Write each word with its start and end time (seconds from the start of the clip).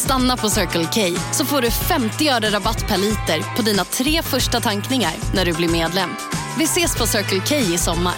Stanna 0.00 0.36
på 0.36 0.48
Circle 0.48 0.84
K 0.84 1.00
så 1.32 1.44
får 1.44 1.60
du 1.62 1.70
50 1.70 2.28
öre 2.28 2.50
rabatt 2.50 2.88
per 2.88 2.98
liter 2.98 3.56
på 3.56 3.62
dina 3.62 3.84
tre 3.84 4.22
första 4.22 4.60
tankningar 4.60 5.12
när 5.34 5.44
du 5.44 5.52
blir 5.52 5.68
medlem. 5.68 6.10
Vi 6.58 6.64
ses 6.64 6.98
på 6.98 7.06
Circle 7.06 7.40
K 7.48 7.54
i 7.74 7.78
sommar. 7.78 8.14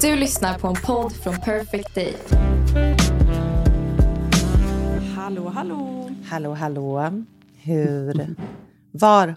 Du 0.00 0.16
lyssnar 0.16 0.58
på 0.58 0.68
en 0.68 0.74
podd 0.74 1.12
från 1.12 1.40
Perfect 1.40 1.94
Day. 1.94 2.16
Hallå, 5.16 5.48
hallå. 5.48 6.10
Hallå, 6.30 6.54
hallå. 6.54 7.24
Hur 7.62 8.36
var, 8.90 9.36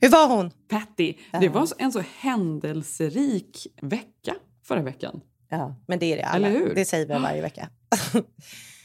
hur 0.00 0.08
var 0.08 0.28
hon? 0.28 0.50
Patty, 0.68 1.14
det 1.40 1.48
var 1.48 1.68
en 1.78 1.92
så 1.92 2.02
händelserik 2.18 3.66
vecka 3.82 4.34
förra 4.68 4.82
veckan. 4.82 5.20
Ja, 5.48 5.74
men 5.86 5.98
det 5.98 6.12
är 6.12 6.16
det 6.16 6.22
alla. 6.22 6.48
Eller 6.48 6.58
hur? 6.60 6.74
Det 6.74 6.84
säger 6.84 7.06
vi 7.06 7.22
varje 7.22 7.42
vecka. 7.42 7.68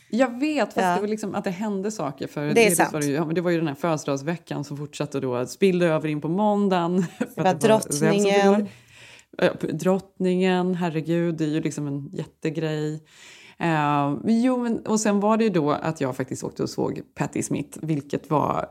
Jag 0.10 0.40
vet, 0.40 0.66
fast 0.66 0.78
Ja. 0.78 0.96
det 0.96 1.02
var 1.02 1.08
liksom 1.08 1.36
att 1.36 1.44
det 1.44 1.50
hände 1.50 1.92
saker. 1.92 2.28
För 2.28 2.42
är 2.42 2.54
dels 2.54 2.78
sant. 2.78 2.94
Var 2.94 3.00
det, 3.00 3.06
ju, 3.06 3.14
ja, 3.14 3.24
det 3.26 3.42
var 3.42 3.52
ju 3.52 3.58
den 3.58 3.68
här 3.68 3.76
födelsedagsveckan 3.76 4.64
som 4.64 4.78
fortsatte 4.78 5.20
då, 5.20 5.46
spillde 5.46 5.86
över 5.88 6.10
in 6.10 6.22
på 6.22 6.28
måndagen. 6.28 7.06
Det 7.20 7.26
att 7.42 7.46
var 7.46 7.54
drottningen. 7.54 8.68
Drottningen, 9.72 10.76
herregud, 10.76 11.36
det 11.36 11.44
är 11.44 11.50
ju 11.50 11.62
liksom 11.62 11.88
en 11.88 12.10
jättegrej. 12.12 13.04
Eh, 13.60 14.16
jo, 14.26 14.58
men, 14.58 14.86
och 14.86 15.00
sen 15.00 15.20
var 15.20 15.38
det 15.38 15.44
ju 15.44 15.50
då 15.50 15.72
att 15.72 16.02
jag 16.02 16.16
faktiskt 16.16 16.44
åkte 16.44 16.64
och 16.64 16.70
såg 16.70 17.02
Patti 17.16 17.44
Smith, 17.44 17.80
vilket 17.82 18.30
var... 18.30 18.66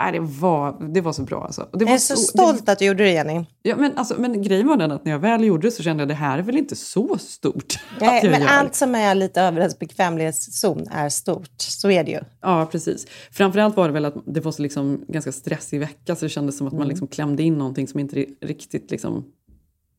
Nej, 0.00 0.12
det, 0.12 0.20
var 0.20 0.92
det 0.94 1.00
var 1.00 1.12
så 1.12 1.22
bra 1.22 1.44
alltså. 1.44 1.68
Det 1.72 1.78
Jag 1.78 1.86
var 1.86 1.94
är 1.94 1.98
så 1.98 2.16
stolt 2.16 2.68
att 2.68 2.78
du 2.78 2.84
gjorde 2.84 3.04
det, 3.04 3.10
Jenny. 3.10 3.44
Ja, 3.62 3.76
men, 3.76 3.98
alltså, 3.98 4.14
men 4.20 4.42
grejen 4.42 4.66
var 4.68 4.76
den 4.76 4.90
att 4.92 5.04
när 5.04 5.12
jag 5.12 5.18
väl 5.18 5.44
gjorde 5.44 5.66
det 5.66 5.70
så 5.70 5.82
kände 5.82 6.00
jag 6.02 6.06
att 6.06 6.08
det 6.08 6.24
här 6.24 6.38
är 6.38 6.42
väl 6.42 6.56
inte 6.56 6.76
så 6.76 7.18
stort. 7.18 7.78
Nej, 8.00 8.20
jag 8.24 8.30
men 8.30 8.40
gör. 8.42 8.48
allt 8.48 8.74
som 8.74 8.94
är 8.94 9.14
lite 9.14 9.40
över 9.40 9.60
ens 9.60 9.78
bekvämlighetszon 9.78 10.88
är 10.90 11.08
stort. 11.08 11.50
Så 11.60 11.90
är 11.90 12.04
det 12.04 12.10
ju. 12.10 12.20
Ja, 12.40 12.68
precis. 12.72 13.06
Framförallt 13.30 13.76
var 13.76 13.88
det 13.88 13.94
väl 13.94 14.04
att 14.04 14.14
det 14.26 14.40
var 14.40 14.52
så 14.52 14.62
liksom 14.62 15.04
ganska 15.08 15.32
stressig 15.32 15.80
vecka 15.80 16.16
så 16.16 16.24
det 16.24 16.28
kändes 16.28 16.58
som 16.58 16.66
att 16.66 16.72
man 16.72 16.88
liksom 16.88 17.08
klämde 17.08 17.42
in 17.42 17.58
någonting 17.58 17.88
som 17.88 18.00
inte 18.00 18.16
ri- 18.16 18.34
riktigt 18.40 18.90
liksom 18.90 19.24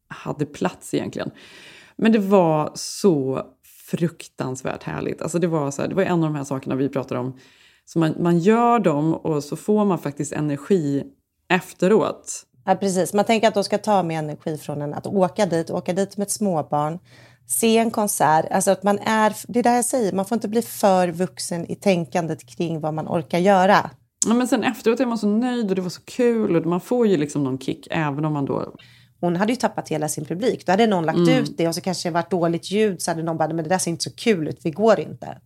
hade 0.07 0.45
plats 0.45 0.93
egentligen. 0.93 1.31
Men 1.95 2.11
det 2.11 2.19
var 2.19 2.71
så 2.75 3.41
fruktansvärt 3.89 4.83
härligt. 4.83 5.21
Alltså 5.21 5.39
det, 5.39 5.47
var 5.47 5.71
så 5.71 5.81
här, 5.81 5.89
det 5.89 5.95
var 5.95 6.03
en 6.03 6.11
av 6.23 6.29
de 6.29 6.35
här 6.35 6.43
sakerna 6.43 6.75
vi 6.75 6.89
pratade 6.89 7.19
om. 7.19 7.37
Så 7.85 7.99
man, 7.99 8.15
man 8.19 8.39
gör 8.39 8.79
dem 8.79 9.13
och 9.13 9.43
så 9.43 9.55
får 9.55 9.85
man 9.85 9.99
faktiskt 9.99 10.33
energi 10.33 11.03
efteråt. 11.49 12.45
Ja, 12.65 12.75
precis. 12.75 13.13
Man 13.13 13.25
tänker 13.25 13.47
att 13.47 13.53
de 13.53 13.63
ska 13.63 13.77
ta 13.77 14.03
med 14.03 14.19
energi 14.19 14.57
från 14.57 14.81
en 14.81 14.93
att 14.93 15.07
åka 15.07 15.45
dit, 15.45 15.69
åka 15.69 15.93
dit 15.93 16.17
med 16.17 16.25
ett 16.25 16.31
småbarn, 16.31 16.99
se 17.47 17.77
en 17.77 17.91
konsert. 17.91 18.45
Alltså 18.51 18.71
att 18.71 18.83
man 18.83 18.99
är, 18.99 19.35
det 19.47 19.59
är 19.59 19.63
det 19.63 19.75
jag 19.75 19.85
säger, 19.85 20.13
man 20.13 20.25
får 20.25 20.35
inte 20.35 20.47
bli 20.47 20.61
för 20.61 21.07
vuxen 21.07 21.71
i 21.71 21.75
tänkandet 21.75 22.45
kring 22.45 22.79
vad 22.79 22.93
man 22.93 23.07
orkar 23.07 23.39
göra. 23.39 23.89
Ja, 24.27 24.33
men 24.33 24.47
sen 24.47 24.63
efteråt 24.63 24.99
är 24.99 25.05
man 25.05 25.17
så 25.17 25.27
nöjd 25.27 25.69
och 25.69 25.75
det 25.75 25.81
var 25.81 25.89
så 25.89 26.01
kul 26.01 26.55
och 26.55 26.65
man 26.65 26.81
får 26.81 27.07
ju 27.07 27.17
liksom 27.17 27.43
någon 27.43 27.59
kick 27.59 27.87
även 27.91 28.25
om 28.25 28.33
man 28.33 28.45
då 28.45 28.75
Hon 29.21 29.35
hade 29.35 29.51
ju 29.51 29.55
tappat 29.55 29.89
hela 29.89 30.09
sin 30.09 30.25
publik. 30.25 30.65
Då 30.65 30.71
hade 30.71 30.87
någon 30.87 31.05
lagt 31.05 31.17
Mm. 31.17 31.29
ut 31.43 31.57
det 31.57 31.67
och 31.67 31.75
så 31.75 31.81
kanske 31.81 32.09
det 32.09 32.13
varit 32.13 32.31
dåligt 32.31 32.71
ljud 32.71 33.01
så 33.01 33.11
hade 33.11 33.23
någon 33.23 33.37
bara, 33.37 33.47
men 33.53 33.63
det 33.63 33.69
där 33.69 33.77
ser 33.77 33.91
inte 33.91 34.03
så 34.03 34.11
kul 34.15 34.47
ut, 34.47 34.59
vi 34.63 34.71
går 34.71 34.99
inte. 34.99 35.37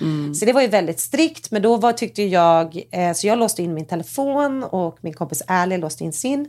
Mm. 0.00 0.34
Så 0.34 0.44
det 0.44 0.52
var 0.52 0.62
ju 0.62 0.68
väldigt 0.68 1.00
strikt, 1.00 1.50
men 1.50 1.62
då 1.62 1.76
var, 1.76 1.92
tyckte 1.92 2.22
jag, 2.22 2.82
eh, 2.90 3.12
så 3.12 3.26
jag 3.26 3.38
låste 3.38 3.62
in 3.62 3.74
min 3.74 3.86
telefon 3.86 4.62
och 4.64 4.98
min 5.00 5.14
kompis 5.14 5.42
Ali 5.46 5.78
låste 5.78 6.04
in 6.04 6.12
sin. 6.12 6.48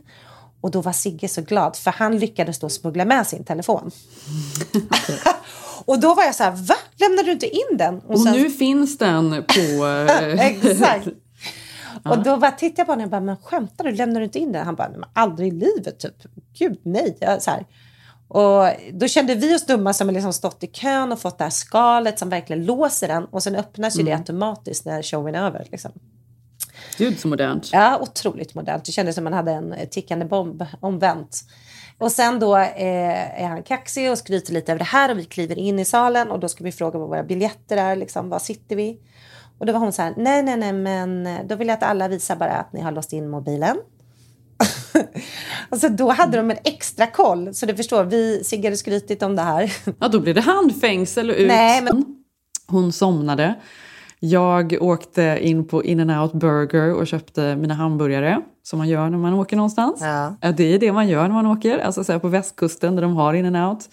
Och 0.60 0.70
då 0.70 0.80
var 0.80 0.92
Sigge 0.92 1.28
så 1.28 1.42
glad, 1.42 1.76
för 1.76 1.90
han 1.90 2.18
lyckades 2.18 2.58
då 2.58 2.68
smuggla 2.68 3.04
med 3.04 3.26
sin 3.26 3.44
telefon. 3.44 3.90
och 5.84 5.98
då 6.00 6.14
var 6.14 6.22
jag 6.24 6.34
så 6.34 6.42
här, 6.44 6.50
va? 6.50 6.74
Lämnade 6.96 7.22
du 7.22 7.32
inte 7.32 7.46
in 7.46 7.76
den? 7.78 7.98
Och 8.00 8.20
sen- 8.20 8.32
nu 8.32 8.50
finns 8.50 8.98
den 8.98 9.30
på... 9.30 9.86
eh, 10.10 10.46
Exakt. 10.46 11.08
Och 12.02 12.22
då 12.22 12.36
bara 12.36 12.50
tittade 12.50 12.80
jag 12.80 12.86
på 12.86 12.92
honom 12.92 13.04
och 13.04 13.10
bara, 13.10 13.20
men 13.20 13.36
skämtar 13.36 13.84
du? 13.84 13.92
Lämnar 13.92 14.20
du 14.20 14.24
inte 14.24 14.38
in 14.38 14.52
den? 14.52 14.66
Han 14.66 14.74
bara, 14.74 14.88
men 14.88 15.04
aldrig 15.12 15.48
i 15.48 15.56
livet 15.56 15.98
typ. 15.98 16.22
Gud 16.58 16.80
nej. 16.82 17.18
Så 17.40 17.50
här. 17.50 17.66
Och 18.28 18.66
då 18.92 19.08
kände 19.08 19.34
vi 19.34 19.56
oss 19.56 19.66
dumma 19.66 19.92
som 19.92 20.08
har 20.08 20.12
liksom 20.12 20.32
stått 20.32 20.64
i 20.64 20.66
kön 20.66 21.12
och 21.12 21.20
fått 21.20 21.38
det 21.38 21.44
här 21.44 21.50
skalet 21.50 22.18
som 22.18 22.28
verkligen 22.28 22.64
låser 22.64 23.08
den. 23.08 23.24
Och 23.24 23.42
sen 23.42 23.56
öppnas 23.56 23.98
ju 23.98 24.02
det 24.02 24.12
automatiskt 24.12 24.84
när 24.84 25.02
showen 25.02 25.34
är 25.34 25.46
över. 25.46 25.66
Liksom. 25.70 25.92
Gud 26.98 27.18
så 27.18 27.28
modernt. 27.28 27.70
Ja, 27.72 27.98
otroligt 28.00 28.54
modernt. 28.54 28.84
Det 28.84 28.92
kändes 28.92 29.14
som 29.14 29.24
man 29.24 29.32
hade 29.32 29.52
en 29.52 29.74
tickande 29.90 30.24
bomb 30.24 30.66
omvänt. 30.80 31.44
Och 31.98 32.12
sen 32.12 32.40
då 32.40 32.56
eh, 32.56 33.42
är 33.42 33.46
han 33.46 33.62
kaxig 33.62 34.10
och 34.10 34.18
skryter 34.18 34.52
lite 34.52 34.72
över 34.72 34.78
det 34.78 34.84
här 34.84 35.10
och 35.10 35.18
vi 35.18 35.24
kliver 35.24 35.58
in 35.58 35.78
i 35.78 35.84
salen 35.84 36.30
och 36.30 36.40
då 36.40 36.48
ska 36.48 36.64
vi 36.64 36.72
fråga 36.72 36.98
vad 36.98 37.08
våra 37.08 37.22
biljetter 37.22 37.76
är, 37.76 37.96
liksom, 37.96 38.28
var 38.28 38.38
sitter 38.38 38.76
vi? 38.76 38.98
Och 39.64 39.66
då 39.66 39.72
var 39.72 39.80
hon 39.80 39.92
så 39.92 40.02
här, 40.02 40.14
nej, 40.16 40.42
nej, 40.42 40.56
nej, 40.56 40.72
men 40.72 41.26
eh, 41.26 41.38
då 41.46 41.56
vill 41.56 41.68
jag 41.68 41.74
att 41.74 41.82
alla 41.82 42.08
visar 42.08 42.36
bara 42.36 42.52
att 42.52 42.72
ni 42.72 42.80
har 42.80 42.92
låst 42.92 43.12
in 43.12 43.30
mobilen. 43.30 43.76
alltså 45.68 45.88
då 45.88 46.10
hade 46.10 46.36
de 46.36 46.50
en 46.50 46.56
extra 46.64 47.06
koll, 47.06 47.54
så 47.54 47.66
du 47.66 47.76
förstår, 47.76 48.04
vi 48.04 48.44
Sigge 48.44 48.66
hade 48.68 48.76
skrytit 48.76 49.22
om 49.22 49.36
det 49.36 49.42
här. 49.42 49.72
Ja, 49.98 50.08
då 50.08 50.20
blev 50.20 50.34
det 50.34 50.40
handfängsel 50.40 51.30
och 51.30 51.36
ut. 51.36 51.48
Nej, 51.48 51.82
men- 51.82 52.04
Hon 52.66 52.92
somnade. 52.92 53.54
Jag 54.20 54.76
åkte 54.80 55.38
in 55.40 55.68
på 55.68 55.84
In-N-Out 55.84 56.32
Burger 56.32 56.94
och 56.94 57.06
köpte 57.06 57.56
mina 57.56 57.74
hamburgare. 57.74 58.40
Som 58.62 58.78
man 58.78 58.88
gör 58.88 59.10
när 59.10 59.18
man 59.18 59.34
åker 59.34 59.56
någonstans. 59.56 60.00
Ja. 60.02 60.52
det 60.52 60.74
är 60.74 60.78
det 60.78 60.92
man 60.92 61.08
gör 61.08 61.22
när 61.22 61.34
man 61.34 61.46
åker. 61.46 61.78
Alltså 61.78 62.04
så 62.04 62.20
på 62.20 62.28
västkusten 62.28 62.94
där 62.96 63.02
de 63.02 63.16
har 63.16 63.34
In-N-Out. 63.34 63.88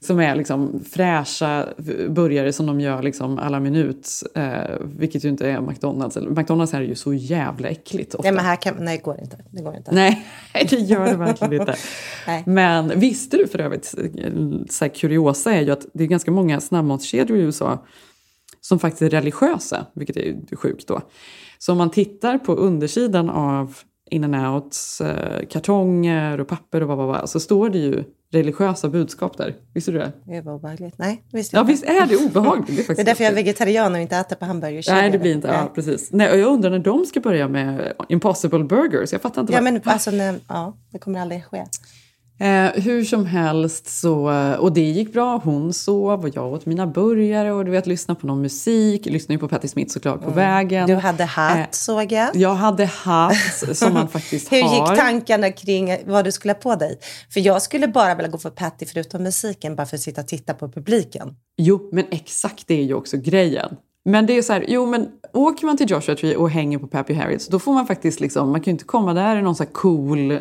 Som 0.00 0.20
är 0.20 0.34
liksom 0.34 0.84
fräscha 0.90 1.68
burgare 2.08 2.52
som 2.52 2.66
de 2.66 2.80
gör 2.80 3.02
liksom 3.02 3.38
alla 3.38 3.60
minut. 3.60 4.08
Eh, 4.34 4.76
vilket 4.82 5.24
ju 5.24 5.28
inte 5.28 5.50
är 5.50 5.60
McDonalds. 5.60 6.16
McDonalds 6.16 6.74
är 6.74 6.80
ju 6.80 6.94
så 6.94 7.14
jävla 7.14 7.68
äckligt 7.68 8.14
ofta. 8.14 8.22
Nej, 8.22 8.32
men 8.32 8.44
här 8.44 8.56
kan, 8.56 8.74
nej, 8.78 8.96
det 8.96 9.02
går 9.02 9.20
inte. 9.20 9.38
Det 9.50 9.62
går 9.62 9.76
inte. 9.76 9.94
Nej, 9.94 10.26
det 10.70 10.76
gör 10.76 11.06
det 11.06 11.16
verkligen 11.16 11.52
inte. 11.52 11.74
Men 12.46 13.00
visste 13.00 13.36
du 13.36 13.46
för 13.46 13.58
övrigt, 13.58 13.84
så 14.70 14.84
här 14.84 14.88
kuriosa 14.88 15.52
är 15.52 15.60
ju 15.60 15.70
att 15.70 15.86
det 15.92 16.04
är 16.04 16.08
ganska 16.08 16.30
många 16.30 16.60
snabbmatskedjor 16.60 17.38
i 17.38 17.40
USA 17.40 17.84
som 18.60 18.78
faktiskt 18.78 19.02
är 19.02 19.10
religiösa, 19.10 19.86
vilket 19.94 20.16
är 20.16 20.22
ju 20.22 20.56
sjukt 20.56 20.88
då. 20.88 21.00
Så 21.58 21.72
om 21.72 21.78
man 21.78 21.90
tittar 21.90 22.38
på 22.38 22.54
undersidan 22.54 23.30
av 23.30 23.76
In-N-Outs 24.10 25.00
eh, 25.00 25.46
kartonger 25.46 26.40
och 26.40 26.48
papper 26.48 26.82
och 26.82 26.88
vad, 26.88 26.96
vad, 26.96 27.06
vad, 27.06 27.30
så 27.30 27.40
står 27.40 27.70
det 27.70 27.78
ju 27.78 28.04
religiösa 28.30 28.88
budskap 28.88 29.38
där. 29.38 29.54
Visste 29.74 29.90
du 29.90 29.98
det? 29.98 30.12
Det 30.24 30.40
var 30.40 30.54
obehagligt. 30.54 30.94
Nej, 30.98 31.22
visste 31.32 31.56
Ja, 31.56 31.60
jag 31.60 31.70
inte. 31.70 31.72
visst 31.72 31.84
är 31.84 32.06
det 32.06 32.24
obehagligt? 32.26 32.86
Det 32.86 32.92
är, 32.92 32.94
Det 32.96 33.02
är 33.02 33.04
därför 33.04 33.24
jag 33.24 33.30
är 33.30 33.34
vegetarian 33.34 33.94
och 33.94 34.00
inte 34.00 34.16
äter 34.16 34.36
på 34.36 34.44
hamburgerkedjor. 34.44 35.00
Nej, 35.00 35.10
det 35.10 35.18
blir 35.18 35.32
inte. 35.34 35.48
Ja, 35.48 35.72
precis. 35.74 36.08
Nej, 36.12 36.30
och 36.32 36.38
jag 36.38 36.48
undrar 36.52 36.70
när 36.70 36.78
de 36.78 37.06
ska 37.06 37.20
börja 37.20 37.48
med 37.48 37.92
Impossible 38.08 38.64
Burgers. 38.64 39.12
Jag 39.12 39.22
fattar 39.22 39.40
inte. 39.40 39.52
Ja, 39.52 39.56
vad- 39.62 39.72
men 39.72 39.80
alltså, 39.84 40.10
nej, 40.10 40.38
ja, 40.48 40.76
det 40.90 40.98
kommer 40.98 41.20
aldrig 41.20 41.44
ske. 41.44 41.64
Eh, 42.38 42.82
hur 42.82 43.04
som 43.04 43.26
helst 43.26 44.00
så, 44.00 44.30
och 44.58 44.72
det 44.72 44.80
gick 44.80 45.12
bra. 45.12 45.40
Hon 45.44 45.72
sov 45.72 46.20
och 46.24 46.30
jag 46.36 46.52
åt 46.52 46.66
mina 46.66 46.86
burgare 46.86 47.52
och 47.52 47.64
du 47.64 47.70
vet, 47.70 47.86
lyssnade 47.86 48.20
på 48.20 48.26
någon 48.26 48.42
musik. 48.42 49.06
Lyssnade 49.06 49.34
ju 49.34 49.38
på 49.38 49.48
Patti 49.48 49.68
Smith 49.68 49.92
såklart 49.92 50.22
på 50.22 50.30
vägen. 50.30 50.84
Mm. 50.84 50.96
Du 50.96 51.02
hade 51.02 51.24
hatt, 51.24 51.56
Eh, 51.58 51.64
såg 51.70 52.12
jag. 52.12 52.36
Jag 52.36 52.54
hade 52.54 52.84
hatt 52.84 53.36
som 53.76 53.94
man 53.94 54.08
faktiskt 54.18 54.52
Hur 54.52 54.62
har. 54.62 54.90
gick 54.90 54.98
tankarna 54.98 55.50
kring 55.52 55.96
vad 56.06 56.24
du 56.24 56.32
skulle 56.32 56.52
ha 56.52 56.58
på 56.60 56.74
dig? 56.74 56.98
För 57.32 57.40
jag 57.40 57.62
skulle 57.62 57.88
bara 57.88 58.14
vilja 58.14 58.30
gå 58.30 58.38
för 58.38 58.50
Patty 58.50 58.86
förutom 58.86 59.22
musiken, 59.22 59.76
bara 59.76 59.86
för 59.86 59.96
att 59.96 60.00
sitta 60.02 60.20
och 60.20 60.28
titta 60.28 60.54
på 60.54 60.68
publiken. 60.68 61.28
Jo, 61.58 61.88
men 61.92 62.04
exakt 62.10 62.64
det 62.66 62.74
är 62.74 62.84
ju 62.84 62.94
också 62.94 63.16
grejen. 63.16 63.76
Men 64.06 64.26
det 64.26 64.38
är 64.38 64.42
så 64.42 64.52
här, 64.52 64.64
jo 64.68 64.86
men 64.86 65.08
åker 65.32 65.66
man 65.66 65.76
till 65.76 65.90
Joshua 65.90 66.16
Tree 66.16 66.36
och 66.36 66.50
hänger 66.50 66.78
på 66.78 66.86
Pappy 66.86 67.14
Harriets 67.14 67.48
då 67.48 67.58
får 67.58 67.72
man 67.72 67.86
faktiskt 67.86 68.20
liksom, 68.20 68.50
man 68.50 68.60
kan 68.60 68.64
ju 68.64 68.72
inte 68.72 68.84
komma 68.84 69.14
där 69.14 69.36
i 69.36 69.42
någon 69.42 69.54
så 69.54 69.62
här 69.62 69.70
cool 69.70 70.30
eh, 70.30 70.38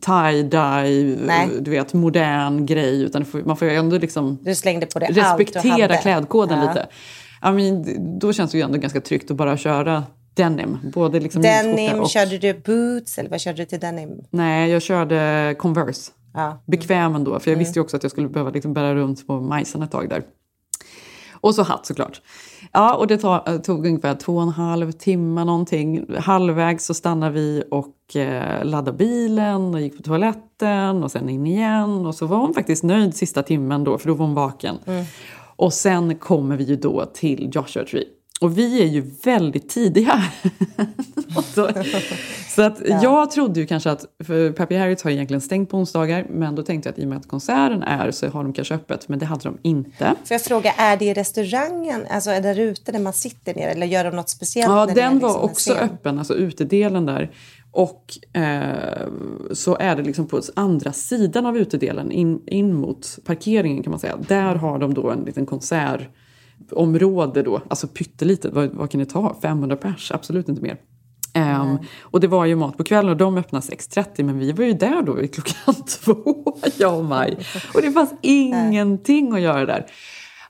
tie-dye, 0.00 1.18
Nej. 1.26 1.48
du 1.60 1.70
vet 1.70 1.92
modern 1.92 2.66
grej 2.66 3.02
utan 3.02 3.24
det 3.32 3.46
man 3.46 3.56
får 3.56 3.68
ju 3.68 3.74
ändå 3.74 3.98
liksom 3.98 4.38
Du 4.42 4.54
slängde 4.54 4.86
på 4.86 4.98
du 4.98 5.06
respektera 5.06 5.96
klädkoden 5.96 6.58
Ja. 6.58 6.68
lite. 6.68 6.86
I 7.42 7.52
mean, 7.52 8.18
då 8.18 8.32
känns 8.32 8.50
det 8.50 8.58
ju 8.58 8.64
ändå 8.64 8.78
ganska 8.78 9.00
tryggt 9.00 9.30
att 9.30 9.36
bara 9.36 9.56
köra 9.56 10.04
denim. 10.34 10.78
Både 10.94 11.20
liksom 11.20 11.42
Denim, 11.42 12.00
och... 12.00 12.10
körde 12.10 12.38
du 12.38 12.54
boots 12.54 13.18
eller 13.18 13.30
vad 13.30 13.40
körde 13.40 13.56
du 13.56 13.64
till 13.64 13.80
denim? 13.80 14.10
Nej, 14.30 14.70
jag 14.70 14.82
körde 14.82 15.54
Converse. 15.58 16.10
Ja. 16.34 16.62
bekväm 16.66 17.14
ändå. 17.14 17.40
För 17.40 17.50
jag 17.50 17.58
visste 17.58 17.78
ju 17.78 17.82
också 17.82 17.96
att 17.96 18.02
jag 18.02 18.12
skulle 18.12 18.28
behöva 18.28 18.50
liksom 18.50 18.74
bära 18.74 18.94
runt 18.94 19.26
på 19.26 19.40
majsen 19.40 19.82
ett 19.82 19.90
tag 19.90 20.08
där. 20.08 20.22
Och 21.40 21.54
så 21.54 21.62
hatt 21.62 21.86
såklart. 21.86 22.20
Ja, 22.72 22.94
och 22.94 23.06
det 23.06 23.18
tog, 23.18 23.64
tog 23.64 23.86
ungefär 23.86 24.14
två 24.14 24.36
och 24.36 24.42
en 24.42 24.48
halv 24.48 24.92
timme 24.92 25.44
någonting. 25.44 26.06
Halvvägs 26.18 26.86
så 26.86 26.94
stannade 26.94 27.32
vi 27.32 27.62
och 27.70 28.16
eh, 28.16 28.64
laddade 28.64 28.96
bilen 28.98 29.74
och 29.74 29.80
gick 29.80 29.96
på 29.96 30.02
toaletten 30.02 31.02
och 31.04 31.10
sen 31.10 31.28
in 31.28 31.46
igen. 31.46 32.06
Och 32.06 32.14
så 32.14 32.26
var 32.26 32.38
hon 32.38 32.54
faktiskt 32.54 32.82
nöjd 32.82 33.14
sista 33.14 33.42
timmen 33.42 33.84
då, 33.84 33.98
för 33.98 34.08
då 34.08 34.14
var 34.14 34.26
hon 34.26 34.34
vaken. 34.34 34.76
Och 35.56 35.72
sen 35.72 36.14
kommer 36.14 36.56
vi 36.56 36.64
ju 36.64 36.76
då 36.76 37.04
till 37.14 37.50
Joshua 37.54 37.84
Tree. 37.84 38.04
Och 38.40 38.58
vi 38.58 38.82
är 38.82 38.86
ju 38.86 39.10
väldigt 39.24 39.68
tidiga. 39.68 40.24
så, 41.54 41.70
så 42.48 42.62
att 42.62 42.78
jag 43.02 43.30
trodde 43.30 43.60
ju 43.60 43.66
kanske 43.66 43.90
att, 43.90 44.04
för 44.24 44.52
Pappy 44.52 44.76
Harriets 44.76 45.02
har 45.02 45.10
egentligen 45.10 45.40
stängt 45.40 45.70
på 45.70 45.76
onsdagar, 45.76 46.26
men 46.30 46.54
då 46.54 46.62
tänkte 46.62 46.88
jag 46.88 46.92
att 46.92 46.98
i 46.98 47.04
och 47.04 47.08
med 47.08 47.18
att 47.18 47.28
konserten 47.28 47.82
är 47.82 48.10
så 48.10 48.28
har 48.28 48.42
de 48.42 48.52
kanske 48.52 48.74
öppet, 48.74 49.08
men 49.08 49.18
det 49.18 49.26
hade 49.26 49.42
de 49.42 49.58
inte. 49.62 50.14
Får 50.24 50.34
jag 50.34 50.42
fråga, 50.42 50.72
är 50.72 50.96
det 50.96 51.04
i 51.04 51.14
restaurangen, 51.14 52.06
alltså 52.10 52.30
är 52.30 52.40
det 52.40 52.54
där 52.54 52.58
ute 52.58 52.92
där 52.92 52.98
man 52.98 53.12
sitter 53.12 53.54
ner 53.54 53.68
eller 53.68 53.86
gör 53.86 54.04
de 54.04 54.16
något 54.16 54.28
speciellt? 54.28 54.70
Ja, 54.70 54.86
den 54.86 55.18
var 55.18 55.28
liksom 55.28 55.42
en 55.42 55.50
också 55.50 55.72
öppen, 55.72 56.18
alltså 56.18 56.34
utedelen 56.34 57.06
där. 57.06 57.30
Och 57.72 58.18
eh, 58.40 59.08
så 59.52 59.76
är 59.80 59.96
det 59.96 60.02
liksom 60.02 60.26
på 60.26 60.40
andra 60.54 60.92
sidan 60.92 61.46
av 61.46 61.58
utedelen, 61.58 62.12
in, 62.12 62.40
in 62.46 62.74
mot 62.74 63.18
parkeringen 63.24 63.82
kan 63.82 63.90
man 63.90 64.00
säga. 64.00 64.16
Där 64.28 64.54
har 64.54 64.78
de 64.78 64.94
då 64.94 65.10
en 65.10 65.20
liten 65.24 65.46
konsertområde 66.68 67.42
då, 67.42 67.60
alltså 67.68 67.86
pyttelitet, 67.86 68.52
vad, 68.52 68.70
vad 68.74 68.90
kan 68.90 68.98
det 68.98 69.06
ta? 69.06 69.36
500 69.42 69.76
pers, 69.76 70.12
absolut 70.12 70.48
inte 70.48 70.62
mer. 70.62 70.76
Ehm, 71.34 71.78
och 72.00 72.20
det 72.20 72.28
var 72.28 72.44
ju 72.44 72.56
mat 72.56 72.76
på 72.76 72.84
kvällen 72.84 73.10
och 73.10 73.16
de 73.16 73.38
öppnade 73.38 73.66
6.30 73.66 74.22
men 74.22 74.38
vi 74.38 74.52
var 74.52 74.64
ju 74.64 74.72
där 74.72 75.02
då 75.02 75.12
vid 75.12 75.34
klockan 75.34 75.74
två, 75.86 76.58
jag 76.78 76.98
och 76.98 77.04
Maj. 77.04 77.38
Och 77.74 77.82
det 77.82 77.92
fanns 77.92 78.14
ingenting 78.22 79.32
att 79.32 79.40
göra 79.40 79.66
där. 79.66 79.86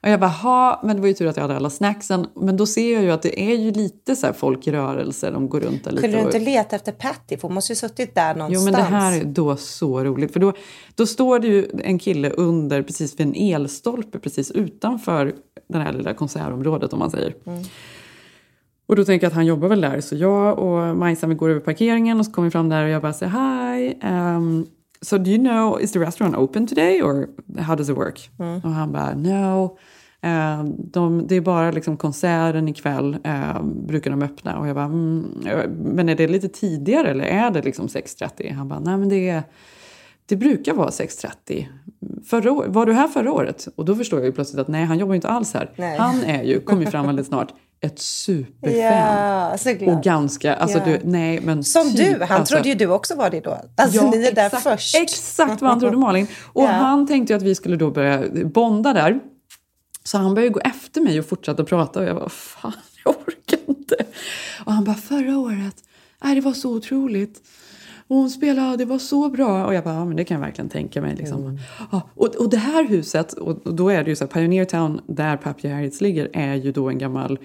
Och 0.03 0.09
jag 0.09 0.21
bara, 0.21 0.31
ha, 0.31 0.81
men 0.85 0.97
det 0.97 1.03
var 1.03 1.09
ju 1.09 1.15
tur 1.15 1.27
att 1.27 1.37
jag 1.37 1.43
hade 1.43 1.57
alla 1.57 1.71
snacksen. 1.71 2.27
Men 2.35 2.57
då 2.57 2.67
ser 2.67 2.95
jag 2.95 3.03
ju 3.03 3.11
att 3.11 3.23
det 3.23 3.41
är 3.41 3.57
ju 3.57 3.71
lite 3.71 4.17
så 4.17 4.27
här 4.27 4.33
folk 4.33 4.67
i 4.67 4.73
rörelse, 4.73 5.31
de 5.31 5.49
går 5.49 5.61
runt 5.61 5.85
där 5.85 5.91
lite. 5.91 6.03
Kunde 6.03 6.17
du 6.17 6.23
inte 6.23 6.39
leta 6.39 6.77
efter 6.77 6.93
Patty? 6.93 7.37
För 7.37 7.49
hon 7.49 7.55
måste 7.55 7.73
ju 7.73 7.77
suttit 7.77 8.15
där 8.15 8.35
Jo 8.35 8.39
någonstans. 8.39 8.65
men 8.65 8.73
det 8.73 8.83
här 8.83 9.21
är 9.21 9.25
då 9.25 9.57
så 9.57 10.05
roligt. 10.05 10.33
För 10.33 10.41
då, 10.41 10.53
då 10.95 11.07
står 11.07 11.39
det 11.39 11.47
ju 11.47 11.71
en 11.85 11.99
kille 11.99 12.31
under 12.31 12.83
precis 12.83 13.21
vid 13.21 13.27
en 13.27 13.35
elstolpe 13.35 14.19
precis 14.19 14.51
utanför 14.51 15.35
det 15.69 15.79
här 15.79 15.93
lilla 15.93 16.15
konsertområdet 16.15 16.93
om 16.93 16.99
man 16.99 17.11
säger. 17.11 17.35
Och 18.87 18.97
då 18.97 19.05
tänker 19.05 19.25
jag 19.25 19.31
att 19.31 19.35
han 19.35 19.47
jobbar 19.47 19.69
väl 19.69 19.81
där. 19.81 20.01
Så 20.01 20.17
jag 20.17 20.59
och 20.59 20.97
Majsan 20.97 21.31
vi 21.31 21.37
går 21.37 21.51
över 21.51 21.61
parkeringen 21.61 22.21
och 22.21 22.27
så 22.27 22.33
kommer 22.33 22.49
vi 22.49 22.53
fram 22.53 22.69
där 22.69 22.85
och 22.85 22.91
jag 22.91 23.03
bara 23.03 23.13
säger 23.13 23.33
hi. 23.33 23.99
Um, 24.05 24.67
so 25.03 25.19
do 25.19 25.31
you 25.31 25.39
know, 25.39 25.81
is 25.81 25.93
the 25.93 25.99
restaurant 25.99 26.37
open 26.37 26.67
today 26.67 27.03
or 27.03 27.29
how 27.59 27.75
does 27.75 27.89
it 27.89 27.97
work? 27.97 28.31
Och 28.37 28.71
han 28.71 28.93
bara 28.93 29.15
no. 29.15 29.79
Eh, 30.23 30.65
de, 30.65 31.27
det 31.27 31.35
är 31.35 31.41
bara 31.41 31.71
liksom 31.71 31.97
konserten 31.97 32.69
ikväll 32.69 33.17
eh, 33.25 33.63
brukar 33.63 34.11
de 34.11 34.23
öppna. 34.23 34.59
Och 34.59 34.69
jag 34.69 34.75
bara, 34.75 34.85
mm, 34.85 35.27
men 35.79 36.09
är 36.09 36.15
det 36.15 36.29
lite 36.29 36.49
tidigare 36.49 37.11
eller 37.11 37.25
är 37.25 37.51
det 37.51 37.63
liksom 37.63 37.87
6.30? 37.87 38.55
Han 38.55 38.69
bara, 38.69 38.81
nej 38.81 38.97
men 38.97 39.09
det 39.09 39.29
är 39.29 39.43
det 40.27 40.37
brukar 40.37 40.75
vara 40.75 40.89
6.30. 40.89 41.67
Förra 42.25 42.53
år, 42.53 42.67
var 42.69 42.87
du 42.87 42.93
här 42.93 43.09
förra 43.09 43.33
året? 43.33 43.69
Och 43.77 43.85
då 43.85 43.95
förstår 43.95 44.19
jag 44.19 44.27
ju 44.27 44.33
plötsligt 44.33 44.61
att 44.61 44.69
nej, 44.69 44.85
han 44.85 44.99
jobbar 44.99 45.15
ju 45.15 45.17
inte 45.17 45.29
alls 45.29 45.55
här. 45.55 45.71
Nej. 45.77 45.99
Han 45.99 46.23
är 46.23 46.43
ju, 46.43 46.61
kommer 46.61 46.83
ju 46.83 46.91
fram 46.91 47.07
väldigt 47.07 47.27
snart, 47.27 47.53
ett 47.83 47.99
superfan. 47.99 48.79
Ja, 48.81 49.59
såklart. 49.59 49.97
Och 49.97 50.03
ganska, 50.03 50.55
alltså 50.55 50.79
Ja. 50.79 50.85
du, 50.85 51.01
nej 51.05 51.41
men 51.41 51.65
Som 51.65 51.91
typ, 51.97 52.19
du, 52.19 52.25
han 52.25 52.41
alltså, 52.41 52.55
trodde 52.55 52.69
ju 52.69 52.75
du 52.75 52.87
också 52.87 53.15
var 53.15 53.31
det 53.31 53.41
då. 53.41 53.61
Alltså 53.77 53.97
Ja, 53.97 54.11
ni 54.11 54.27
är 54.27 54.33
där 54.33 54.47
exakt, 54.47 54.63
först. 54.63 54.97
Exakt 54.97 55.61
vad 55.63 55.71
han 55.71 55.81
trodde 55.81 55.97
Malin. 55.97 56.27
Och 56.53 56.63
Ja. 56.65 56.69
han 56.69 57.07
tänkte 57.07 57.33
ju 57.33 57.37
att 57.37 57.43
vi 57.43 57.55
skulle 57.55 57.77
då 57.77 57.91
börja 57.91 58.23
bonda 58.45 58.93
där. 58.93 59.21
Så 60.05 60.19
han 60.19 60.35
började 60.35 60.53
gå 60.53 60.61
efter 60.61 61.01
mig 61.01 61.19
och 61.19 61.27
fortsatte 61.27 61.65
prata 61.65 62.01
och 62.01 62.07
jag 62.07 62.17
bara, 62.17 62.29
fan 62.29 62.73
jag 63.05 63.15
orkar 63.27 63.59
inte. 63.69 63.97
Och 64.65 64.73
han 64.73 64.85
bara, 64.85 64.97
förra 64.97 65.39
året, 65.39 65.75
nej 66.25 66.35
det 66.35 66.41
var 66.41 66.53
så 66.53 66.71
otroligt. 66.71 67.43
Och 68.11 68.17
hon 68.17 68.31
spelade, 68.31 68.77
det 68.77 68.85
var 68.85 68.99
så 68.99 69.29
bra. 69.29 69.67
Och 69.67 69.75
jag 69.75 69.85
bara, 69.85 69.95
ja 69.95 70.05
men 70.05 70.17
det 70.17 70.25
kan 70.25 70.35
jag 70.35 70.47
verkligen 70.47 70.69
tänka 70.69 71.01
mig. 71.01 71.17
Liksom. 71.17 71.59
Ja, 71.93 72.03
och, 72.15 72.37
och 72.37 72.51
det 72.51 72.57
här 72.57 72.89
huset, 72.89 73.33
och, 73.33 73.75
då 73.75 73.89
är 73.89 74.05
det 74.05 74.11
ju 74.11 74.17
så 74.17 74.25
här, 74.25 74.33
Pioneer 74.33 74.65
Town 74.65 75.01
där 75.07 75.37
Pappy 75.37 75.69
Harriets 75.69 76.01
ligger, 76.01 76.31
är 76.33 76.55
ju 76.55 76.73
då 76.73 76.89
en 76.89 76.99
gammal, 76.99 77.39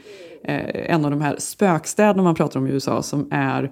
eh, 0.44 0.91
en 0.91 1.06
av 1.06 1.12
de 1.12 1.21
här 1.21 1.35
spökstäderna 1.39 2.23
man 2.23 2.35
pratar 2.35 2.59
om 2.59 2.67
i 2.67 2.69
USA 2.69 3.01
som 3.01 3.27
är 3.31 3.71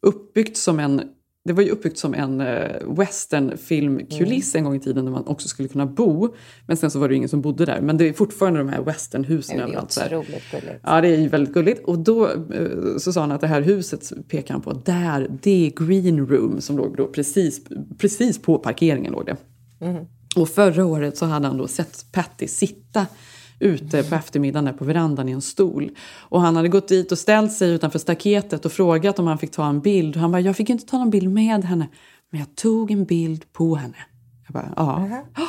uppbyggt 0.00 0.56
som 0.56 0.80
en 0.80 1.02
det 1.44 1.52
var 1.52 1.62
ju 1.62 1.70
uppbyggt 1.70 1.98
som 1.98 2.14
en 2.14 2.40
eh, 2.40 2.96
westernfilmkuliss 2.98 4.54
en 4.54 4.64
gång 4.64 4.74
i 4.76 4.80
tiden 4.80 5.04
där 5.04 5.12
man 5.12 5.26
också 5.26 5.48
skulle 5.48 5.68
kunna 5.68 5.86
bo. 5.86 6.34
Men 6.66 6.76
sen 6.76 6.90
så 6.90 6.98
var 6.98 7.08
det 7.08 7.12
ju 7.14 7.16
ingen 7.16 7.28
som 7.28 7.40
bodde 7.40 7.64
där. 7.64 7.80
Men 7.80 7.96
det 7.96 8.08
är 8.08 8.12
fortfarande 8.12 8.60
de 8.60 8.68
här 8.68 8.82
westernhusen 8.82 9.56
Det 9.56 9.62
är 9.62 9.66
överallt. 9.66 9.92
så 9.92 10.00
här. 10.00 10.16
otroligt 10.16 10.50
gulligt. 10.50 10.80
Ja, 10.82 11.00
det 11.00 11.08
är 11.08 11.20
ju 11.20 11.28
väldigt 11.28 11.54
gulligt. 11.54 11.84
Och 11.84 11.98
då 11.98 12.26
eh, 12.26 12.96
så 12.98 13.12
sa 13.12 13.20
han 13.20 13.32
att 13.32 13.40
det 13.40 13.46
här 13.46 13.60
huset 13.60 14.12
pekar 14.28 14.54
han 14.54 14.62
på, 14.62 14.72
där, 14.72 15.30
det 15.42 15.66
är 15.66 15.86
green 15.86 16.26
room 16.26 16.60
som 16.60 16.76
låg 16.76 16.96
då 16.96 17.06
precis, 17.06 17.60
precis 17.98 18.42
på 18.42 18.58
parkeringen. 18.58 19.12
Låg 19.12 19.26
det. 19.26 19.36
Och 20.36 20.48
förra 20.48 20.84
året 20.86 21.16
så 21.16 21.26
hade 21.26 21.46
han 21.46 21.56
då 21.58 21.66
sett 21.66 22.04
Patty 22.12 22.46
sitta 22.48 23.06
ute 23.58 24.02
på 24.02 24.14
eftermiddagen 24.14 24.64
där 24.64 24.72
på 24.72 24.84
verandan 24.84 25.28
i 25.28 25.32
en 25.32 25.42
stol. 25.42 25.90
Och 26.20 26.40
han 26.40 26.56
hade 26.56 26.68
gått 26.68 26.88
dit 26.88 27.12
och 27.12 27.18
ställt 27.18 27.52
sig 27.52 27.70
utanför 27.70 27.98
staketet 27.98 28.64
och 28.64 28.72
frågat 28.72 29.18
om 29.18 29.26
han 29.26 29.38
fick 29.38 29.50
ta 29.50 29.66
en 29.66 29.80
bild. 29.80 30.16
Och 30.16 30.20
han 30.20 30.32
bara, 30.32 30.40
jag 30.40 30.56
fick 30.56 30.70
inte 30.70 30.86
ta 30.86 30.98
någon 30.98 31.10
bild 31.10 31.30
med 31.30 31.64
henne, 31.64 31.88
men 32.30 32.40
jag 32.40 32.56
tog 32.56 32.90
en 32.90 33.04
bild 33.04 33.52
på 33.52 33.74
henne. 33.74 33.96
Jag 34.46 34.52
bara, 34.52 34.72
ja. 34.76 35.08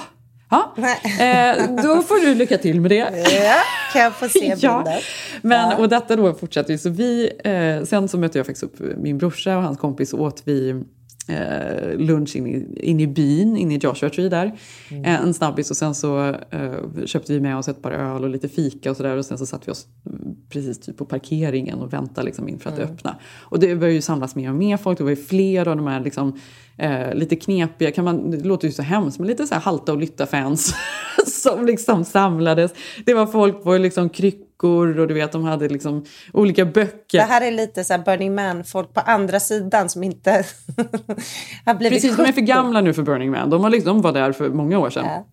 Ja, 0.50 0.74
eh, 0.78 1.76
då 1.84 2.02
får 2.02 2.26
du 2.26 2.36
lycka 2.36 2.58
till 2.58 2.82
med 2.82 2.92
det. 2.92 2.96
Ja, 2.96 3.56
kan 3.94 4.02
jag 4.02 4.14
få 4.14 4.30
se 4.30 4.40
bilden? 4.42 4.60
Ja, 4.62 5.00
men, 5.42 5.78
och 5.78 5.90
detta 5.90 6.16
då 6.16 6.34
fortsatte 6.34 6.72
ju. 6.72 6.78
Så 6.78 6.90
vi, 6.90 7.32
eh, 7.44 7.86
sen 7.86 8.08
så 8.08 8.18
mötte 8.18 8.40
jag 8.40 8.46
faktiskt 8.46 8.64
upp 8.64 8.98
min 8.98 9.18
brorsa 9.18 9.58
och 9.58 9.64
hans 9.64 9.78
kompis 9.78 10.14
och 10.14 10.22
åt 10.22 10.42
vi 10.46 10.84
eh, 11.28 11.98
lunch 11.98 12.36
in 12.36 12.48
i, 12.48 12.80
in 12.90 13.00
i 13.00 13.08
byn, 13.08 13.58
in 13.58 13.72
i 13.72 13.78
Joshua 13.78 14.10
Tree 14.10 14.30
där. 14.30 14.46
Eh, 14.90 15.22
en 15.22 15.34
snabbis 15.34 15.72
och 15.72 15.78
sen 15.78 15.96
så 15.96 16.36
eh, 16.50 17.06
köpte 17.06 17.34
vi 17.34 17.40
med 17.40 17.58
oss 17.58 17.68
ett 17.68 17.82
par 17.82 17.92
öl 17.92 18.24
och 18.24 18.30
lite 18.30 18.50
fika 18.50 18.92
och 18.92 18.98
sådär 18.98 19.18
och 19.18 19.26
sen 19.26 19.38
så 19.38 19.46
satt 19.46 19.68
vi 19.68 19.72
oss 19.72 19.88
mm, 20.06 20.36
precis 20.50 20.80
typ 20.80 20.98
på 20.98 21.06
parkeringen 21.06 21.80
och 21.80 21.94
väntade 21.94 22.26
liksom 22.26 22.50
inför 22.50 22.70
att 22.70 22.76
det 22.76 22.84
öppna. 22.84 23.16
Och 23.42 23.60
det 23.60 23.76
började 23.76 23.96
ju 23.96 24.02
samlas 24.02 24.36
mer 24.36 24.50
och 24.50 24.56
mer 24.56 24.78
folk, 24.78 24.98
det 24.98 25.04
var 25.04 25.12
ju 25.12 25.16
fler 25.16 25.68
av 25.68 25.76
de 25.76 25.88
här 25.88 26.00
liksom, 26.00 26.40
eh, 26.78 27.14
lite 27.14 27.36
knepiga, 27.36 27.92
kan 27.92 28.06
man, 28.06 28.32
det 28.32 28.46
låter 28.46 28.68
ju 28.68 28.74
så 28.74 28.82
hemskt, 28.82 29.20
men 29.20 29.28
lite 29.28 29.48
så 29.48 29.54
här 29.54 29.62
halta 29.62 29.92
och 29.92 29.98
lytta 29.98 30.26
fans 30.26 30.76
som 31.28 31.66
liksom 31.66 32.06
samlades. 32.06 32.74
Det 33.06 33.14
var 33.14 33.26
folk 33.26 33.64
på 33.64 33.78
liksom 33.78 34.10
kryckor 34.56 35.00
och 35.00 35.08
du 35.08 35.14
vet 35.14 35.32
de 35.32 35.44
hade 35.44 35.68
liksom 35.68 36.06
olika 36.34 36.66
böcker. 36.66 37.18
Det 37.18 37.24
här 37.24 37.42
är 37.42 37.52
lite 37.52 37.84
så 37.84 37.98
Burning 38.06 38.36
Man-folk 38.36 38.94
på 38.94 39.00
andra 39.00 39.40
sidan 39.40 39.90
som 39.90 40.04
inte 40.04 40.32
har 41.66 41.76
blivit 41.76 42.02
Precis, 42.02 42.18
de 42.18 42.22
är 42.22 42.26
för 42.26 42.34
70. 42.34 42.42
gamla 42.42 42.82
nu 42.82 42.94
för 42.94 43.04
Burning 43.04 43.32
Man. 43.32 43.50
De, 43.50 43.64
har 43.64 43.70
liksom, 43.70 43.98
de 43.98 44.02
var 44.02 44.12
där 44.12 44.32
för 44.32 44.50
många 44.50 44.80
år 44.80 44.90
sedan. 44.90 45.06
Ja. 45.06 45.26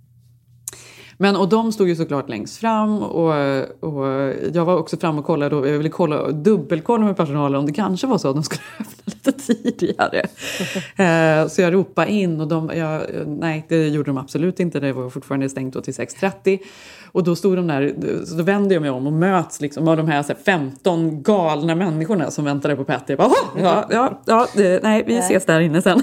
Men, 1.18 1.36
och 1.36 1.48
de 1.48 1.72
stod 1.72 1.88
ju 1.88 1.96
såklart 1.96 2.28
längst 2.28 2.56
fram 2.56 3.02
och, 3.02 3.34
och 3.80 4.06
jag 4.52 4.64
var 4.64 4.76
också 4.76 4.96
fram 4.96 5.18
och 5.18 5.24
kollade 5.24 5.56
och 5.56 5.68
jag 5.68 5.78
ville 5.78 5.88
kolla, 5.88 6.30
dubbelkolla 6.30 7.04
med 7.04 7.16
personalen 7.16 7.60
om 7.60 7.66
det 7.66 7.72
kanske 7.72 8.06
var 8.06 8.18
så 8.18 8.28
att 8.28 8.34
de 8.34 8.42
skulle 8.42 8.62
öppna 8.80 9.02
lite 9.04 9.32
tidigare. 9.32 10.20
eh, 11.42 11.48
så 11.48 11.62
jag 11.62 11.74
ropade 11.74 12.10
in 12.10 12.40
och 12.40 12.48
de, 12.48 12.70
jag, 12.74 13.02
nej 13.26 13.66
det 13.68 13.88
gjorde 13.88 14.10
de 14.10 14.18
absolut 14.18 14.60
inte, 14.60 14.80
det 14.80 14.92
var 14.92 15.10
fortfarande 15.10 15.48
stängt 15.48 15.84
till 15.84 15.94
6.30. 15.94 16.58
Och 17.12 17.24
då 17.24 17.36
stod 17.36 17.56
de 17.56 17.66
där, 17.66 17.94
så 18.26 18.34
då 18.34 18.42
vände 18.42 18.74
jag 18.74 18.80
mig 18.80 18.90
om 18.90 19.06
och 19.06 19.12
möts 19.12 19.60
liksom 19.60 19.88
av 19.88 19.96
de 19.96 20.08
här, 20.08 20.22
så 20.22 20.28
här 20.28 20.38
15 20.44 21.22
galna 21.22 21.74
människorna 21.74 22.30
som 22.30 22.44
väntade 22.44 22.76
på 22.76 22.84
Patty. 22.84 23.12
Jag 23.12 23.18
bara, 23.18 23.28
"Åh, 23.28 23.62
ja, 23.62 23.86
ja, 23.90 24.22
ja, 24.26 24.46
det- 24.54 24.82
nej 24.82 25.04
vi 25.06 25.18
ses 25.18 25.46
där 25.46 25.60
inne 25.60 25.82
sen. 25.82 26.02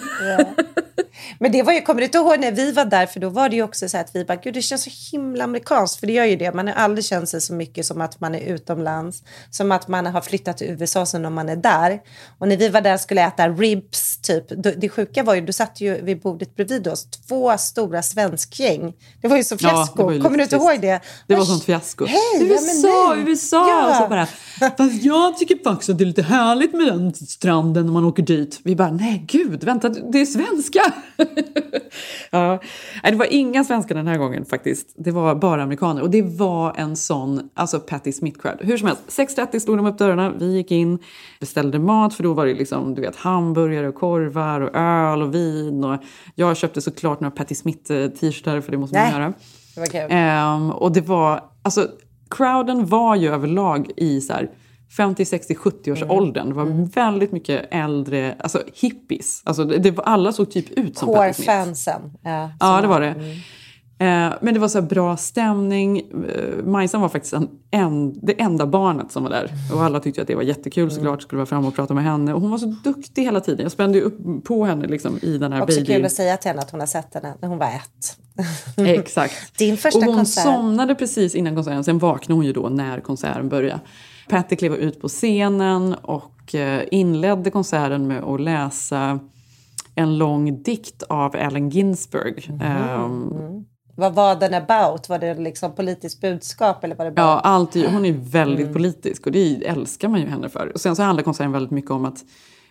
Men 1.39 1.51
det 1.51 1.63
var 1.63 1.73
ju, 1.73 1.81
kommer 1.81 2.01
du 2.01 2.05
inte 2.05 2.17
ihåg 2.17 2.39
när 2.39 2.51
vi 2.51 2.71
var 2.71 2.85
där, 2.85 3.05
för 3.05 3.19
då 3.19 3.29
var 3.29 3.49
det 3.49 3.55
ju 3.55 3.63
också 3.63 3.89
så 3.89 3.97
att 3.97 4.15
vi 4.15 4.25
bara, 4.25 4.35
gud 4.35 4.53
det 4.53 4.61
känns 4.61 4.83
så 4.83 4.89
himla 5.11 5.43
amerikanskt, 5.43 5.99
för 5.99 6.07
det 6.07 6.13
gör 6.13 6.25
ju 6.25 6.35
det. 6.35 6.53
Man 6.53 6.67
har 6.67 6.73
aldrig 6.73 7.05
känt 7.05 7.29
sig 7.29 7.41
så 7.41 7.53
mycket 7.53 7.85
som 7.85 8.01
att 8.01 8.19
man 8.19 8.35
är 8.35 8.39
utomlands, 8.39 9.23
som 9.49 9.71
att 9.71 9.87
man 9.87 10.05
har 10.05 10.21
flyttat 10.21 10.57
till 10.57 10.67
USA 10.67 11.05
som 11.05 11.21
när 11.21 11.29
man 11.29 11.49
är 11.49 11.55
där. 11.55 11.99
Och 12.39 12.47
när 12.47 12.57
vi 12.57 12.69
var 12.69 12.81
där 12.81 12.97
skulle 12.97 13.21
äta 13.27 13.49
ribs, 13.49 14.17
typ, 14.21 14.45
det 14.77 14.89
sjuka 14.89 15.23
var 15.23 15.35
ju, 15.35 15.41
du 15.41 15.53
satt 15.53 15.81
ju 15.81 16.01
vid 16.01 16.21
bordet 16.21 16.55
bredvid 16.55 16.87
oss, 16.87 17.05
två 17.27 17.57
stora 17.57 18.01
svenskgäng. 18.01 18.93
Det 19.21 19.27
var 19.27 19.37
ju 19.37 19.43
så 19.43 19.55
Ja, 19.59 19.69
fiasko, 19.69 20.09
det 20.09 20.15
ju 20.15 20.21
kommer 20.21 20.37
du 20.37 20.43
inte 20.43 20.55
ihåg 20.55 20.81
trist. 20.81 20.81
Det? 21.27 21.33
Det 21.33 21.39
var 21.39 21.45
sånt 21.45 21.63
fiasko. 21.63 22.05
Hej, 22.05 22.19
ja, 22.33 22.45
USA, 22.45 23.13
nej. 23.15 23.23
USA! 23.27 23.69
Ja. 23.69 23.89
Och 23.89 23.95
så 23.95 24.09
bara, 24.09 24.27
Fast 24.77 25.03
jag 25.03 25.37
tycker 25.37 25.63
faktiskt 25.63 25.89
att 25.89 25.97
det 25.97 26.03
är 26.03 26.05
lite 26.05 26.21
härligt 26.21 26.73
med 26.73 26.87
den 26.87 27.13
stranden 27.13 27.85
när 27.85 27.93
man 27.93 28.05
åker 28.05 28.23
dit. 28.23 28.59
Vi 28.63 28.75
bara, 28.75 28.91
nej 28.91 29.23
gud, 29.27 29.63
vänta, 29.63 29.89
det 29.89 30.21
är 30.21 30.25
svenska! 30.25 30.93
ja. 32.31 32.59
Nej, 33.03 33.11
det 33.11 33.17
var 33.17 33.33
inga 33.33 33.63
svenskar 33.63 33.95
den 33.95 34.07
här 34.07 34.17
gången 34.17 34.45
faktiskt. 34.45 34.93
Det 34.95 35.11
var 35.11 35.35
bara 35.35 35.63
amerikaner 35.63 36.01
och 36.01 36.09
det 36.09 36.21
var 36.21 36.73
en 36.77 36.95
sån, 36.95 37.49
alltså 37.53 37.79
Patti 37.79 38.11
Smith-crowd. 38.11 38.57
Hur 38.61 38.77
som 38.77 38.87
helst, 38.87 39.01
6.30 39.07 39.59
slog 39.59 39.77
de 39.77 39.85
upp 39.85 39.97
dörrarna, 39.97 40.29
vi 40.29 40.55
gick 40.55 40.71
in, 40.71 40.99
beställde 41.39 41.79
mat 41.79 42.13
för 42.13 42.23
då 42.23 42.33
var 42.33 42.45
det 42.45 42.53
liksom, 42.53 42.95
du 42.95 43.01
vet, 43.01 43.15
hamburgare 43.15 43.87
och 43.87 43.95
korvar 43.95 44.61
och 44.61 44.75
öl 44.75 45.21
och 45.21 45.35
vin. 45.35 45.83
Och 45.83 45.99
jag 46.35 46.57
köpte 46.57 46.81
såklart 46.81 47.19
några 47.19 47.31
Patti 47.31 47.55
Smith-t-shirtar 47.55 48.61
för 48.61 48.71
det 48.71 48.77
måste 48.77 48.95
man 48.95 49.03
Nej. 49.03 49.13
göra. 49.13 49.33
Det 49.79 49.99
var 49.99 50.07
kul. 50.07 50.17
Ehm, 50.17 50.71
och 50.71 50.91
det 50.91 51.01
var, 51.01 51.43
alltså 51.61 51.87
crowden 52.29 52.85
var 52.85 53.15
ju 53.15 53.33
överlag 53.33 53.91
i 53.97 54.21
så 54.21 54.33
här 54.33 54.49
50, 54.97 55.25
60, 55.25 55.55
70 55.55 55.91
års 55.91 56.03
åldern. 56.03 56.49
Det 56.49 56.55
var 56.55 56.93
väldigt 56.95 57.31
mycket 57.31 57.67
äldre, 57.71 58.35
alltså 58.39 58.61
hippies. 58.73 59.41
Alltså 59.45 59.63
det, 59.63 59.77
det 59.77 59.91
var, 59.91 60.03
alla 60.03 60.31
såg 60.31 60.51
typ 60.51 60.71
ut 60.71 60.97
som 60.97 61.13
Patti 61.13 61.33
Smith. 61.33 61.49
Core-fansen. 61.51 62.11
Ja, 62.23 62.51
Ja, 62.59 62.81
det 62.81 62.87
var 62.87 63.01
det. 63.01 63.07
Eh, 63.07 63.15
men 64.41 64.53
det 64.53 64.59
var 64.59 64.67
så 64.67 64.81
bra 64.81 65.17
stämning. 65.17 65.97
Eh, 65.99 66.65
Majsan 66.65 67.01
var 67.01 67.09
faktiskt 67.09 67.33
en, 67.33 67.49
en, 67.71 68.25
det 68.25 68.41
enda 68.41 68.65
barnet 68.65 69.11
som 69.11 69.23
var 69.23 69.29
där. 69.29 69.51
Och 69.73 69.83
alla 69.83 69.99
tyckte 69.99 70.21
att 70.21 70.27
det 70.27 70.35
var 70.35 70.43
jättekul 70.43 70.91
såklart. 70.91 71.21
Skulle 71.21 71.37
vara 71.37 71.45
fram 71.45 71.65
och 71.65 71.75
prata 71.75 71.93
med 71.93 72.03
henne. 72.03 72.33
Och 72.33 72.41
hon 72.41 72.51
var 72.51 72.57
så 72.57 72.65
duktig 72.83 73.23
hela 73.23 73.41
tiden. 73.41 73.63
Jag 73.63 73.71
spände 73.71 73.97
ju 73.97 74.03
upp 74.03 74.43
på 74.43 74.65
henne 74.65 74.87
liksom, 74.87 75.19
i 75.21 75.37
den 75.37 75.53
här 75.53 75.61
Också 75.61 75.79
baby... 75.79 75.93
kul 75.93 76.05
att 76.05 76.11
säga 76.11 76.37
till 76.37 76.49
henne 76.49 76.61
att 76.61 76.71
hon 76.71 76.79
har 76.79 76.87
sett 76.87 77.13
henne 77.13 77.33
när 77.41 77.49
hon 77.49 77.57
var 77.57 77.67
ett. 77.67 78.17
Exakt. 78.77 79.57
Din 79.57 79.77
första 79.77 79.99
och 79.99 80.05
hon 80.05 80.15
konsert. 80.15 80.43
somnade 80.43 80.95
precis 80.95 81.35
innan 81.35 81.55
konserten. 81.55 81.83
Sen 81.83 81.99
vaknade 81.99 82.37
hon 82.37 82.45
ju 82.45 82.53
då 82.53 82.69
när 82.69 82.99
konserten 82.99 83.49
började. 83.49 83.79
Patti 84.29 84.55
klev 84.55 84.75
ut 84.75 85.01
på 85.01 85.07
scenen 85.07 85.93
och 85.93 86.55
eh, 86.55 86.83
inledde 86.91 87.51
konserten 87.51 88.07
med 88.07 88.23
att 88.23 88.41
läsa 88.41 89.19
en 89.95 90.17
lång 90.17 90.63
dikt 90.63 91.03
av 91.03 91.35
Allen 91.35 91.69
Ginsberg. 91.69 92.45
Mhm. 92.49 92.61
Ehm, 92.61 93.65
Vad 93.99 94.13
var 94.13 94.35
den 94.35 94.53
about? 94.53 95.09
Var 95.09 95.19
det 95.19 95.33
liksom 95.33 95.71
politiskt 95.75 96.21
budskap 96.21 96.83
eller 96.83 96.95
var 96.95 97.05
det 97.05 97.11
bara... 97.11 97.21
Ja, 97.21 97.39
alltid. 97.39 97.85
Hon 97.89 98.05
är 98.05 98.13
väldigt 98.13 98.59
Mm. 98.65 98.73
politisk 98.73 99.25
och 99.25 99.31
det 99.31 99.65
älskar 99.67 100.07
man 100.07 100.19
ju 100.19 100.25
henne 100.27 100.49
för. 100.49 100.71
Och 100.73 100.81
sen 100.81 100.95
så 100.95 101.03
handlar 101.03 101.23
konserten 101.23 101.51
väldigt 101.51 101.71
mycket 101.71 101.91
om 101.91 102.05
att 102.05 102.25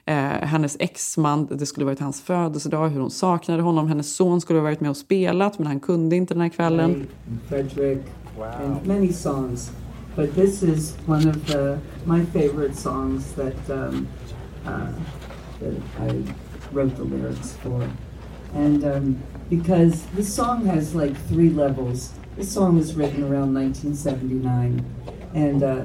eh, 0.04 0.14
hennes 0.24 0.76
exman, 0.80 1.46
det 1.50 1.66
skulle 1.66 1.86
varit 1.86 2.00
hans 2.00 2.20
födelsedag, 2.22 2.88
hur 2.88 3.00
hon 3.00 3.10
saknade 3.10 3.62
honom. 3.62 3.88
Hennes 3.88 4.16
son 4.16 4.40
skulle 4.40 4.58
ha 4.58 4.64
varit 4.64 4.80
med 4.80 4.90
och 4.90 4.96
spelat 4.96 5.58
men 5.58 5.66
han 5.66 5.80
kunde 5.80 6.16
inte 6.16 6.34
den 6.34 6.40
här 6.40 6.48
kvällen. 6.48 6.90
and 6.90 7.06
Frederick, 7.48 7.98
and 8.62 8.86
many 8.86 9.12
songs. 9.12 9.70
But 10.16 10.34
this 10.34 10.62
is 10.62 10.96
one 11.06 11.30
of 11.30 11.46
the, 11.46 11.78
my 12.04 12.24
favorite 12.26 12.74
songs 12.74 13.32
that, 13.34 13.70
um, 13.70 14.06
uh, 14.66 14.70
that 15.60 16.12
I 16.12 16.24
wrote 16.72 16.96
the 16.96 17.02
lyrics 17.04 17.52
for. 17.62 17.82
And 18.54 18.84
um, 18.84 19.22
because 19.50 20.04
this 20.06 20.32
song 20.32 20.66
has 20.66 20.94
like 20.94 21.16
three 21.28 21.50
levels. 21.50 22.12
This 22.36 22.52
song 22.52 22.76
was 22.76 22.94
written 22.94 23.22
around 23.22 23.54
1979 23.54 24.84
and 25.34 25.62
uh, 25.62 25.84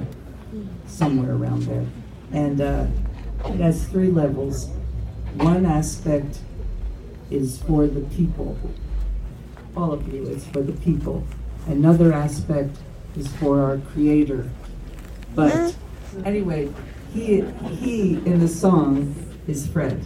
somewhere 0.86 1.34
around 1.34 1.62
there. 1.62 1.86
And 2.32 2.60
uh, 2.60 2.86
it 3.46 3.60
has 3.60 3.86
three 3.86 4.10
levels. 4.10 4.68
One 5.34 5.66
aspect 5.66 6.38
is 7.30 7.58
for 7.58 7.86
the 7.86 8.02
people, 8.14 8.56
all 9.76 9.92
of 9.92 10.12
you, 10.12 10.26
it's 10.26 10.46
for 10.46 10.60
the 10.60 10.72
people. 10.72 11.24
Another 11.66 12.12
aspect 12.12 12.76
is 13.16 13.28
for 13.36 13.60
our 13.60 13.78
creator. 13.78 14.48
But 15.34 15.74
anyway, 16.24 16.72
he 17.12 17.40
he 17.40 18.14
in 18.24 18.38
the 18.40 18.48
song 18.48 19.14
is 19.46 19.66
Fred. 19.66 20.02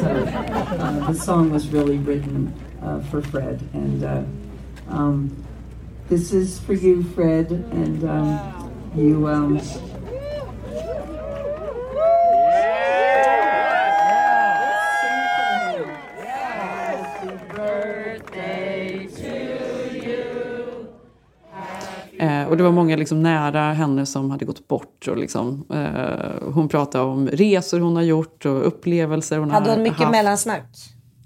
so 0.00 0.08
uh, 0.08 1.10
the 1.10 1.18
song 1.18 1.50
was 1.50 1.68
really 1.68 1.98
written 1.98 2.52
uh, 2.82 3.00
for 3.02 3.22
Fred, 3.22 3.60
and 3.72 4.04
uh, 4.04 4.22
um, 4.88 5.44
this 6.08 6.32
is 6.32 6.58
for 6.60 6.74
you, 6.74 7.02
Fred, 7.02 7.50
and 7.50 8.04
um, 8.04 8.72
you. 8.94 9.28
Um, 9.28 9.60
var 22.74 22.82
många 22.82 22.96
liksom 22.96 23.22
nära 23.22 23.72
henne 23.72 24.06
som 24.06 24.30
hade 24.30 24.44
gått 24.44 24.68
bort. 24.68 25.08
Och 25.08 25.16
liksom, 25.16 25.64
eh, 25.74 26.52
hon 26.54 26.68
pratade 26.68 27.04
om 27.04 27.28
resor 27.28 27.80
hon 27.80 27.96
har 27.96 28.02
gjort 28.02 28.46
och 28.46 28.66
upplevelser 28.66 29.38
hon 29.38 29.50
Hade 29.50 29.68
har 29.70 29.76
hon 29.76 29.82
mycket 29.82 29.98
haft. 29.98 30.10
mellansnack? 30.12 30.64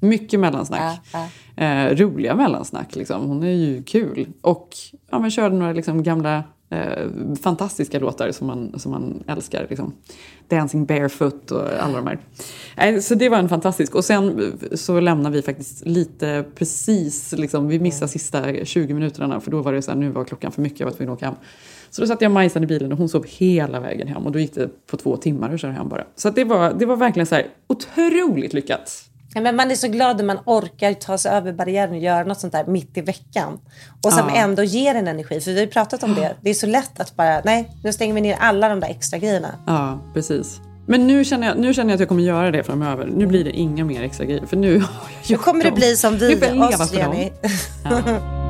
Mycket 0.00 0.40
mellansnack. 0.40 1.00
Ja, 1.12 1.28
Eh, 1.58 1.96
roliga 1.96 2.34
mellansnack. 2.34 2.96
Liksom. 2.96 3.26
Hon 3.28 3.42
är 3.42 3.50
ju 3.52 3.82
kul. 3.82 4.26
Och 4.42 4.68
ja, 5.10 5.18
men 5.18 5.30
körde 5.30 5.54
några 5.56 5.72
liksom, 5.72 6.02
gamla 6.02 6.44
eh, 6.70 7.11
fantastiska 7.42 7.99
låtar 7.99 8.32
som 8.32 8.46
man, 8.46 8.78
som 8.78 8.92
man 8.92 9.23
älskar. 9.26 9.66
Liksom. 9.68 9.92
Dancing 10.49 10.87
barefoot 10.87 11.50
och 11.50 11.68
alla 11.80 11.96
de 11.96 12.06
här. 12.06 12.18
Eh, 12.76 13.00
så 13.00 13.14
det 13.14 13.28
var 13.28 13.38
en 13.38 13.49
fantastisk. 13.49 13.94
Och 13.94 14.04
sen 14.04 14.28
eh, 14.28 14.76
så 14.76 15.00
lämnade 15.00 15.37
vi 15.37 15.42
faktiskt 15.42 15.87
lite 15.87 16.44
precis, 16.54 17.32
liksom, 17.32 17.68
vi 17.68 17.78
missade 17.78 18.08
sista 18.08 18.64
20 18.64 18.94
minuterna 18.94 19.40
för 19.40 19.50
då 19.50 19.62
var 19.62 19.73
det 19.73 19.82
så 19.82 19.90
här, 19.90 19.99
nu 19.99 20.11
var 20.11 20.25
klockan 20.25 20.52
för 20.52 20.62
mycket, 20.62 20.80
jag 20.80 20.87
var 20.87 20.94
tvungen 20.94 21.12
att 21.12 21.18
åka 21.18 21.26
hem. 21.26 21.35
Så 21.90 22.02
då 22.02 22.08
satte 22.08 22.25
jag 22.25 22.32
Majsan 22.32 22.64
i 22.64 22.66
bilen 22.66 22.92
och 22.92 22.99
hon 22.99 23.08
sov 23.08 23.25
hela 23.26 23.80
vägen 23.80 24.08
hem 24.08 24.26
och 24.26 24.32
då 24.32 24.38
gick 24.38 24.54
det 24.54 24.87
på 24.87 24.96
två 24.96 25.16
timmar 25.16 25.54
att 25.54 25.61
köra 25.61 25.73
hem 25.73 25.88
bara. 25.88 26.04
Så 26.16 26.28
att 26.28 26.35
det, 26.35 26.44
var, 26.44 26.73
det 26.73 26.87
var 26.87 26.96
verkligen 26.96 27.26
så 27.26 27.35
här 27.35 27.46
otroligt 27.66 28.52
lyckat. 28.52 29.08
Ja, 29.37 29.43
men 29.43 29.57
man 29.57 29.71
är 29.71 29.75
så 29.75 29.88
glad 29.88 30.16
när 30.16 30.25
man 30.25 30.38
orkar 30.45 30.93
ta 30.95 31.19
sig 31.19 31.33
över 31.33 31.52
barriären 31.52 31.90
och 31.90 31.99
göra 31.99 32.25
något 32.25 32.40
sånt 32.40 32.52
där 32.52 32.64
mitt 32.66 32.97
i 32.97 33.00
veckan. 33.00 33.59
Och 34.05 34.12
som 34.12 34.28
Ja. 34.28 34.37
ändå 34.37 34.62
ger 34.62 34.95
en 34.95 35.09
energi. 35.09 35.40
För 35.40 35.50
vi 35.50 35.57
har 35.57 35.64
ju 35.66 35.71
pratat 35.73 36.02
om 36.02 36.14
det. 36.14 36.35
Det 36.40 36.50
är 36.50 36.55
så 36.55 36.66
lätt 36.66 37.00
att 37.00 37.16
bara, 37.16 37.40
nej, 37.45 37.71
nu 37.85 37.93
stänger 37.93 38.14
vi 38.14 38.21
ner 38.21 38.37
alla 38.40 38.69
de 38.69 38.81
där 38.81 38.88
extra 38.88 39.19
grejerna. 39.19 39.49
Ja, 39.66 39.99
precis. 40.14 40.61
Men 40.87 41.07
nu 41.07 41.25
känner, 41.25 41.47
jag, 41.47 41.59
nu 41.59 41.75
känner 41.75 41.90
jag 41.90 41.95
att 41.95 42.00
jag 42.00 42.09
kommer 42.09 42.23
göra 42.23 42.50
det 42.50 42.64
framöver. 42.64 43.07
Nu 43.16 43.26
blir 43.26 43.45
det 43.45 43.50
inga 43.50 43.85
mer 43.85 44.02
extra 44.02 44.25
grejer. 44.25 44.47
För 44.47 44.57
nu 44.57 44.73
har 44.73 44.78
jag 44.78 44.88
Nu 45.28 45.35
gjort 45.35 45.43
kommer 45.45 45.62
det 45.64 45.71
dem. 45.71 45.75
bli 45.78 45.97
som 45.97 46.14
Nu 46.16 46.26
vi, 46.28 46.35
leva 46.35 46.69
oss. 46.69 46.93
Jenny. 46.95 47.31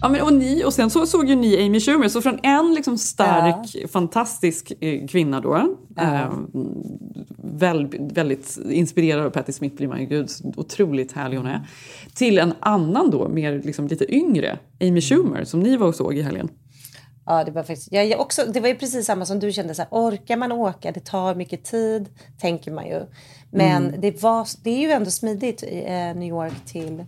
Ja. 0.00 0.06
Ja, 0.06 0.08
men, 0.08 0.22
och, 0.22 0.32
ni, 0.32 0.64
och 0.64 0.72
sen 0.74 0.90
så 0.90 1.06
såg 1.06 1.28
ju 1.28 1.34
ni 1.34 1.66
Amy 1.66 1.80
Schumer, 1.80 2.08
så 2.08 2.22
från 2.22 2.38
en 2.42 2.74
liksom 2.74 2.98
stark, 2.98 3.90
fantastisk 3.92 4.72
eh, 4.80 5.06
kvinna 5.06 5.40
då, 5.40 5.56
eh, 6.00 6.32
väl, 7.36 7.88
väldigt 8.14 8.58
inspirerad 8.70 9.26
av 9.26 9.30
Patti 9.30 9.52
Smith 9.52 9.76
blir 9.76 9.88
man 9.88 10.00
ju, 10.00 10.06
gud, 10.06 10.30
otroligt 10.56 11.12
härlig 11.12 11.36
hon 11.36 11.46
är, 11.46 11.60
till 12.14 12.38
en 12.38 12.52
annan 12.60 13.10
då, 13.10 13.28
mer 13.28 13.62
liksom 13.64 13.86
lite 13.86 14.14
yngre, 14.14 14.58
Amy 14.80 15.00
Schumer, 15.00 15.44
som 15.44 15.60
ni 15.60 15.76
var 15.76 15.86
och 15.86 15.94
såg 15.94 16.14
i 16.18 16.22
helgen. 16.22 16.48
Ja, 17.26 17.44
det 17.44 17.50
var 17.50 17.62
faktiskt, 17.62 17.92
jag, 17.92 18.20
också, 18.20 18.42
det 18.52 18.60
var 18.60 18.68
ju 18.68 18.74
precis 18.74 19.06
samma 19.06 19.26
som 19.26 19.38
du 19.38 19.52
kände. 19.52 19.74
Så 19.74 19.82
här, 19.82 19.88
orkar 19.90 20.36
man 20.36 20.52
åka? 20.52 20.92
Det 20.92 21.00
tar 21.04 21.34
mycket 21.34 21.64
tid, 21.64 22.08
tänker 22.40 22.70
man 22.70 22.86
ju. 22.86 23.00
Men 23.52 23.86
Mm. 23.86 24.00
det, 24.00 24.22
var, 24.22 24.46
det 24.64 24.70
är 24.70 24.78
ju 24.80 24.90
ändå 24.90 25.10
smidigt 25.10 25.64
eh, 25.66 25.94
New 25.94 26.28
York 26.28 26.64
till 26.66 27.04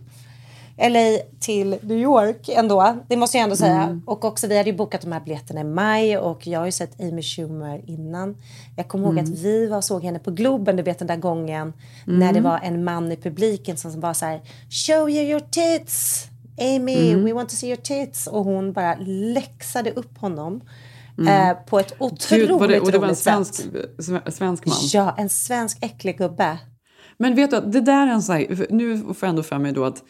LA 0.77 1.17
till 1.39 1.69
New 1.81 1.97
York 1.97 2.49
ändå. 2.49 2.97
Det 3.09 3.17
måste 3.17 3.37
jag 3.37 3.43
ändå 3.43 3.55
säga. 3.55 3.83
Mm. 3.83 4.01
Och 4.05 4.25
också 4.25 4.47
vi 4.47 4.57
hade 4.57 4.69
ju 4.69 4.75
bokat 4.75 5.01
de 5.01 5.11
här 5.11 5.19
biljetterna 5.19 5.61
i 5.61 5.63
maj 5.63 6.17
och 6.17 6.47
jag 6.47 6.59
har 6.59 6.65
ju 6.65 6.71
sett 6.71 7.01
Amy 7.01 7.21
Schumer 7.21 7.81
innan. 7.89 8.37
Jag 8.77 8.87
kommer 8.87 9.05
ihåg 9.05 9.17
Mm. 9.17 9.23
att 9.33 9.39
vi 9.39 9.67
var 9.67 9.81
såg 9.81 10.03
henne 10.03 10.19
på 10.19 10.31
Globen, 10.31 10.75
du 10.75 10.83
vet 10.83 10.99
den 10.99 11.07
där 11.07 11.17
gången 11.17 11.73
när 12.05 12.13
Mm. 12.29 12.33
det 12.33 12.41
var 12.41 12.59
en 12.63 12.83
man 12.83 13.11
i 13.11 13.15
publiken 13.17 13.77
som 13.77 13.99
var 13.99 14.13
så 14.13 14.25
här 14.25 14.41
Show 14.87 15.09
you 15.09 15.23
your 15.25 15.39
tits! 15.39 16.27
Amy, 16.61 17.11
Mm. 17.11 17.25
we 17.25 17.33
want 17.33 17.49
to 17.49 17.55
see 17.55 17.67
your 17.67 17.81
tits. 17.81 18.27
Och 18.27 18.43
hon 18.45 18.73
bara 18.73 18.95
läxade 19.05 19.91
upp 19.91 20.17
honom 20.17 20.61
eh, 21.29 21.53
på 21.65 21.79
ett 21.79 21.93
otroligt 21.99 22.31
Mm. 22.31 22.47
Gud, 22.47 22.59
var 22.59 22.67
det, 22.67 22.79
och 22.79 22.91
det 22.91 22.97
var 22.97 23.07
en 23.07 23.15
svensk, 23.15 23.53
sätt. 23.55 23.65
sve- 23.97 24.31
svensk 24.31 24.65
man. 24.65 24.75
Ja, 24.93 25.15
en 25.17 25.29
svensk 25.29 25.77
äcklig 25.81 26.17
gubbe. 26.17 26.57
Men 27.17 27.35
vet 27.35 27.51
du, 27.51 27.61
det 27.61 27.81
där 27.81 28.07
är 28.07 28.11
en 28.11 28.21
sån 28.21 28.35
här, 28.35 28.67
nu 28.69 28.97
får 28.97 29.15
jag 29.21 29.29
ändå 29.29 29.43
för 29.43 29.57
mig 29.57 29.71
då 29.71 29.85
att 29.85 30.03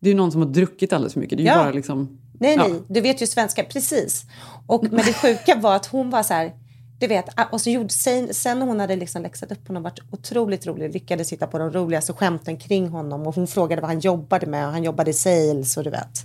det 0.00 0.10
är 0.10 0.14
någon 0.14 0.32
som 0.32 0.42
har 0.42 0.48
druckit 0.48 0.92
alldeles 0.92 1.12
för 1.12 1.20
mycket. 1.20 1.38
Det 1.38 1.42
är 1.42 1.44
ju 1.44 1.50
Ja. 1.50 1.56
bara 1.64 1.72
liksom... 1.72 2.18
Nej, 2.40 2.54
ja. 2.56 2.68
nej, 2.68 2.80
du 2.88 3.00
vet 3.00 3.22
ju 3.22 3.26
svenska, 3.26 3.64
precis. 3.64 4.24
Och, 4.66 4.82
men 4.82 5.04
det 5.06 5.12
sjuka 5.12 5.56
var 5.56 5.76
att 5.76 5.86
hon 5.86 6.10
var 6.10 6.22
så 6.22 6.34
här, 6.34 6.52
du 6.98 7.06
vet, 7.06 7.24
och 7.52 7.60
så 7.60 7.70
gjorde, 7.70 7.88
sen, 7.88 8.34
sen 8.34 8.58
när 8.58 8.66
hon 8.66 8.80
hade 8.80 8.96
liksom 8.96 9.22
läxat 9.22 9.52
upp 9.52 9.68
honom, 9.68 9.82
varit 9.82 10.00
otroligt 10.10 10.66
rolig, 10.66 10.92
lyckades 10.94 11.32
hitta 11.32 11.46
på 11.46 11.58
de 11.58 11.70
roligaste 11.70 12.12
skämten 12.12 12.56
kring 12.56 12.88
honom 12.88 13.26
och 13.26 13.34
hon 13.34 13.46
frågade 13.46 13.82
vad 13.82 13.90
han 13.90 14.00
jobbade 14.00 14.46
med 14.46 14.66
och 14.66 14.72
han 14.72 14.84
jobbade 14.84 15.10
i 15.10 15.14
sales 15.14 15.76
och 15.76 15.84
du 15.84 15.90
vet. 15.90 16.24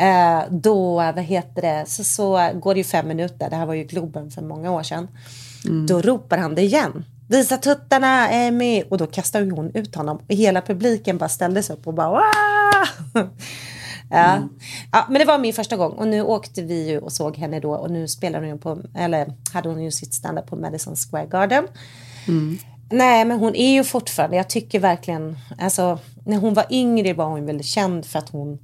Eh, 0.00 0.42
då, 0.50 0.94
vad 0.94 1.18
heter 1.18 1.62
det, 1.62 1.84
så, 1.88 2.04
så 2.04 2.50
går 2.54 2.74
det 2.74 2.80
ju 2.80 2.84
fem 2.84 3.08
minuter, 3.08 3.50
det 3.50 3.56
här 3.56 3.66
var 3.66 3.74
ju 3.74 3.84
Globen 3.84 4.30
för 4.30 4.42
många 4.42 4.70
år 4.72 4.82
sedan. 4.82 5.08
Då 5.88 6.00
ropar 6.00 6.38
han 6.38 6.54
det 6.54 6.62
igen. 6.62 7.04
Visa 7.28 7.56
tuttarna, 7.56 8.28
Amy! 8.28 8.82
Och 8.82 8.98
då 8.98 9.06
kastar 9.06 9.40
ju 9.40 9.50
hon 9.50 9.70
ut 9.74 9.94
honom. 9.94 10.16
Och 10.16 10.34
hela 10.34 10.60
publiken 10.60 11.18
bara 11.18 11.28
ställde 11.28 11.62
sig 11.62 11.76
upp 11.76 11.86
och 11.86 11.94
bara 11.94 12.10
Wah! 12.10 13.24
Ja. 14.10 14.48
ja, 14.92 15.06
men 15.08 15.18
det 15.18 15.24
var 15.24 15.38
min 15.38 15.54
första 15.54 15.76
gång 15.76 15.92
och 15.92 16.08
nu 16.08 16.22
åkte 16.22 16.62
vi 16.62 16.88
ju 16.88 16.98
och 16.98 17.12
såg 17.12 17.36
henne 17.36 17.60
då 17.60 17.72
och 17.74 17.90
nu 17.90 18.08
spelar 18.08 18.42
hon 18.42 18.58
på, 18.58 18.78
eller 18.94 19.32
hade 19.52 19.68
hon 19.68 19.82
ju 19.82 19.90
sitt 19.90 20.14
standup 20.14 20.46
på 20.46 20.56
Madison 20.56 20.96
Square 20.96 21.26
Garden. 21.26 21.68
Nej, 22.90 23.24
men 23.24 23.38
hon 23.38 23.54
är 23.54 23.72
ju 23.72 23.84
fortfarande, 23.84 24.36
jag 24.36 24.50
tycker 24.50 24.80
verkligen, 24.80 25.38
alltså 25.58 25.98
när 26.26 26.36
hon 26.36 26.54
var 26.54 26.66
yngre 26.70 27.12
var 27.12 27.26
hon 27.26 27.46
väldigt 27.46 27.66
känd 27.66 28.06
för 28.06 28.18
att 28.18 28.28
hon 28.28 28.58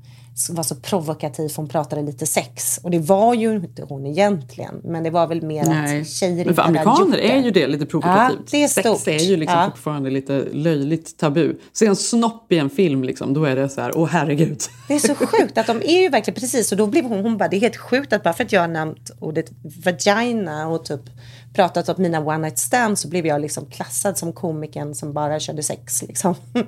var 0.51 0.63
så 0.63 0.75
provokativ, 0.75 1.49
för 1.49 1.57
hon 1.57 1.69
pratade 1.69 2.03
lite 2.03 2.27
sex. 2.27 2.81
Och 2.83 2.91
det 2.91 2.99
var 2.99 3.35
ju 3.35 3.57
inte 3.57 3.83
hon 3.83 4.07
egentligen, 4.07 4.81
men 4.85 5.03
det 5.03 5.11
var 5.11 5.27
väl 5.27 5.43
mer 5.43 5.65
Nej. 5.65 6.01
att 6.01 6.09
tjejer 6.09 6.35
Men 6.35 6.41
inte 6.41 6.55
för 6.55 6.63
hade 6.63 6.81
amerikaner 6.81 7.19
är 7.19 7.43
ju 7.43 7.51
det 7.51 7.67
lite 7.67 7.87
provokativt. 7.87 8.39
Ja, 8.39 8.45
det 8.51 8.63
är 8.65 8.69
Sex 8.69 9.09
är 9.09 9.19
ju 9.19 9.37
liksom 9.37 9.59
Ja. 9.59 9.71
fortfarande 9.71 10.11
lite 10.11 10.45
löjligt 10.53 11.19
tabu. 11.19 11.55
Se 11.73 11.87
en 11.87 11.97
snopp 11.97 12.53
i 12.53 12.59
en 12.59 12.71
film, 12.71 13.05
liksom, 13.05 13.35
då 13.35 13.45
är 13.45 13.57
det 13.57 13.69
så 13.69 13.81
här, 13.81 13.93
åh 13.97 14.09
herregud. 14.09 14.61
Det 14.89 14.95
är 14.95 14.99
så 14.99 15.15
sjukt 15.15 15.59
att 15.59 15.67
de 15.67 15.77
är 15.83 16.01
ju 16.03 16.09
verkligen 16.09 16.41
precis 16.41 16.73
och 16.73 16.79
då 16.79 16.87
blev 16.87 17.05
hon, 17.05 17.21
hon 17.23 17.39
bara 17.39 17.49
det 17.49 17.57
är 17.57 17.61
helt 17.61 17.77
sjukt 17.77 18.13
att 18.13 18.23
bara 18.23 18.35
för 18.35 18.45
att 18.45 18.53
jag 18.53 18.61
har 18.61 18.69
nämnt 18.69 19.11
ordet 19.21 19.47
vagina 19.85 20.69
och 20.69 20.85
typ 20.85 21.01
pratat 21.53 21.89
om 21.89 22.03
mina 22.03 22.21
one 22.21 22.39
night 22.39 22.59
stands 22.59 23.01
så 23.01 23.09
blev 23.09 23.27
jag 23.27 23.41
liksom 23.41 23.67
klassad 23.67 24.19
som 24.19 24.33
komikern 24.33 24.95
som 24.95 25.13
bara 25.13 25.41
körde 25.41 25.63
sex 25.63 26.03
liksom. 26.03 26.35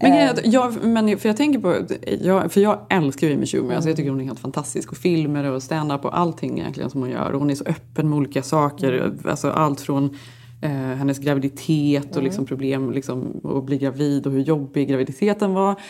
Men, 0.00 0.12
är 0.12 0.30
att 0.30 0.46
jag, 0.46 0.84
men 0.84 1.18
för 1.18 1.28
jag 1.28 1.36
tänker 1.36 1.58
på, 1.60 1.94
jag, 2.20 2.52
för 2.52 2.60
jag 2.60 2.86
älskar 2.90 3.30
Amy 3.30 3.46
Schumer, 3.46 3.74
alltså 3.74 3.90
jag 3.90 3.96
tycker 3.96 4.10
hon 4.10 4.20
är 4.20 4.24
helt 4.24 4.40
fantastisk. 4.40 4.92
Och 4.92 4.96
filmer 4.96 5.44
och 5.44 5.62
stand-up 5.62 6.04
och 6.04 6.18
allting 6.18 6.58
egentligen 6.58 6.90
som 6.90 7.00
hon 7.00 7.10
gör. 7.10 7.32
Och 7.32 7.40
hon 7.40 7.50
är 7.50 7.54
så 7.54 7.64
öppen 7.64 8.08
med 8.08 8.16
olika 8.16 8.42
saker. 8.42 9.12
Alltså 9.24 9.50
allt 9.50 9.80
från 9.80 10.16
eh, 10.62 10.70
hennes 10.70 11.18
graviditet 11.18 12.16
och 12.16 12.22
liksom 12.22 12.46
problem 12.46 12.92
liksom, 12.92 13.40
att 13.44 13.64
bli 13.64 13.78
gravid 13.78 14.26
och 14.26 14.32
hur 14.32 14.40
jobbig 14.40 14.88
graviditeten 14.88 15.54
var. 15.54 15.80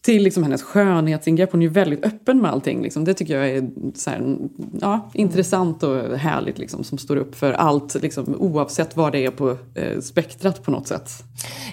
Till 0.00 0.22
liksom 0.22 0.42
hennes 0.42 0.62
skönhetsingrepp. 0.62 1.52
Hon 1.52 1.62
är 1.62 1.66
ju 1.66 1.72
väldigt 1.72 2.04
öppen 2.04 2.40
med 2.40 2.50
allting. 2.50 2.82
Liksom. 2.82 3.04
Det 3.04 3.14
tycker 3.14 3.36
jag 3.36 3.48
är 3.48 3.70
så 3.94 4.10
här, 4.10 4.36
ja, 4.80 5.10
intressant 5.14 5.82
och 5.82 6.18
härligt. 6.18 6.58
Liksom, 6.58 6.84
som 6.84 6.98
står 6.98 7.16
upp 7.16 7.34
för 7.34 7.52
allt 7.52 7.94
liksom, 7.94 8.36
oavsett 8.38 8.96
vad 8.96 9.12
det 9.12 9.24
är 9.24 9.30
på 9.30 9.56
eh, 9.74 10.00
spektrat 10.00 10.62
på 10.62 10.70
något 10.70 10.88
sätt. 10.88 11.10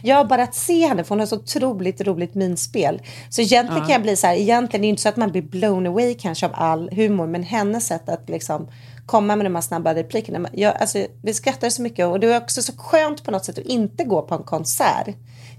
Ja, 0.03 0.24
bara 0.24 0.44
att 0.44 0.55
se 0.55 0.88
henne, 0.88 1.03
för 1.03 1.10
hon 1.10 1.20
har 1.20 1.25
så 1.25 1.36
otroligt 1.36 2.01
roligt 2.01 2.36
minspel. 2.36 3.01
Så 3.29 3.41
egentligen 3.41 3.82
kan 3.82 3.91
jag 3.91 4.01
bli 4.01 4.15
så 4.15 4.27
här, 4.27 4.36
egentligen 4.36 4.84
är 4.84 4.88
det 4.88 4.89
inte 4.89 5.01
så 5.01 5.10
att 5.10 5.17
man 5.17 5.32
blir 5.32 5.41
blown 5.41 5.88
away 5.88 6.13
kanske 6.13 6.46
av 6.46 6.51
all 6.55 6.89
humor, 6.89 7.27
men 7.27 7.44
hennes 7.44 7.88
sätt 7.88 8.10
att 8.10 8.29
liksom 8.29 8.67
komma 9.05 9.36
med 9.36 9.46
de 9.46 9.55
här 9.55 9.62
snabba 9.62 9.96
replikerna. 9.96 10.50
Jag, 10.53 10.75
alltså, 10.75 11.05
vi 11.24 11.34
skrattar 11.34 11.70
så 11.70 11.82
mycket 11.82 12.08
och 12.08 12.20
det 12.20 12.34
är 12.34 12.38
också 12.38 12.62
så 12.62 12.74
skönt 12.77 13.24
på 13.24 13.32
något 13.32 13.46
sätt 13.46 13.58
att 13.58 13.65
inte 13.65 14.03
gå 14.03 14.22
på 14.22 14.36
en 14.36 14.44
konsert. 14.44 15.08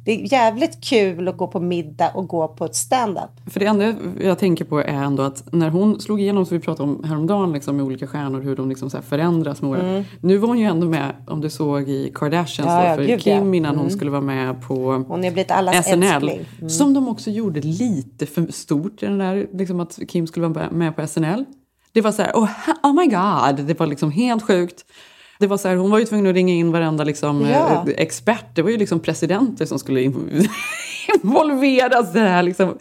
Det 0.06 0.12
är 0.12 0.32
jävligt 0.32 0.84
kul 0.84 1.28
att 1.28 1.36
gå 1.36 1.46
på 1.46 1.60
middag 1.60 2.10
och 2.14 2.28
gå 2.28 2.48
på 2.48 2.64
ett 2.64 2.74
stand-up. 2.74 3.50
För 3.50 3.60
det 3.60 3.66
enda 3.66 3.94
jag 4.20 4.38
tänker 4.38 4.64
på 4.64 4.78
är 4.78 4.84
ändå 4.86 5.22
att 5.22 5.52
när 5.52 5.70
hon 5.70 6.00
slog 6.00 6.20
igenom, 6.20 6.46
som 6.46 6.58
vi 6.58 6.64
pratade 6.64 6.90
om 6.90 7.04
häromdagen, 7.04 7.52
liksom, 7.52 7.76
med 7.76 7.86
olika 7.86 8.06
stjärnor, 8.06 8.40
hur 8.40 8.56
de 8.56 8.68
liksom 8.68 8.90
så 8.90 9.02
förändras 9.02 9.62
med 9.62 9.70
åren. 9.70 10.04
Nu 10.20 10.36
var 10.36 10.48
hon 10.48 10.58
ju 10.58 10.64
ändå 10.64 10.86
med, 10.86 11.12
om 11.26 11.40
du 11.40 11.50
såg 11.50 11.88
i 11.88 12.12
Kardashians, 12.14 12.70
Mm. 12.70 12.84
Ja, 12.84 12.90
ja, 12.90 12.96
för 12.96 13.04
gud, 13.04 13.20
Kim 13.20 13.54
innan 13.54 13.76
hon 13.76 13.90
skulle 13.90 14.10
vara 14.10 14.20
med 14.20 14.62
på 14.62 15.04
Hon 15.08 15.24
är 15.24 15.30
blivit 15.30 15.50
allas 15.50 15.86
SNL. 15.86 16.30
Mm. 16.58 16.70
Som 16.70 16.94
de 16.94 17.08
också 17.08 17.30
gjorde 17.30 17.60
lite 17.60 18.26
för 18.26 18.52
stort, 18.52 19.00
den 19.00 19.18
där, 19.18 19.46
liksom 19.52 19.80
att 19.80 19.98
Kim 20.08 20.26
skulle 20.26 20.46
vara 20.48 20.70
med 20.70 20.96
på 20.96 21.06
SNL. 21.06 21.44
Det 21.92 22.00
var 22.00 22.12
så 22.12 22.22
här, 22.22 22.32
oh, 22.32 22.50
oh 22.82 22.94
my 22.94 23.06
god, 23.06 23.66
det 23.66 23.78
var 23.80 23.86
liksom 23.86 24.10
helt 24.10 24.42
sjukt. 24.42 24.84
Det 25.38 25.46
var 25.46 25.56
så 25.58 25.68
här, 25.68 25.76
hon 25.76 25.90
var 25.90 25.98
ju 25.98 26.04
tvungen 26.04 26.26
att 26.26 26.34
ringa 26.34 26.54
in 26.54 26.72
varenda 26.72 27.04
liksom, 27.04 27.40
Ja. 27.50 27.84
eh, 27.88 27.94
expert. 27.96 28.44
Det 28.54 28.62
var 28.62 28.70
ju 28.70 28.76
liksom 28.76 29.00
presidenter 29.00 29.66
som 29.66 29.78
skulle 29.78 30.02
in- 30.02 30.48
involveras 31.22 32.10
i 32.10 32.18
det 32.18 32.28
här. 32.28 32.42
Liksom. 32.42 32.78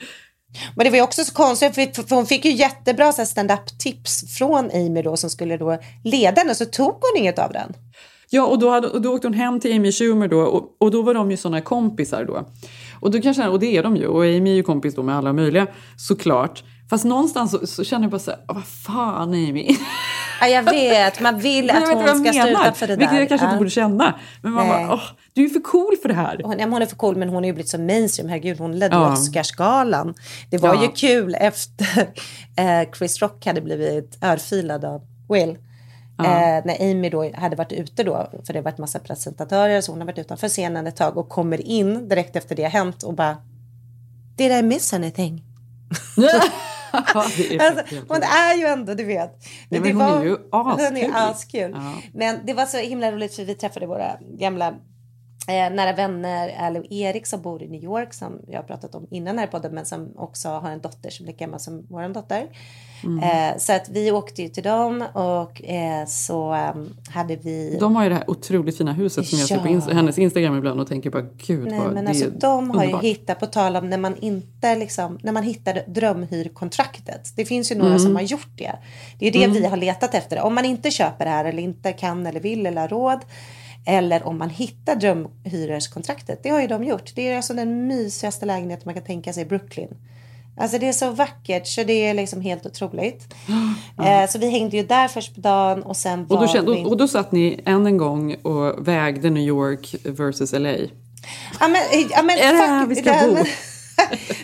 Men 0.76 0.84
det 0.84 0.90
var 0.90 0.98
ju 0.98 1.04
också 1.04 1.24
så 1.24 1.34
konstigt 1.34 1.76
för 1.96 2.16
hon 2.16 2.26
fick 2.26 2.46
ju 2.46 2.52
jättebra 2.52 3.12
så 3.12 3.18
här 3.22 3.26
stand-up 3.26 3.80
tips 3.80 4.38
från 4.38 4.70
Amy 4.74 5.02
då 5.02 5.18
som 5.18 5.30
skulle 5.30 5.58
då 5.58 5.78
leda 6.04 6.42
henne 6.42 6.56
så 6.56 6.66
tog 6.66 6.88
hon 6.94 7.18
inget 7.18 7.40
av 7.40 7.52
den. 7.54 7.74
Ja, 8.30 8.46
och 8.46 8.60
då, 8.60 8.70
hade, 8.70 8.88
och 8.88 9.02
då 9.02 9.14
åkte 9.16 9.28
hon 9.28 9.34
hem 9.34 9.60
till 9.60 9.76
Amy 9.76 9.92
Schumer 9.92 10.28
då 10.28 10.40
och, 10.42 10.76
och 10.80 10.92
då 10.92 11.02
var 11.02 11.14
de 11.14 11.32
ju 11.32 11.38
såna 11.38 11.62
kompisar 11.62 12.26
då. 12.26 12.48
Och, 13.00 13.12
då 13.12 13.22
kanske, 13.22 13.48
och 13.48 13.60
det 13.60 13.78
är 13.78 13.84
de 13.84 13.96
ju, 13.98 14.08
och 14.08 14.24
Amy 14.24 14.50
är 14.52 14.56
ju 14.56 14.64
kompis 14.64 14.96
då 14.96 15.04
med 15.04 15.16
alla 15.18 15.34
möjliga 15.34 15.68
såklart. 15.98 16.64
Fast 16.90 17.06
någonstans 17.06 17.52
så, 17.52 17.68
så 17.68 17.84
känner 17.84 18.04
jag 18.04 18.12
bara 18.12 18.20
så 18.20 18.32
här, 18.32 18.40
"Åh, 18.48 18.56
vad 18.56 18.66
fan 18.66 19.30
Amy. 19.30 19.68
Ja, 20.42 20.48
jag 20.48 20.63
vet, 20.63 21.20
man 21.20 21.39
vill 21.39 21.70
att 21.70 21.75
hon 21.94 22.04
ska 22.04 22.25
jag 22.25 22.36
stå 22.36 22.46
menar, 22.46 22.62
utanför 22.62 22.88
det 22.88 22.96
vilket 22.96 23.12
där. 23.13 23.20
jag 23.20 23.30
kanske 23.30 23.46
inte 23.46 23.58
borde 23.58 23.70
känna. 23.70 24.20
Men 24.42 24.51
man 24.51 24.68
Nej. 24.68 24.86
bara, 24.86 24.94
åh, 24.94 25.01
du 25.34 25.46
är 25.46 25.50
för 25.50 25.60
cool 25.60 25.96
för 26.01 26.10
det 26.10 26.16
här. 26.16 26.42
Hon, 26.44 26.60
ja, 26.60 26.66
hon 26.68 26.81
är 26.81 26.86
för 26.86 26.96
cool 26.96 27.16
men 27.16 27.29
hon 27.29 27.36
har 27.36 27.46
ju 27.46 27.53
blivit 27.53 27.70
så 27.70 27.79
mainstream. 27.79 28.29
Herregud, 28.29 28.60
hon 28.60 28.79
ledde 28.79 28.96
Ja. 28.96 29.12
Oscarsgalan. 29.14 30.14
Det 30.50 30.57
var 30.57 30.75
Ja. 30.75 30.81
ju 30.81 30.88
kul 30.88 31.36
efter 31.40 32.01
eh, 32.57 32.92
Chris 32.98 33.22
Rock 33.22 33.46
hade 33.46 33.62
blivit 33.62 34.18
örfilad 34.24 34.86
av 34.86 35.01
Will. 35.29 35.50
Eh, 36.20 36.66
när 36.66 36.92
Amy 36.92 37.10
då 37.10 37.31
hade 37.36 37.55
varit 37.55 37.72
ute 37.72 38.03
då, 38.03 38.29
för 38.46 38.53
det 38.53 38.60
har 38.60 38.64
varit 38.64 38.77
massa 38.77 39.00
presentatörer, 39.00 39.81
så 39.81 39.92
hon 39.92 40.00
har 40.01 40.05
varit 40.07 40.18
utanför 40.20 40.48
scenen 40.50 40.88
ett 40.88 40.96
tag 40.96 41.18
och 41.18 41.29
kommer 41.29 41.62
in 41.68 42.10
direkt 42.10 42.36
efter 42.36 42.55
det 42.55 42.64
har 42.64 42.70
hänt 42.70 43.03
och 43.03 43.14
bara 43.14 43.38
Did 44.38 44.51
I 44.51 44.62
miss 44.62 44.94
anything? 44.94 45.44
Det 47.38 47.55
är 47.55 47.60
Alltså, 47.72 47.96
hon 48.08 48.24
är 48.24 48.58
ju 48.58 48.66
ändå, 48.66 48.94
du 48.94 49.03
vet. 49.03 49.31
Nej, 49.70 49.81
men 49.81 50.01
hon 50.01 50.22
är 50.22 50.24
ju 50.24 50.38
Hon 50.51 50.72
askul. 50.72 50.98
är 50.98 51.29
askul. 51.31 51.72
Ja. 51.75 51.94
Men 52.14 52.40
det 52.46 52.53
var 52.53 52.66
så 52.66 52.77
himla 52.77 53.12
roligt 53.12 53.36
för 53.36 53.44
vi 53.46 53.55
träffade 53.55 53.88
våra 53.88 54.18
gamla 54.40 54.74
eh, 55.48 55.76
nära 55.76 55.94
vänner, 55.94 56.48
eller 56.60 56.94
Erik 56.94 57.26
som 57.28 57.42
bor 57.42 57.64
i 57.64 57.68
New 57.68 57.84
York 57.84 58.14
som 58.14 58.40
jag 58.48 58.58
har 58.60 58.64
pratat 58.64 58.96
om 58.96 59.08
innan 59.12 59.38
här 59.38 59.48
i 59.48 59.52
podden 59.52 59.72
men 59.76 59.86
som 59.86 60.14
också 60.18 60.50
har 60.50 60.70
en 60.72 60.80
dotter 60.82 61.10
som 61.10 61.26
är 61.26 61.28
lika 61.28 61.46
gammal 61.46 61.60
som 61.60 61.86
vår 61.90 62.10
dotter. 62.14 62.48
Mm. 63.04 63.24
Eh, 63.52 63.58
så 63.58 63.74
att 63.74 63.90
vi 63.90 64.12
åkte 64.12 64.42
ju 64.42 64.50
till 64.50 64.64
dem 64.64 65.04
och 65.14 65.64
eh, 65.64 66.06
så 66.08 66.52
ehm, 66.54 66.90
hade 67.10 67.36
vi 67.36 67.78
De 67.80 67.96
har 67.96 68.04
ju 68.04 68.10
det 68.10 68.16
här 68.16 68.30
otroligt 68.30 68.78
fina 68.78 68.94
huset 68.94 69.28
som 69.28 69.40
jag 69.40 69.48
ser 69.48 69.58
på 69.60 69.68
ins- 69.68 69.94
hennes 69.94 70.18
Instagram 70.18 70.58
ibland 70.58 70.80
och 70.80 70.88
tänker 70.88 71.10
bara 71.10 71.22
gud 71.38 71.68
Nej, 71.68 71.80
vad 71.80 71.94
men 71.94 72.04
det 72.06 72.10
alltså, 72.10 72.26
är 72.26 72.30
de 72.30 72.70
har 72.70 72.76
ju 72.78 72.86
underbart. 72.86 73.04
hittat, 73.04 73.40
på 73.40 73.46
tal 73.46 73.76
om 73.76 73.90
när 73.90 73.98
man 73.98 74.16
inte 74.18 74.76
liksom, 74.76 75.20
när 75.24 75.32
man 75.32 75.44
hittar 75.44 75.84
drömhyrkontraktet. 75.88 77.34
Det 77.36 77.46
finns 77.46 77.72
ju 77.72 77.76
några 77.76 77.90
Mm. 77.92 78.00
som 78.00 78.16
har 78.16 78.24
gjort 78.24 78.50
det. 78.58 78.76
Det 79.20 79.28
är 79.28 79.32
det 79.32 79.48
vi 79.48 79.66
har 79.66 79.78
letat 79.78 80.14
efter. 80.16 80.42
Om 80.42 80.56
man 80.56 80.66
inte 80.66 80.92
köper 80.92 81.26
det 81.26 81.32
här 81.32 81.46
eller 81.46 81.64
inte 81.64 81.94
kan 81.94 82.26
eller 82.26 82.40
vill 82.40 82.66
eller 82.66 82.82
har 82.82 82.88
råd. 82.88 83.20
Eller 83.86 84.28
om 84.28 84.38
man 84.38 84.50
hittar 84.50 84.96
drömhyreskontraktet. 84.96 86.44
Det 86.44 86.50
har 86.50 86.62
ju 86.62 86.68
de 86.68 86.84
gjort. 86.84 87.16
Det 87.16 87.32
är 87.32 87.38
alltså 87.38 87.54
den 87.54 87.88
mysigaste 87.88 88.46
lägenheten 88.46 88.84
man 88.86 88.94
kan 88.94 89.04
tänka 89.04 89.34
sig 89.34 89.44
i 89.44 89.46
Brooklyn. 89.46 89.98
Alltså 90.58 90.78
det 90.78 90.88
är 90.88 90.94
så 90.94 91.12
vackert 91.12 91.68
så 91.68 91.84
det 91.84 91.94
är 91.94 92.14
liksom 92.14 92.42
helt 92.42 92.66
otroligt. 92.66 93.24
Eh, 94.06 94.30
så 94.30 94.40
vi 94.40 94.50
hängde 94.50 94.78
ju 94.78 94.84
där 94.84 95.08
först 95.08 95.36
på 95.36 95.42
dagen 95.42 95.84
och 95.84 95.98
sen 95.98 96.22
Och 96.22 96.28
då, 96.28 96.36
var 96.36 96.48
kände, 96.48 96.72
vi... 96.72 96.86
och, 96.86 96.98
då 96.98 97.08
satt 97.08 97.32
ni 97.32 97.62
än 97.66 97.86
en 97.86 97.98
gång 97.98 98.36
och 98.36 98.88
vägde 98.88 99.30
New 99.30 99.44
York 99.44 99.96
versus 100.04 100.52
LA. 100.54 100.70
Ja 101.60 101.68
men, 101.68 101.82
ja, 102.10 102.22
men, 102.24 102.38
Är 102.38 102.54
det 102.54 102.58
här 102.58 102.86
vi 102.86 102.96
ska 102.96 103.12
det 103.12 103.28
bo? 103.28 103.34
Men, 103.34 103.46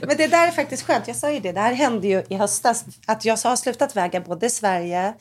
men 0.08 0.18
det 0.18 0.28
där 0.28 0.48
är 0.48 0.52
faktiskt 0.52 0.84
skönt. 0.84 1.08
Jag 1.08 1.16
sa 1.16 1.32
ju 1.32 1.40
det. 1.40 1.52
Det 1.52 1.60
här 1.60 1.74
hände 1.74 2.08
ju 2.08 2.24
i 2.30 2.36
höstas. 2.36 2.86
Att 3.06 3.26
jag 3.26 3.38
har 3.44 3.56
slutat 3.56 3.96
väga 3.96 4.20
både 4.20 4.50
Sverige 4.50 5.14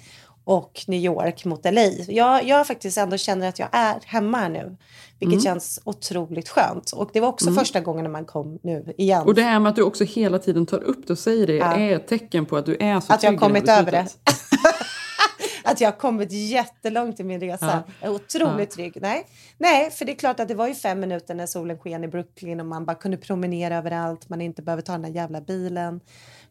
och 0.44 0.84
New 0.86 1.00
York 1.00 1.44
mot 1.44 1.64
LA. 1.64 1.82
Jag, 2.08 2.44
jag 2.44 2.66
faktiskt 2.66 2.98
ändå 2.98 3.16
känner 3.16 3.48
att 3.48 3.58
jag 3.58 3.68
är 3.72 4.00
hemma 4.04 4.38
här 4.38 4.48
nu. 4.48 4.76
Vilket 5.18 5.34
Mm. 5.34 5.44
känns 5.44 5.80
otroligt 5.84 6.48
skönt. 6.48 6.92
Och 6.92 7.10
det 7.12 7.20
var 7.20 7.28
också 7.28 7.52
första 7.52 7.80
gången 7.80 8.02
när 8.04 8.10
man 8.10 8.24
kom 8.24 8.58
nu 8.62 8.94
igen. 8.98 9.22
Och 9.26 9.34
det 9.34 9.42
här 9.42 9.58
med 9.60 9.70
att 9.70 9.76
du 9.76 9.82
också 9.82 10.04
hela 10.04 10.38
tiden 10.38 10.66
tar 10.66 10.82
upp 10.82 11.06
det 11.06 11.12
och 11.12 11.18
säger 11.18 11.46
det 11.46 11.58
är 11.60 11.96
ett 11.96 12.06
tecken 12.08 12.46
på 12.46 12.56
att 12.56 12.66
du 12.66 12.76
är 12.80 13.00
så 13.00 13.12
Att 13.12 13.22
jag 13.22 13.30
har 13.32 13.38
kommit 13.38 13.68
över 13.68 13.92
det. 13.92 14.06
att 15.64 15.80
jag 15.80 15.88
har 15.92 15.98
kommit 15.98 16.32
jättelångt 16.32 17.20
i 17.20 17.24
min 17.24 17.40
resa. 17.40 17.82
Jag 18.00 18.10
är 18.10 18.14
otroligt 18.14 18.70
trygg. 18.70 18.98
Nej. 19.00 19.26
Nej, 19.58 19.90
för 19.90 20.04
det 20.04 20.12
är 20.12 20.16
klart 20.16 20.40
att 20.40 20.48
det 20.48 20.54
var 20.54 20.68
ju 20.68 20.74
fem 20.74 21.00
minuter 21.00 21.34
när 21.34 21.46
solen 21.46 21.78
sken 21.78 22.04
i 22.04 22.08
Brooklyn 22.08 22.60
och 22.60 22.66
man 22.66 22.84
bara 22.84 22.96
kunde 22.96 23.16
promenera 23.16 23.76
överallt. 23.76 24.28
Man 24.28 24.40
inte 24.40 24.62
behöver 24.62 24.82
ta 24.82 24.92
den 24.92 25.02
där 25.02 25.08
jävla 25.10 25.40
bilen. 25.40 26.00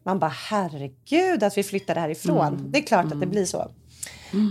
Man 0.02 0.18
bara 0.18 0.32
herregud 0.34 1.42
att 1.42 1.58
vi 1.58 1.62
flyttade 1.62 2.00
härifrån. 2.00 2.64
Det 2.66 2.78
är 2.78 2.82
klart 2.82 3.04
att 3.12 3.20
det 3.20 3.26
blir 3.26 3.44
så. 3.44 3.70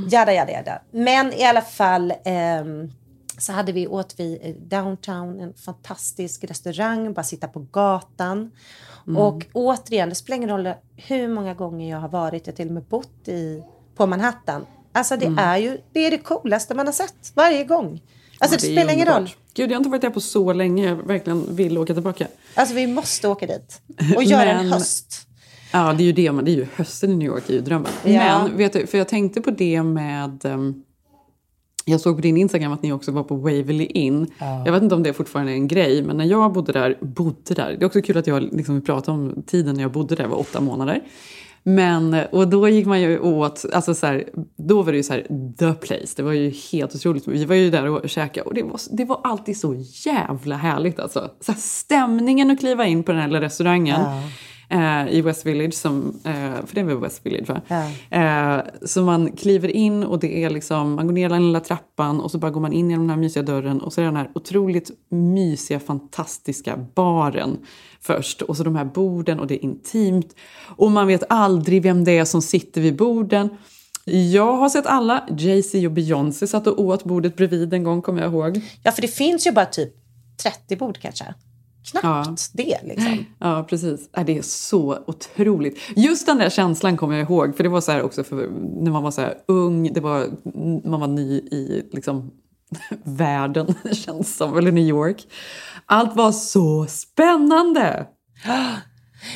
Jada, 0.10 0.34
jada, 0.34 0.52
jada. 0.52 0.82
Men 0.92 1.34
i 1.34 1.44
alla 1.44 1.62
fall 1.62 2.14
ehm, 2.26 2.92
så 3.38 3.54
hade 3.54 3.72
vi 3.72 3.88
åt 3.88 4.16
vi 4.18 4.40
eh, 4.42 4.56
downtown 4.56 5.40
en 5.40 5.54
fantastisk 5.54 6.44
restaurang, 6.44 7.14
bara 7.14 7.24
sitta 7.24 7.48
på 7.48 7.60
gatan. 7.72 8.52
Och 9.18 9.46
återigen, 9.54 10.10
det 10.10 10.16
spelar 10.16 10.38
ingen 10.38 10.50
roll 10.50 10.74
hur 10.96 11.28
många 11.28 11.54
gånger 11.54 11.90
jag 11.90 12.00
har 12.00 12.10
varit, 12.10 12.48
jag 12.48 12.56
till 12.56 12.68
och 12.68 12.74
med 12.74 12.84
bott 12.84 13.28
i, 13.28 13.64
på 13.96 14.08
Manhattan. 14.08 14.66
Alltså 14.92 15.18
det 15.18 15.36
är 15.38 15.58
ju 15.58 15.78
det, 15.94 16.00
är 16.00 16.12
det 16.12 16.18
coolaste 16.18 16.76
man 16.76 16.86
har 16.86 16.94
sett 16.94 17.32
varje 17.34 17.64
gång. 17.64 18.02
Alltså 18.40 18.58
det, 18.58 18.68
är 18.68 18.72
spelar 18.72 18.94
ingen 18.94 19.08
roll. 19.08 19.30
Gud, 19.54 19.72
jag 19.72 19.76
har 19.76 19.80
inte 19.80 19.90
varit 19.90 20.02
där 20.02 20.10
på 20.10 20.22
så 20.22 20.54
länge. 20.54 20.88
Jag 20.88 20.96
verkligen 20.96 21.56
vill 21.56 21.78
åka 21.78 21.94
tillbaka. 21.94 22.28
Alltså 22.56 22.76
vi 22.76 22.88
måste 22.88 23.28
åka 23.28 23.48
dit 23.48 23.82
och 24.16 24.24
göra 24.24 24.52
en 24.52 24.58
Men- 24.58 24.74
höst. 24.74 25.26
Ja, 25.74 25.94
det 25.94 26.04
är 26.04 26.06
ju 26.06 26.12
det. 26.12 26.32
Men 26.32 26.46
det 26.46 26.52
är 26.52 26.56
ju 26.56 26.68
hösten 26.76 27.12
i 27.12 27.16
New 27.16 27.28
York 27.28 27.50
är 27.50 27.54
ju 27.54 27.62
drömmen. 27.62 27.92
Ja. 28.04 28.44
Men 28.48 28.58
vet 28.58 28.74
du, 28.74 28.88
för 28.88 28.98
jag 28.98 29.08
tänkte 29.08 29.42
på 29.42 29.52
det 29.52 29.84
med... 29.84 30.46
ehm, 30.46 30.84
Jag 31.86 32.00
såg 32.02 32.16
på 32.16 32.22
din 32.22 32.38
Instagram 32.38 32.72
att 32.72 32.84
ni 32.84 32.92
också 32.92 33.12
var 33.12 33.24
på 33.24 33.36
Waverly 33.36 33.86
Inn. 33.86 34.28
Jag 34.66 34.72
vet 34.72 34.84
inte 34.84 34.96
om 34.96 35.04
det 35.04 35.14
fortfarande 35.14 35.52
är 35.52 35.56
en 35.56 35.68
grej, 35.68 36.04
men 36.04 36.18
när 36.18 36.26
jag 36.26 36.54
bodde 36.54 36.72
där, 36.72 36.98
bodde 37.02 37.54
där. 37.54 37.76
Det 37.80 37.84
är 37.84 37.86
också 37.86 38.02
kul 38.02 38.18
att 38.18 38.28
jag 38.28 38.42
liksom 38.42 38.82
pratar 38.82 39.14
om 39.14 39.44
tiden 39.48 39.76
när 39.76 39.82
jag 39.82 39.92
bodde 39.92 40.16
där, 40.16 40.28
var 40.28 40.40
åtta 40.40 40.62
månader. 40.62 41.02
Men, 41.64 42.16
och 42.32 42.48
då 42.48 42.70
gick 42.70 42.86
man 42.86 43.02
ju 43.02 43.20
åt, 43.20 43.66
alltså 43.74 43.94
så 43.94 44.06
här, 44.06 44.24
då 44.58 44.82
var 44.82 44.92
det 44.92 44.98
ju 44.98 45.04
så 45.04 45.14
här 45.14 45.22
the 45.60 45.74
place. 45.74 46.14
Det 46.16 46.24
var 46.24 46.32
ju 46.32 46.54
helt 46.72 46.96
otroligt. 46.96 47.28
Vi 47.28 47.46
var 47.46 47.56
ju 47.56 47.70
där 47.72 47.88
och 47.90 48.10
käkade 48.10 48.46
och 48.48 48.54
det 48.54 48.64
var, 48.64 48.80
det 48.98 49.06
var 49.06 49.20
alltid 49.24 49.58
så 49.58 49.76
jävla 50.06 50.56
härligt 50.56 51.00
alltså. 51.00 51.32
Så 51.42 51.52
här, 51.52 51.60
stämningen 51.60 52.52
att 52.52 52.60
kliva 52.60 52.86
in 52.86 53.04
på 53.04 53.12
den 53.12 53.22
här 53.22 53.28
lilla 53.28 53.42
restaurangen. 53.42 54.02
Eh, 54.72 55.08
i 55.10 55.22
West 55.22 55.46
Village, 55.46 55.74
som, 55.74 56.20
eh, 56.24 56.66
för 56.66 56.76
det 56.76 56.82
är 56.82 56.86
väl 56.86 56.98
West 56.98 57.26
Village 57.26 57.50
va? 57.50 57.62
Eh, 58.10 58.62
så 58.86 59.02
man 59.02 59.32
kliver 59.32 59.70
in 59.70 60.04
och 60.04 60.20
det 60.20 60.44
är 60.44 60.50
liksom, 60.50 60.94
man 60.94 61.08
går 61.08 61.14
ner 61.14 61.30
den 61.30 61.46
lilla 61.46 61.60
trappan 61.60 62.22
och 62.22 62.32
så 62.32 62.38
bara 62.38 62.52
går 62.52 62.62
man 62.62 62.74
in 62.74 62.90
genom 62.90 63.08
den 63.08 63.10
här 63.10 63.22
mysiga 63.22 63.44
dörren 63.44 63.82
och 63.82 63.94
så 63.94 64.02
är 64.02 64.06
det 64.06 64.12
den 64.12 64.18
här 64.18 64.32
otroligt 64.36 64.92
mysiga, 65.10 65.80
fantastiska 65.80 66.78
baren 66.96 67.58
först. 68.02 68.42
Och 68.42 68.58
så 68.58 68.64
de 68.64 68.76
här 68.76 68.86
borden 68.86 69.40
och 69.40 69.48
det 69.48 69.56
är 69.56 69.64
intimt. 69.64 70.36
Och 70.66 70.92
man 70.92 71.08
vet 71.08 71.24
aldrig 71.30 71.84
vem 71.84 72.04
det 72.04 72.18
är 72.18 72.26
som 72.26 72.42
sitter 72.42 72.82
vid 72.82 72.96
borden. 72.96 73.50
Jag 74.06 74.58
har 74.58 74.70
sett 74.70 74.86
alla. 74.86 75.24
Jay-Z 75.38 75.86
och 75.86 75.92
Beyoncé 75.92 76.48
satt 76.48 76.68
och 76.68 76.80
åt 76.80 77.04
bordet 77.04 77.36
bredvid 77.36 77.74
en 77.74 77.84
gång, 77.84 78.02
kommer 78.02 78.22
jag 78.22 78.32
ihåg. 78.32 78.62
Ja, 78.84 78.92
för 78.92 79.02
det 79.02 79.08
finns 79.08 79.48
ju 79.48 79.52
bara 79.52 79.66
typ 79.66 79.94
30 80.44 80.76
bord 80.76 80.98
kanske. 80.98 81.26
Knappt 81.92 82.04
Ja. 82.04 82.36
det 82.54 82.78
liksom. 82.84 83.26
Ja, 83.40 83.66
precis. 83.70 84.10
Ja, 84.14 84.24
Det 84.24 84.38
är 84.38 84.42
så 84.42 84.98
otroligt. 85.08 85.78
Just 85.96 86.26
den 86.26 86.38
där 86.38 86.50
känslan 86.50 86.98
kommer 86.98 87.18
jag 87.18 87.30
ihåg. 87.30 87.56
För 87.58 87.64
det 87.64 87.70
var 87.70 87.82
så 87.82 87.92
här 87.92 88.02
också 88.02 88.24
för, 88.24 88.36
när 88.84 88.92
man 88.92 89.04
var 89.04 89.12
så 89.12 89.28
ung. 89.48 89.94
Det 89.94 90.00
var, 90.00 90.28
man 90.90 91.00
var 91.00 91.08
ny 91.08 91.32
i 91.38 91.90
liksom, 91.94 92.32
världen, 93.04 93.74
känns 93.92 94.38
som. 94.38 94.58
Eller 94.58 94.72
New 94.72 94.88
York. 94.88 95.28
Allt 95.86 96.16
var 96.16 96.32
så 96.32 96.86
spännande! 96.90 98.08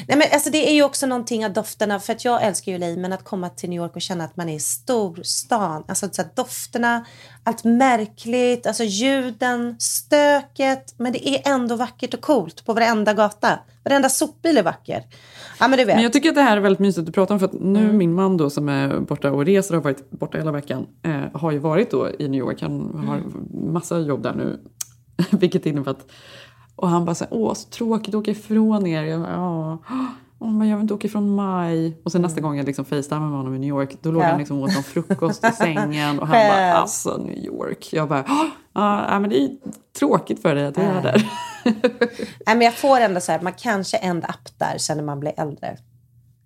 Nej, 0.07 0.17
men 0.17 0.27
alltså, 0.33 0.49
det 0.49 0.69
är 0.69 0.73
ju 0.73 0.83
också 0.83 1.05
någonting 1.05 1.45
av 1.45 1.53
dofterna, 1.53 1.99
för 1.99 2.13
att 2.13 2.25
jag 2.25 2.43
älskar 2.43 2.71
ju 2.71 2.77
LA, 2.77 3.01
men 3.01 3.13
att 3.13 3.23
komma 3.23 3.49
till 3.49 3.69
New 3.69 3.77
York 3.77 3.95
och 3.95 4.01
känna 4.01 4.23
att 4.23 4.37
man 4.37 4.49
är 4.49 4.55
i 4.55 4.59
storstan. 4.59 5.83
Alltså 5.87 6.09
så 6.11 6.21
här, 6.21 6.29
dofterna, 6.35 7.05
allt 7.43 7.63
märkligt, 7.63 8.67
alltså 8.67 8.83
ljuden, 8.83 9.75
stöket. 9.79 10.93
Men 10.97 11.13
det 11.13 11.29
är 11.29 11.53
ändå 11.53 11.75
vackert 11.75 12.13
och 12.13 12.21
coolt 12.21 12.65
på 12.65 12.73
varenda 12.73 13.13
gata. 13.13 13.59
Varenda 13.83 14.09
sopbil 14.09 14.57
är 14.57 14.63
vacker. 14.63 15.03
Ja, 15.59 15.67
men 15.67 15.79
du 15.79 15.85
vet. 15.85 15.95
Men 15.95 16.03
jag 16.03 16.13
tycker 16.13 16.29
att 16.29 16.35
det 16.35 16.41
här 16.41 16.57
är 16.57 16.61
väldigt 16.61 16.79
mysigt 16.79 17.09
att 17.09 17.15
prata 17.15 17.33
om. 17.33 17.39
För 17.39 17.45
att 17.45 17.53
nu 17.53 17.91
min 17.91 18.13
man 18.13 18.37
då 18.37 18.49
som 18.49 18.69
är 18.69 18.99
borta 18.99 19.31
och 19.31 19.45
reser 19.45 19.75
och 19.75 19.83
har 19.83 19.91
varit 19.91 20.09
borta 20.09 20.37
hela 20.37 20.51
veckan. 20.51 20.87
Eh, 21.03 21.21
har 21.33 21.51
ju 21.51 21.57
varit 21.57 21.91
då 21.91 22.09
i 22.19 22.27
New 22.27 22.39
York. 22.39 22.61
Han 22.61 23.03
har 23.07 23.21
massa 23.71 23.99
jobb 23.99 24.23
där 24.23 24.33
nu. 24.33 24.59
Vilket 25.31 25.65
innebär 25.65 25.91
att... 25.91 26.11
Och 26.75 26.89
han 26.89 27.05
bara 27.05 27.15
så 27.15 27.23
här, 27.23 27.33
åh 27.33 27.53
så 27.53 27.69
tråkigt 27.69 28.15
att 28.15 28.19
åka 28.21 28.31
ifrån 28.31 28.87
er. 28.87 29.03
Jag 29.03 29.21
bara. 29.21 29.77
Åh, 30.39 30.51
men 30.51 30.67
jag 30.69 30.77
vill 30.77 30.81
inte 30.81 30.93
åka 30.93 31.07
ifrån 31.07 31.35
maj. 31.35 31.97
Och 32.03 32.11
sen 32.11 32.21
nästa 32.21 32.41
gång 32.41 32.57
jag 32.57 32.65
liksom 32.65 32.85
facetimade 32.85 33.25
med 33.29 33.37
honom 33.37 33.55
i 33.55 33.59
New 33.59 33.69
York. 33.69 33.97
Då 34.01 34.11
låg 34.11 34.23
Ja. 34.23 34.27
han 34.27 34.39
liksom 34.39 34.59
åt 34.59 34.73
någon 34.73 34.83
frukost 34.83 35.45
i 35.45 35.51
sängen. 35.57 36.19
Och 36.19 36.27
han 36.27 36.35
Själv. 36.35 36.53
bara, 36.53 36.73
alltså 36.73 37.17
New 37.17 37.37
York. 37.37 37.89
Jag 37.93 38.09
bara, 38.09 38.23
ja 38.73 39.19
men 39.19 39.29
det 39.29 39.37
är 39.43 39.49
tråkigt 39.99 40.41
för 40.41 40.55
dig 40.55 40.65
att 40.65 40.77
jag 40.77 40.85
är 40.85 41.01
där. 41.01 41.31
Nej, 42.45 42.55
men 42.55 42.61
jag 42.61 42.73
får 42.73 42.99
ändå 42.99 43.19
så 43.21 43.31
här, 43.31 43.41
man 43.41 43.53
kanske 43.53 43.97
ändrar 43.97 44.29
upp 44.29 44.59
där 44.59 44.77
sen 44.77 44.97
när 44.97 45.03
man 45.03 45.19
blir 45.19 45.33
äldre. 45.37 45.77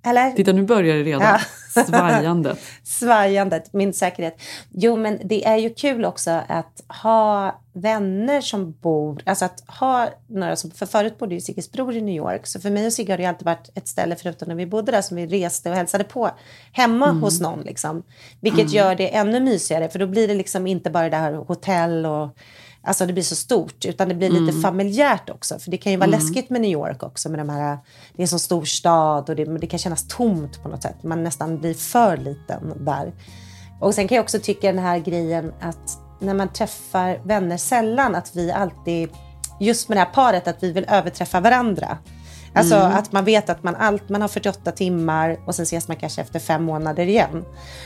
Eller? 0.10 0.32
Titta 0.32 0.52
nu 0.52 0.64
börjar 0.64 0.96
det 0.96 1.04
redan. 1.04 1.22
Ja. 1.22 1.40
Svajandet. 1.86 2.60
Svajandet, 2.84 3.74
min 3.74 3.94
säkerhet. 3.94 4.42
Jo, 4.72 4.96
men 4.96 5.20
det 5.24 5.46
är 5.46 5.58
ju 5.58 5.70
kul 5.74 6.06
också 6.06 6.42
att 6.48 6.84
ha 7.04 7.60
vänner 7.74 8.42
som 8.42 8.72
bor, 8.72 9.22
alltså 9.26 9.46
att 9.46 9.64
ha 9.68 10.10
några 10.28 10.56
som, 10.56 10.72
för 10.72 10.86
förut 10.86 11.18
bodde 11.18 11.36
ju 11.36 11.42
Sigges 11.42 11.72
bror 11.72 11.96
i 11.96 12.02
New 12.02 12.16
York, 12.16 12.48
så 12.48 12.60
för 12.60 12.70
mig 12.70 12.86
och 12.86 12.94
Sigge 12.94 13.14
har 13.14 13.18
det 13.18 13.26
alltid 13.26 13.46
varit 13.46 13.70
ett 13.76 13.88
ställe, 13.88 14.16
förutom 14.16 14.48
när 14.48 14.56
vi 14.56 14.66
bodde 14.66 14.92
där, 14.92 15.02
som 15.02 15.18
vi 15.18 15.28
reste 15.28 15.70
och 15.70 15.76
hälsade 15.76 16.04
på 16.04 16.30
hemma 16.72 17.12
hos 17.12 17.42
någon 17.42 17.62
liksom. 17.62 18.04
Vilket 18.40 18.72
gör 18.72 18.96
det 18.96 19.16
ännu 19.16 19.40
mysigare, 19.40 19.90
för 19.90 20.00
då 20.00 20.08
blir 20.08 20.28
det 20.28 20.34
liksom 20.34 20.68
inte 20.68 20.90
bara 20.90 21.10
det 21.10 21.18
här 21.18 21.34
hotell 21.34 22.06
och 22.06 22.38
Alltså 22.82 23.06
det 23.06 23.14
blir 23.14 23.24
så 23.24 23.36
stort, 23.36 23.86
utan 23.86 24.10
det 24.10 24.16
blir 24.16 24.30
lite 24.30 24.62
familjärt 24.62 25.30
också. 25.30 25.60
För 25.60 25.72
det 25.72 25.78
kan 25.78 25.92
ju 25.92 25.98
vara 25.98 26.10
läskigt 26.10 26.50
med 26.50 26.62
New 26.62 26.72
York 26.72 27.04
också. 27.04 27.30
Med 27.30 27.40
de 27.40 27.50
här, 27.50 27.78
det 28.14 28.22
är 28.22 28.22
en 28.22 28.28
så 28.28 28.40
stor 28.40 28.66
stad 28.66 29.30
och 29.30 29.36
det, 29.36 29.58
det 29.58 29.68
kan 29.68 29.80
kännas 29.80 30.08
tomt 30.08 30.64
på 30.64 30.70
något 30.70 30.82
sätt. 30.82 31.04
Man 31.04 31.24
nästan 31.24 31.60
blir 31.60 31.74
för 31.74 32.18
liten 32.18 32.86
där. 32.86 33.14
Och 33.80 33.96
sen 33.96 34.08
kan 34.08 34.16
jag 34.16 34.24
också 34.24 34.40
tycka 34.40 34.68
den 34.68 34.84
här 34.84 35.00
grejen 35.00 35.54
att 35.62 36.00
när 36.20 36.34
man 36.34 36.54
träffar 36.54 37.22
vänner 37.24 37.58
sällan, 37.58 38.16
att 38.16 38.36
vi 38.36 38.52
alltid, 38.52 39.10
just 39.60 39.90
med 39.90 39.98
det 39.98 40.02
här 40.02 40.14
paret, 40.14 40.48
att 40.48 40.64
vi 40.64 40.72
vill 40.72 40.86
överträffa 40.90 41.40
varandra. 41.40 41.98
Alltså 42.54 42.76
att 42.76 43.12
man 43.12 43.26
vet 43.26 43.50
att 43.50 43.64
man, 43.64 43.76
allt, 43.76 44.10
man 44.10 44.22
har 44.22 44.28
48 44.28 44.72
timmar 44.72 45.38
och 45.46 45.56
sen 45.56 45.64
ses 45.64 45.88
man 45.88 45.98
kanske 45.98 46.22
efter 46.22 46.40
fem 46.40 46.64
månader 46.64 47.06
igen. 47.06 47.46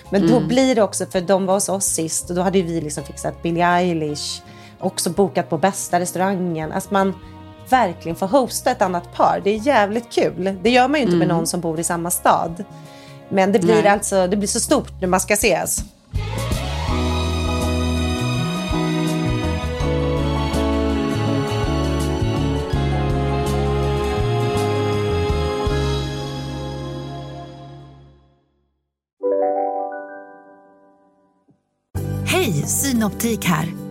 Men 0.10 0.28
då 0.28 0.40
blir 0.40 0.76
det 0.76 0.84
också, 0.84 1.06
för 1.06 1.22
de 1.22 1.46
var 1.46 1.54
hos 1.54 1.70
oss 1.70 1.86
sist 1.86 2.30
och 2.30 2.36
då 2.36 2.42
hade 2.42 2.62
vi 2.62 2.82
liksom 2.82 3.04
fixat 3.04 3.44
Billie 3.44 3.62
Eilish, 3.62 4.42
också 4.82 5.10
bokat 5.10 5.50
på 5.50 5.58
bästa 5.58 6.00
restaurangen. 6.00 6.72
Att 6.72 6.92
man 6.92 7.14
verkligen 7.70 8.16
får 8.16 8.28
hosta 8.28 8.72
ett 8.72 8.82
annat 8.82 9.14
par. 9.14 9.42
Det 9.44 9.50
är 9.50 9.68
jävligt 9.68 10.12
kul. 10.12 10.58
Det 10.62 10.70
gör 10.70 10.88
man 10.88 11.00
ju 11.00 11.06
inte 11.06 11.18
med 11.18 11.28
någon 11.28 11.48
som 11.48 11.62
bor 11.62 11.80
i 11.80 11.84
samma 11.84 12.12
stad. 12.12 12.64
Men 13.30 13.52
det 13.52 13.60
blir 13.60 13.84
Nej. 13.84 13.88
alltså 13.88 14.28
det 14.28 14.38
blir 14.38 14.48
så 14.48 14.60
stort 14.60 15.02
när 15.02 15.08
man 15.08 15.20
ska 15.20 15.34
ses. 15.34 15.84
Hej, 32.26 32.54
Synoptik 32.54 33.46
här. 33.46 33.91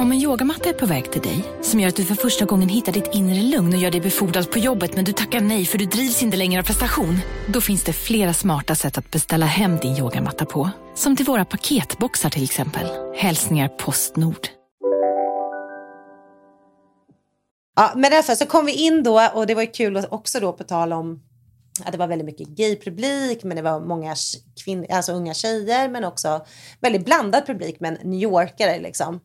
Om 0.00 0.12
en 0.12 0.18
yogamatta 0.18 0.68
är 0.68 0.72
på 0.72 0.86
väg 0.86 1.12
till 1.12 1.20
dig, 1.22 1.44
som 1.62 1.80
gör 1.80 1.88
att 1.88 1.96
du 1.96 2.04
för 2.04 2.14
första 2.14 2.44
gången 2.44 2.68
hittar 2.68 2.92
ditt 2.92 3.14
inre 3.14 3.42
lugn 3.42 3.74
och 3.74 3.78
gör 3.78 3.90
dig 3.90 4.00
befordrad 4.00 4.50
på 4.50 4.58
jobbet 4.58 4.96
men 4.96 5.04
du 5.04 5.12
tackar 5.12 5.40
nej 5.40 5.64
för 5.64 5.78
du 5.78 5.84
drivs 5.84 6.22
inte 6.22 6.36
längre 6.36 6.60
av 6.60 6.64
prestation. 6.64 7.18
Då 7.48 7.60
finns 7.60 7.84
det 7.84 7.92
flera 7.92 8.34
smarta 8.34 8.74
sätt 8.74 8.98
att 8.98 9.10
beställa 9.10 9.46
hem 9.46 9.76
din 9.76 9.96
yogamatta 9.96 10.44
på. 10.44 10.70
Som 10.94 11.16
till 11.16 11.26
våra 11.26 11.44
paketboxar 11.44 12.30
till 12.30 12.44
exempel. 12.44 12.86
Hälsningar 13.16 13.68
Postnord. 13.68 14.48
Ja, 17.76 17.92
men 17.96 18.10
därför 18.10 18.34
så 18.34 18.46
kom 18.46 18.66
vi 18.66 18.72
in 18.72 19.02
då 19.02 19.28
och 19.34 19.46
det 19.46 19.54
var 19.54 19.62
ju 19.62 19.70
kul 19.70 20.06
också 20.10 20.40
då 20.40 20.52
på 20.52 20.64
tal 20.64 20.92
om 20.92 21.22
att 21.84 21.92
det 21.92 21.98
var 21.98 22.08
väldigt 22.08 22.26
mycket 22.26 22.48
gaypublik 22.48 23.44
men 23.44 23.56
det 23.56 23.62
var 23.62 23.80
många 23.80 24.14
kvinn, 24.64 24.86
alltså 24.90 25.12
unga 25.12 25.34
tjejer 25.34 25.88
men 25.88 26.04
också 26.04 26.46
väldigt 26.80 27.04
blandad 27.04 27.46
publik 27.46 27.76
men 27.80 27.94
New 27.94 28.20
Yorkare 28.20 28.80
liksom. 28.80 29.20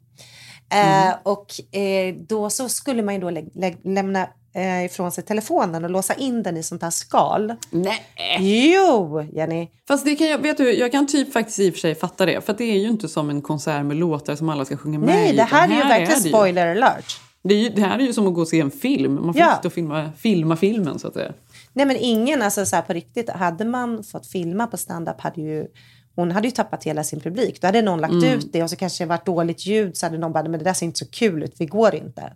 Eh, 0.74 1.14
och 1.24 1.76
eh, 1.80 2.16
då 2.16 2.50
så 2.50 2.70
skulle 2.70 3.04
man 3.04 3.14
ju 3.14 3.20
då 3.22 3.30
lä- 3.30 3.46
lä- 3.54 3.78
lämna 3.84 4.28
eh, 4.56 4.86
ifrån 4.86 5.12
sig 5.12 5.24
telefonen 5.24 5.84
och 5.84 5.90
låsa 5.90 6.14
in 6.14 6.44
den 6.44 6.58
i 6.58 6.64
sånt 6.64 6.82
här 6.82 6.90
skal. 6.90 7.54
Nej. 7.70 8.02
Jo, 8.40 9.22
Jenny. 9.34 9.68
Fast 9.88 10.06
det 10.06 10.16
kan 10.16 10.28
jag, 10.28 10.38
vet 10.38 10.58
du, 10.58 10.74
jag 10.74 10.92
kan 10.92 11.08
typ 11.08 11.34
faktiskt 11.34 11.60
i 11.60 11.70
och 11.70 11.74
för 11.74 11.80
sig 11.80 11.96
fatta 11.96 12.26
det. 12.26 12.46
För 12.46 12.54
det 12.54 12.64
är 12.64 12.80
ju 12.80 12.88
inte 12.88 13.08
som 13.10 13.30
en 13.30 13.42
konsert 13.42 13.86
med 13.86 13.98
låtar 13.98 14.36
som 14.36 14.50
alla 14.50 14.66
ska 14.66 14.78
sjunga 14.78 15.00
med 15.00 15.08
Nej, 15.10 15.36
det 15.36 15.44
här 15.44 15.68
är 15.70 15.74
ju 15.76 15.80
verkligen 15.90 16.22
spoiler 16.22 16.68
alert. 16.76 17.20
Det, 17.44 17.54
ju, 17.54 17.70
det 17.70 17.82
här 17.82 18.00
är 18.00 18.04
ju 18.04 18.14
som 18.14 18.28
att 18.28 18.34
gå 18.34 18.42
och 18.42 18.48
se 18.48 18.60
en 18.60 18.72
film. 18.72 19.14
Man 19.26 19.34
får 19.34 19.42
Ja. 19.42 19.60
och 19.64 19.74
filma, 19.74 20.12
filma 20.18 20.56
filmen 20.56 21.00
så 21.00 21.08
att 21.08 21.14
säga. 21.14 21.34
Nej 21.74 21.86
men 21.86 21.98
ingen, 22.00 22.42
alltså 22.42 22.66
så 22.66 22.76
här 22.76 22.84
på 22.84 22.94
riktigt, 22.94 23.30
hade 23.30 23.66
man 23.66 24.04
fått 24.04 24.28
filma 24.28 24.68
på 24.68 24.78
stand-up 24.78 25.22
hade 25.22 25.42
ju 25.42 25.68
hon 26.16 26.32
hade 26.32 26.48
ju 26.48 26.52
tappat 26.52 26.84
hela 26.84 27.04
sin 27.04 27.20
publik. 27.20 27.62
Då 27.62 27.68
hade 27.68 27.82
någon 27.82 28.02
lagt 28.02 28.14
Mm. 28.14 28.24
ut 28.24 28.54
det 28.54 28.64
och 28.64 28.70
så 28.70 28.76
kanske 28.76 29.04
det 29.04 29.08
varit 29.08 29.26
dåligt 29.26 29.66
ljud 29.66 29.98
så 29.98 30.06
hade 30.06 30.18
någon 30.18 30.32
bara, 30.32 30.44
men 30.44 30.60
det 30.60 30.64
där 30.64 30.74
ser 30.74 30.86
inte 30.86 31.00
så 31.00 31.06
kul 31.08 31.44
ut, 31.44 31.56
vi 31.58 31.66
går 31.66 31.96
inte. 31.96 32.34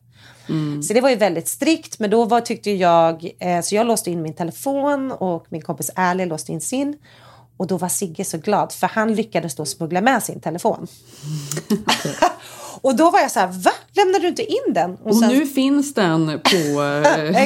Mm. 0.49 0.83
Så 0.83 0.93
det 0.93 1.01
var 1.01 1.09
ju 1.09 1.15
väldigt 1.15 1.47
strikt, 1.47 1.99
men 1.99 2.09
då 2.09 2.25
var, 2.25 2.41
tyckte 2.41 2.71
jag, 2.71 3.31
eh, 3.39 3.61
så 3.61 3.75
jag 3.75 3.87
låste 3.87 4.11
in 4.11 4.21
min 4.21 4.33
telefon 4.33 5.11
och 5.11 5.45
min 5.49 5.61
kompis 5.61 5.91
Ali 5.95 6.25
låste 6.25 6.51
in 6.51 6.61
sin. 6.61 6.97
Och 7.57 7.67
då 7.67 7.77
var 7.77 7.89
Sigge 7.89 8.23
så 8.23 8.37
glad, 8.37 8.71
för 8.71 8.87
han 8.87 9.15
lyckades 9.15 9.55
då 9.55 9.65
smuggla 9.65 10.01
med 10.01 10.23
sin 10.23 10.39
telefon. 10.39 10.87
Och 12.81 12.95
då 12.95 13.11
var 13.11 13.19
jag 13.19 13.31
så 13.31 13.39
här, 13.39 13.47
va? 13.47 13.71
Lämnade 13.93 14.19
du 14.19 14.27
inte 14.27 14.43
in 14.43 14.73
den? 14.73 14.95
Och, 14.95 15.15
sen... 15.15 15.29
nu 15.29 15.45
finns 15.45 15.93
den 15.93 16.25
på... 16.25 16.81
eh, 17.17 17.41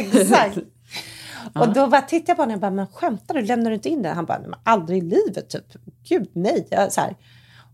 Och 1.54 1.74
då 1.74 1.88
bara 1.88 2.02
tittade 2.02 2.30
jag 2.32 2.38
på 2.38 2.42
honom 2.42 2.56
och 2.56 2.62
bara, 2.62 2.72
men 2.72 2.88
skämtar 2.88 3.34
du? 3.34 3.42
Lämnar 3.42 3.72
du 3.72 3.76
inte 3.76 3.90
in 3.90 4.02
den? 4.02 4.16
Han 4.16 4.26
bara, 4.26 4.40
men 4.40 4.56
aldrig 4.64 4.98
i 4.98 5.02
livet 5.02 5.50
typ. 5.50 5.66
Gud 6.04 6.30
nej. 6.34 6.68
Så 6.90 7.02
här. 7.02 7.16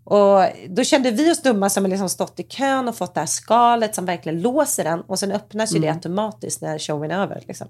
Och 0.03 0.43
då 0.69 0.83
kände 0.83 1.11
vi 1.11 1.31
oss 1.31 1.41
dumma 1.41 1.69
som 1.69 1.83
har 1.83 1.89
liksom 1.89 2.09
stått 2.09 2.39
i 2.39 2.43
kön 2.43 2.87
och 2.87 2.95
fått 2.95 3.13
det 3.13 3.19
här 3.19 3.27
skalet 3.27 3.95
som 3.95 4.05
verkligen 4.05 4.41
låser 4.41 4.83
den. 4.83 5.01
Och 5.01 5.19
sen 5.19 5.31
öppnas 5.31 5.75
ju 5.75 5.79
det 5.79 5.89
automatiskt 5.89 6.61
när 6.61 6.79
showen 6.79 7.11
är 7.11 7.19
över. 7.19 7.43
Liksom. 7.47 7.67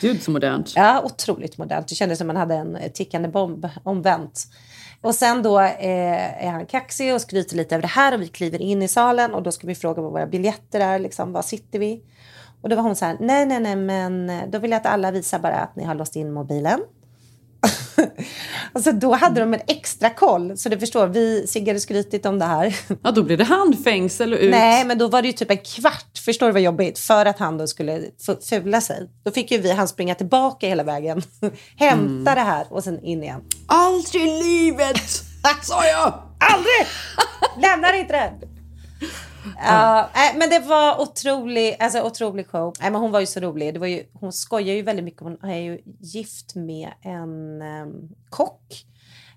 Gud 0.00 0.22
så 0.22 0.30
modernt. 0.30 0.72
Ja, 0.76 1.02
otroligt 1.04 1.58
modernt. 1.58 1.88
Det 1.88 1.94
kändes 1.94 2.18
som 2.18 2.26
man 2.26 2.36
hade 2.36 2.54
en 2.54 2.78
tickande 2.94 3.28
bomb 3.28 3.68
omvänt. 3.82 4.46
Och 5.00 5.14
sen 5.14 5.42
då 5.42 5.60
eh, 5.60 6.44
är 6.46 6.50
han 6.50 6.66
kaxig 6.66 7.14
och 7.14 7.20
skryter 7.20 7.56
lite 7.56 7.74
över 7.74 7.82
det 7.82 7.88
här 7.88 8.14
och 8.14 8.22
vi 8.22 8.28
kliver 8.28 8.62
in 8.62 8.82
i 8.82 8.88
salen 8.88 9.34
och 9.34 9.42
då 9.42 9.52
ska 9.52 9.66
vi 9.66 9.74
fråga 9.74 10.02
vad 10.02 10.12
våra 10.12 10.26
biljetter 10.26 10.80
är, 10.80 10.98
liksom, 10.98 11.32
var 11.32 11.42
sitter 11.42 11.78
vi? 11.78 12.02
Och 12.64 12.70
då 12.70 12.76
var 12.76 12.82
hon 12.82 12.96
så 12.96 13.04
här, 13.04 13.16
nej, 13.20 13.46
nej, 13.46 13.60
nej, 13.60 13.76
men 13.76 14.32
då 14.50 14.58
vill 14.58 14.70
jag 14.70 14.78
att 14.78 14.86
alla 14.86 15.10
visar 15.10 15.38
bara 15.38 15.54
att 15.54 15.76
ni 15.76 15.84
har 15.84 15.94
låst 15.94 16.16
in 16.16 16.32
mobilen. 16.32 16.80
alltså 18.72 18.92
då 18.92 19.14
hade 19.14 19.40
de 19.40 19.54
en 19.54 19.60
extra 19.66 20.10
koll. 20.10 20.56
Så 20.56 20.68
du 20.68 20.78
förstår, 20.78 21.06
vi 21.06 21.46
Sigge 21.46 21.70
hade 21.70 21.80
skrytit 21.80 22.26
om 22.26 22.38
det 22.38 22.44
här. 22.44 22.76
Ja, 23.02 23.10
då 23.10 23.22
blir 23.22 23.36
det 23.36 23.44
handfängsel 23.44 24.32
och 24.32 24.38
ut. 24.38 24.50
Nej, 24.50 24.84
men 24.84 24.98
då 24.98 25.08
var 25.08 25.22
det 25.22 25.28
ju 25.28 25.32
typ 25.32 25.50
en 25.50 25.58
kvart. 25.58 26.18
Förstår 26.24 26.46
du 26.46 26.52
vad 26.52 26.62
jobbigt? 26.62 26.98
För 26.98 27.26
att 27.26 27.38
han 27.38 27.58
då 27.58 27.66
skulle 27.66 28.02
fula 28.50 28.80
sig. 28.80 29.10
Då 29.24 29.30
fick 29.30 29.50
ju 29.50 29.58
vi 29.58 29.72
han 29.72 29.88
springa 29.88 30.14
tillbaka 30.14 30.68
hela 30.68 30.82
vägen. 30.82 31.22
Hämta 31.76 32.34
det 32.34 32.40
här 32.40 32.66
och 32.70 32.84
sen 32.84 33.04
in 33.04 33.22
igen. 33.22 33.40
Aldrig 33.66 34.22
i 34.22 34.42
livet, 34.42 35.08
sa 35.62 35.86
jag! 35.86 36.22
Aldrig! 36.38 36.86
Lämnar 37.62 37.92
inte 37.92 38.12
det. 38.12 38.32
Ja, 39.62 40.10
nej, 40.14 40.34
men 40.38 40.50
det 40.50 40.58
var 40.58 41.00
otrolig, 41.00 41.76
alltså, 41.80 42.02
otrolig 42.02 42.46
show. 42.46 42.74
Nej, 42.80 42.90
men 42.90 43.00
hon 43.00 43.10
var 43.10 43.20
ju 43.20 43.26
så 43.26 43.40
rolig. 43.40 43.74
Det 43.74 43.80
var 43.80 43.86
ju, 43.86 44.02
hon 44.12 44.32
skojar 44.32 44.74
ju 44.74 44.82
väldigt 44.82 45.04
mycket. 45.04 45.20
Hon 45.20 45.44
är 45.44 45.58
ju 45.58 45.78
gift 46.00 46.54
med 46.54 46.92
en 47.02 47.62
em, 47.62 48.08
kock 48.30 48.84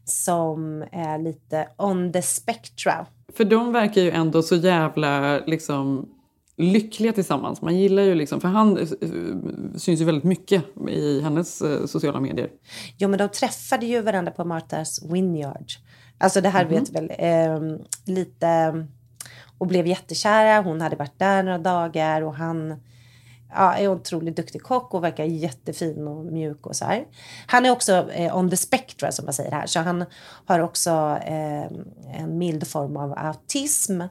som 0.05 0.85
är 0.91 1.17
lite 1.17 1.67
on 1.77 2.13
the 2.13 2.21
spectra. 2.21 3.05
För 3.33 3.45
de 3.45 3.71
verkar 3.71 4.01
ju 4.01 4.11
ändå 4.11 4.41
så 4.41 4.55
jävla 4.55 5.39
liksom, 5.39 6.09
lyckliga 6.57 7.13
tillsammans. 7.13 7.61
Man 7.61 7.77
gillar 7.77 8.03
ju 8.03 8.15
liksom, 8.15 8.41
för 8.41 8.47
han 8.47 8.77
eh, 8.77 8.87
syns 9.77 10.01
ju 10.01 10.05
väldigt 10.05 10.23
mycket 10.23 10.63
i 10.89 11.21
hennes 11.21 11.61
eh, 11.61 11.85
sociala 11.85 12.19
medier. 12.19 12.49
Jo, 12.97 13.09
men 13.09 13.19
de 13.19 13.29
träffade 13.29 13.85
ju 13.85 14.01
varandra 14.01 14.31
på 14.31 14.45
Marthas 14.45 15.05
Vineyard. 15.11 15.71
Alltså 16.17 16.41
det 16.41 16.49
här 16.49 16.65
vet 16.65 16.89
väl 16.89 17.11
em, 17.17 17.79
lite 18.05 18.47
och 19.57 19.67
blev 19.67 19.87
jättekära. 19.87 20.61
Hon 20.61 20.81
hade 20.81 20.95
varit 20.95 21.19
där 21.19 21.43
några 21.43 21.57
dagar 21.57 22.21
och 22.21 22.35
han 22.35 22.81
ja, 23.55 23.73
är 23.73 23.87
otroligt 23.87 24.35
duktig 24.35 24.63
kock 24.63 24.93
och 24.93 25.03
verkar 25.03 25.23
jättefin 25.23 26.07
och 26.07 26.25
mjuk 26.25 26.67
och 26.67 26.75
så 26.75 26.85
här. 26.85 27.05
Han 27.47 27.65
är 27.65 27.71
också 27.71 28.11
eh, 28.11 28.37
on 28.37 28.49
the 28.49 28.57
spectra 28.57 29.11
som 29.11 29.25
man 29.25 29.33
säger 29.33 29.51
här, 29.51 29.65
så 29.65 29.79
han 29.79 30.05
har 30.45 30.59
också 30.59 31.19
eh, 31.25 31.63
en 32.21 32.37
mild 32.37 32.67
form 32.67 32.97
av 32.97 33.13
autism. 33.17 34.01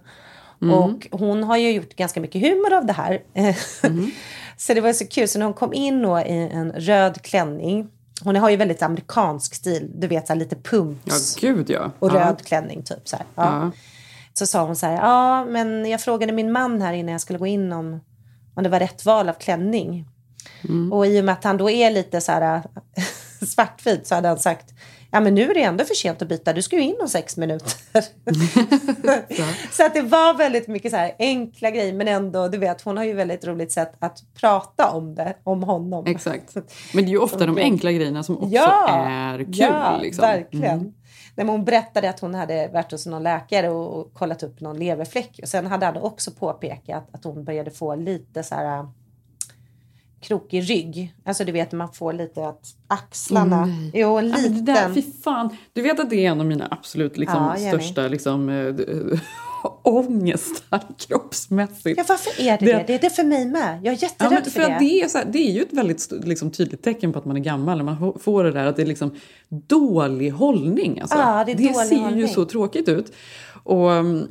Och 0.60 1.06
hon 1.10 1.44
har 1.44 1.56
ju 1.56 1.70
gjort 1.72 1.96
ganska 1.96 2.20
mycket 2.20 2.42
humor 2.42 2.72
av 2.72 2.86
det 2.86 2.92
här. 2.92 3.22
så 4.56 4.74
det 4.74 4.80
var 4.80 4.92
så 4.92 5.06
kul, 5.06 5.28
så 5.28 5.38
när 5.38 5.46
hon 5.46 5.54
kom 5.54 5.74
in 5.74 6.02
då 6.02 6.20
i 6.20 6.50
en 6.52 6.72
röd 6.72 7.22
klänning 7.22 7.90
hon 8.24 8.36
har 8.36 8.50
ju 8.50 8.56
väldigt 8.56 8.82
amerikansk 8.82 9.54
stil, 9.54 9.90
du 9.94 10.06
vet 10.06 10.26
så 10.26 10.32
här, 10.32 10.40
lite 10.40 10.56
Ja, 10.56 10.70
pumps 10.70 11.36
gud 11.40 11.70
ja. 11.70 11.90
och 11.98 12.10
ja. 12.10 12.14
röd 12.14 12.42
klänning 12.46 12.82
typ 12.82 13.08
så 13.08 13.16
här. 13.16 13.26
Ja. 13.34 13.70
Så 14.38 14.46
sa 14.46 14.64
hon 14.66 14.76
så 14.76 14.86
här, 14.86 14.94
ja 14.96 15.44
men 15.44 15.86
jag 15.86 16.00
frågade 16.00 16.32
min 16.32 16.52
man 16.52 16.82
här 16.82 16.92
innan 16.92 17.12
jag 17.12 17.20
skulle 17.20 17.38
gå 17.38 17.46
in 17.46 17.72
om, 17.72 18.00
om 18.54 18.62
det 18.62 18.68
var 18.68 18.80
rätt 18.80 19.04
val 19.04 19.28
av 19.28 19.32
klänning. 19.32 20.04
Och 20.92 21.06
i 21.06 21.20
och 21.20 21.24
med 21.24 21.32
att 21.32 21.44
han 21.44 21.56
då 21.56 21.70
är 21.70 21.90
lite 21.90 22.20
så 22.20 22.32
här 22.32 22.62
svartvit 23.46 24.06
så 24.06 24.14
hade 24.14 24.28
han 24.28 24.38
sagt, 24.38 24.74
ja 25.10 25.20
men 25.20 25.34
nu 25.34 25.50
är 25.50 25.54
det 25.54 25.62
ändå 25.62 25.84
för 25.84 25.94
sent 25.94 26.22
att 26.22 26.28
byta, 26.28 26.52
du 26.52 26.62
ska 26.62 26.76
ju 26.76 26.82
in 26.82 26.96
om 27.00 27.08
sex 27.08 27.36
minuter. 27.36 28.02
så 29.76 29.86
att 29.86 29.94
det 29.94 30.02
var 30.02 30.34
väldigt 30.34 30.68
mycket 30.68 30.90
så 30.90 30.96
här 30.96 31.12
enkla 31.18 31.70
grejer 31.70 31.92
men 31.92 32.08
ändå, 32.08 32.48
du 32.48 32.58
vet 32.58 32.82
hon 32.82 32.96
har 32.96 33.04
ju 33.04 33.12
väldigt 33.12 33.46
roligt 33.46 33.72
sätt 33.72 33.92
att 33.98 34.22
prata 34.40 34.90
om 34.90 35.14
det, 35.14 35.36
om 35.44 35.62
honom. 35.62 36.06
Exakt. 36.06 36.54
Men 36.94 37.04
det 37.04 37.08
är 37.08 37.12
ju 37.12 37.18
ofta 37.18 37.46
de 37.46 37.58
enkla 37.58 37.92
grejerna 37.92 38.22
som 38.22 38.36
också 38.36 38.48
Ja, 38.50 38.88
är 39.08 39.38
kul. 39.38 39.54
ja 39.58 39.98
liksom. 40.02 40.22
verkligen. 40.22 40.78
Mm. 40.78 40.92
När 41.36 41.44
hon 41.44 41.64
berättade 41.64 42.10
att 42.10 42.20
hon 42.20 42.34
hade 42.34 42.68
varit 42.68 42.92
hos 42.92 43.06
någon 43.06 43.22
läkare 43.22 43.68
och, 43.68 44.00
och 44.00 44.14
kollat 44.14 44.42
upp 44.42 44.60
någon 44.60 44.78
leverfläck. 44.78 45.38
Och 45.42 45.48
sen 45.48 45.66
hade 45.66 45.86
han 45.86 45.96
också 45.96 46.30
påpekat 46.30 47.08
att 47.12 47.24
hon 47.24 47.44
började 47.44 47.70
få 47.70 47.94
lite 47.94 48.42
så 48.42 48.54
här 48.54 48.78
äh, 48.78 48.88
krokig 50.20 50.70
rygg. 50.70 51.14
Alltså 51.24 51.44
du 51.44 51.52
vet 51.52 51.72
man 51.72 51.92
får 51.92 52.12
lite 52.12 52.48
att 52.48 52.74
axlarna... 52.88 53.64
Nej. 53.64 53.90
jo, 53.94 54.16
en 54.18 54.28
Ja, 54.28 54.36
liten. 54.36 54.64
där, 54.64 54.94
fy 54.94 55.02
fan. 55.02 55.56
Du 55.72 55.82
vet 55.82 56.00
att 56.00 56.10
det 56.10 56.26
är 56.26 56.30
en 56.30 56.40
av 56.40 56.46
mina 56.46 56.68
absolut 56.70 57.16
liksom, 57.16 57.54
Ja, 57.58 57.68
största 57.68 58.08
liksom, 58.08 58.48
äh, 59.66 59.72
ångestar 59.82 60.80
kroppsmässigt. 60.98 61.98
Ja, 61.98 62.04
varför 62.08 62.42
är 62.42 62.58
det 62.58 62.64
Det- 62.66 62.72
det? 62.72 62.84
Det 62.86 62.94
är 62.94 62.98
det 62.98 63.10
för 63.10 63.24
mig 63.24 63.46
med. 63.46 63.80
Jag 63.82 63.92
är 63.94 63.98
Ja, 64.00 64.08
jätterädd 64.08 64.32
men 64.32 64.44
för, 64.44 64.50
för 64.50 64.60
det. 64.70 64.76
det, 64.80 65.00
är 65.02 65.08
så 65.08 65.18
här, 65.18 65.24
det 65.32 65.38
är 65.38 65.52
ju 65.52 65.62
ett 65.62 65.72
väldigt 65.72 66.12
liksom, 66.24 66.50
tydligt 66.50 66.82
tecken 66.82 67.12
på 67.12 67.18
att 67.18 67.24
man 67.24 67.36
är 67.36 67.40
gammal 67.40 67.76
när 67.76 67.84
man 67.84 68.12
får 68.20 68.44
det 68.44 68.52
där 68.52 68.66
att 68.66 68.76
det 68.76 68.82
är 68.82 68.86
liksom 68.86 69.14
dålig 69.48 70.30
hållning. 70.30 71.00
Alltså. 71.00 71.16
Ja, 71.18 71.44
det 71.46 71.52
är 71.52 71.56
dålig 71.56 71.74
ser 71.76 71.96
ju 71.96 72.02
hållning. 72.02 72.28
så 72.28 72.44
tråkigt 72.44 72.88
ut. 72.88 73.12
Och, 73.64 73.90
um, 73.90 74.28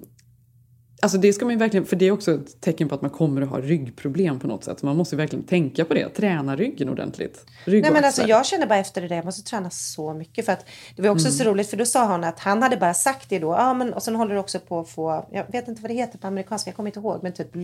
alltså 1.06 1.18
det 1.18 1.34
ska 1.34 1.46
man 1.46 1.58
verkligen, 1.58 1.86
för 1.86 1.96
det 1.96 2.06
är 2.06 2.12
också 2.12 2.32
ett 2.34 2.62
tecken 2.62 2.90
på 2.90 2.96
att 2.96 3.02
man 3.02 3.12
kommer 3.12 3.42
att 3.42 3.50
ha 3.50 3.60
ryggproblem 3.60 4.40
på 4.40 4.48
något 4.48 4.64
sätt. 4.64 4.80
Så 4.80 4.86
man 4.86 4.98
måste 4.98 5.16
ju 5.16 5.18
verkligen 5.18 5.46
tänka 5.46 5.86
på 5.86 5.94
det. 5.94 6.10
Träna 6.10 6.56
ryggen 6.56 6.90
ordentligt. 6.90 7.46
Rygg 7.66 7.84
Nej, 7.84 7.92
men 7.92 8.06
alltså, 8.06 8.28
jag 8.28 8.46
känner 8.46 8.68
bara 8.68 8.80
efter 8.80 9.02
det 9.02 9.08
där, 9.08 9.16
jag 9.16 9.26
måste 9.26 9.44
träna 9.50 9.70
så 9.70 10.14
mycket. 10.14 10.46
För 10.46 10.54
att 10.54 10.66
det 10.96 11.02
var 11.02 11.10
också 11.10 11.28
Mm. 11.28 11.38
så 11.38 11.44
roligt, 11.44 11.70
för 11.70 11.78
då 11.78 11.86
sa 11.86 12.08
hon 12.12 12.24
att 12.24 12.40
han 12.40 12.62
hade 12.62 12.78
bara 12.78 12.94
sagt 12.94 13.30
det 13.30 13.40
då. 13.40 13.48
Ja, 13.48 13.74
men, 13.74 13.94
och 13.94 14.04
sen 14.04 14.16
håller 14.16 14.34
du 14.34 14.40
också 14.40 14.60
på 14.60 14.80
att 14.80 14.90
få, 14.90 15.28
jag 15.32 15.52
vet 15.52 15.68
inte 15.68 15.82
vad 15.82 15.92
det 15.92 15.96
heter 15.96 16.18
på 16.18 16.28
amerikanska, 16.28 16.70
jag 16.70 16.76
kommer 16.76 16.90
inte 16.90 17.00
ihåg, 17.00 17.20
men 17.24 17.34
typ 17.34 17.56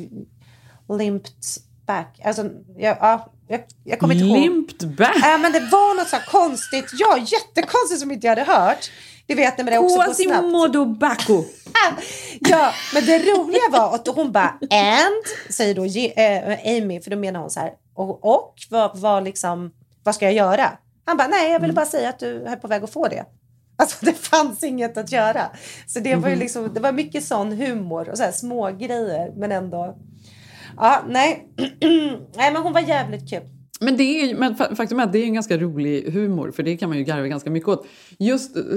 limped 0.98 1.34
back. 1.86 2.20
Alltså, 2.24 2.50
jag, 2.78 2.98
ja, 3.00 3.32
jag, 3.48 3.62
jag 3.84 4.00
kommer 4.00 4.14
inte 4.16 4.26
ihåg. 4.26 4.38
Limped 4.38 4.96
back! 4.96 5.16
Ja, 5.22 5.38
men 5.38 5.52
det 5.52 5.60
var 5.60 5.98
något 5.98 6.08
så 6.08 6.18
konstigt, 6.32 6.86
ja, 7.00 7.18
jättekonstigt 7.18 8.00
som 8.02 8.12
inte 8.12 8.28
jag 8.28 8.36
hade 8.36 8.52
hört. 8.52 8.92
Det 9.26 9.36
vet 9.36 9.58
ni, 9.58 9.64
men 9.64 9.72
det 9.74 9.78
är 9.78 9.84
också. 9.84 9.98
Quasimodo 9.98 10.86
bacco. 10.86 11.44
Ja, 12.40 12.74
men 12.94 13.06
det 13.06 13.20
roliga 13.20 13.70
var 13.72 13.96
att 13.96 14.08
hon 14.08 14.32
bara 14.32 14.58
and, 14.70 15.54
säger 15.54 15.76
då 15.76 15.86
eh, 15.86 16.78
Amy, 16.78 17.02
för 17.02 17.12
då 17.12 17.18
menar 17.18 17.40
hon 17.40 17.50
så 17.50 17.60
här, 17.60 17.74
och, 17.94 18.26
och 18.26 18.56
vad, 18.70 19.00
vad, 19.00 19.24
liksom, 19.24 19.72
vad 20.04 20.16
ska 20.16 20.26
jag 20.26 20.34
göra? 20.34 20.78
Han 21.06 21.18
bara, 21.18 21.28
nej 21.28 21.52
jag 21.52 21.60
ville 21.60 21.74
bara 21.74 21.86
säga 21.86 22.10
att 22.10 22.20
du 22.20 22.44
är 22.44 22.56
på 22.56 22.68
väg 22.68 22.84
att 22.84 22.94
få 22.94 23.08
det. 23.08 23.26
Alltså 23.78 24.06
det 24.06 24.14
fanns 24.14 24.64
inget 24.64 24.98
att 24.98 25.12
göra. 25.12 25.50
Så 25.88 26.00
det 26.00 26.16
var 26.16 26.30
ju 26.30 26.36
liksom, 26.36 26.74
det 26.74 26.80
var 26.80 26.92
mycket 26.92 27.26
sån 27.26 27.52
humor 27.52 28.10
och 28.10 28.18
så 28.18 28.24
här 28.24 28.32
små 28.32 28.72
grejer 28.72 29.32
men 29.36 29.52
ändå. 29.52 29.98
Ja, 30.78 31.04
nej. 31.08 31.48
nej 32.36 32.52
men 32.52 32.56
hon 32.56 32.74
var 32.74 32.82
jävligt 32.82 33.30
kul. 33.30 33.44
Men, 33.84 33.98
det 33.98 34.04
är, 34.04 34.36
men 34.36 34.56
faktum 34.56 35.00
är 35.00 35.04
att 35.04 35.14
det 35.14 35.20
är 35.20 35.24
en 35.24 35.34
ganska 35.34 35.58
rolig 35.58 36.12
humor, 36.12 36.52
för 36.52 36.64
det 36.64 36.78
kan 36.78 36.90
man 36.90 36.98
ju 36.98 37.04
garva 37.04 37.28
ganska 37.28 37.50
mycket 37.50 37.70
åt. 37.70 37.88
Just 38.18 38.58
eh, 38.58 38.64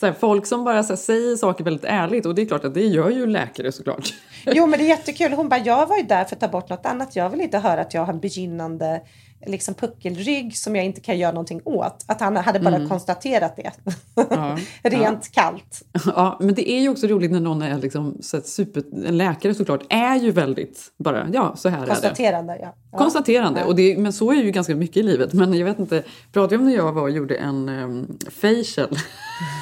så 0.00 0.06
här, 0.06 0.12
folk 0.12 0.46
som 0.46 0.64
bara 0.64 0.82
så 0.82 0.88
här, 0.88 0.96
säger 0.96 1.36
saker 1.36 1.64
väldigt 1.64 1.84
ärligt, 1.84 2.26
och 2.26 2.34
det 2.34 2.42
är 2.42 2.46
klart 2.46 2.64
att 2.64 2.74
det 2.74 2.86
gör 2.86 3.10
ju 3.10 3.26
läkare 3.26 3.72
såklart. 3.72 4.14
Jo 4.46 4.66
men 4.66 4.78
det 4.78 4.84
är 4.84 4.88
jättekul. 4.88 5.32
Hon 5.32 5.48
bara, 5.48 5.60
jag 5.60 5.86
var 5.86 5.96
ju 5.96 6.02
där 6.02 6.24
för 6.24 6.36
att 6.36 6.40
ta 6.40 6.48
bort 6.48 6.68
något 6.68 6.86
annat. 6.86 7.16
Jag 7.16 7.30
vill 7.30 7.40
inte 7.40 7.58
höra 7.58 7.80
att 7.80 7.94
jag 7.94 8.04
har 8.04 8.12
en 8.12 8.20
begynnande 8.20 9.00
liksom, 9.46 9.74
puckelrygg 9.74 10.56
som 10.56 10.76
jag 10.76 10.84
inte 10.84 11.00
kan 11.00 11.18
göra 11.18 11.32
någonting 11.32 11.60
åt. 11.64 12.04
Att 12.06 12.20
han 12.20 12.36
hade 12.36 12.60
bara 12.60 12.88
konstaterat 12.88 13.56
det. 13.56 13.70
Ja, 14.14 14.58
Rent 14.82 15.32
kallt. 15.32 15.82
Ja, 16.06 16.38
men 16.40 16.54
det 16.54 16.70
är 16.70 16.80
ju 16.80 16.88
också 16.88 17.06
roligt 17.06 17.30
när 17.30 17.40
någon 17.40 17.62
är 17.62 17.78
liksom, 17.78 18.18
så 18.20 18.40
super, 18.40 18.82
en 19.06 19.16
läkare 19.16 19.54
såklart 19.54 19.82
är 19.88 20.16
ju 20.16 20.30
väldigt 20.30 20.92
bara, 20.96 21.28
ja 21.32 21.56
så 21.56 21.68
här 21.68 21.76
är 21.78 21.80
det. 21.80 21.86
Konstaterande, 21.86 22.58
ja. 22.60 22.74
ja. 22.92 22.98
Konstaterande. 22.98 23.64
Och 23.64 23.76
det, 23.76 23.98
men 23.98 24.12
så 24.12 24.32
är 24.32 24.36
ju 24.36 24.50
ganska 24.50 24.74
mycket 24.74 24.96
i 24.96 25.02
livet. 25.02 25.32
Men 25.32 25.54
jag 25.54 25.64
vet 25.64 25.78
inte, 25.78 26.02
pratade 26.32 26.54
jag 26.54 26.60
om 26.60 26.68
när 26.68 26.76
jag 26.76 26.92
var 26.92 27.02
och 27.02 27.10
gjorde 27.10 27.34
en 27.34 27.68
um, 27.68 28.18
facial. 28.30 28.98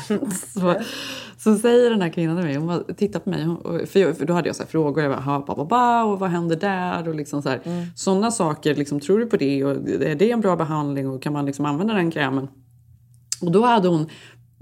så, 0.55 0.75
så 1.45 1.59
säger 1.59 1.91
den 1.91 2.03
här 2.03 2.09
kvinnan 2.09 2.37
till 2.37 2.45
mig, 2.47 2.57
hon 2.57 2.95
tittar 2.97 3.21
på 3.21 3.31
mig, 3.31 3.47
för, 3.87 4.01
jag, 4.01 4.17
för 4.19 4.25
då 4.25 4.33
hade 4.35 4.49
jag 4.49 4.57
så 4.57 4.67
frågor, 4.67 5.03
jag 5.03 5.13
bara, 5.13 5.21
"Ha, 5.21 5.45
ba, 5.47 5.55
ba, 5.55 5.65
ba, 5.65 6.03
och 6.03 6.19
vad 6.19 6.31
händer 6.31 6.57
där? 6.57 7.09
Och 7.09 7.15
liksom 7.15 7.43
så 7.43 7.49
här, 7.49 7.61
Sådana 7.97 8.31
saker, 8.31 8.75
liksom, 8.75 9.01
tror 9.01 9.19
du 9.19 9.27
på 9.27 9.37
det? 9.37 9.65
Och 9.65 9.71
är 9.89 10.15
det 10.15 10.31
en 10.31 10.41
bra 10.41 10.57
behandling? 10.57 11.09
Och 11.11 11.23
kan 11.23 11.33
man 11.33 11.47
liksom 11.47 11.65
använda 11.65 11.95
den 11.95 12.11
krämen? 12.11 12.49
Och 13.43 13.51
då 13.53 13.63
hade 13.65 13.89
hon 13.89 14.07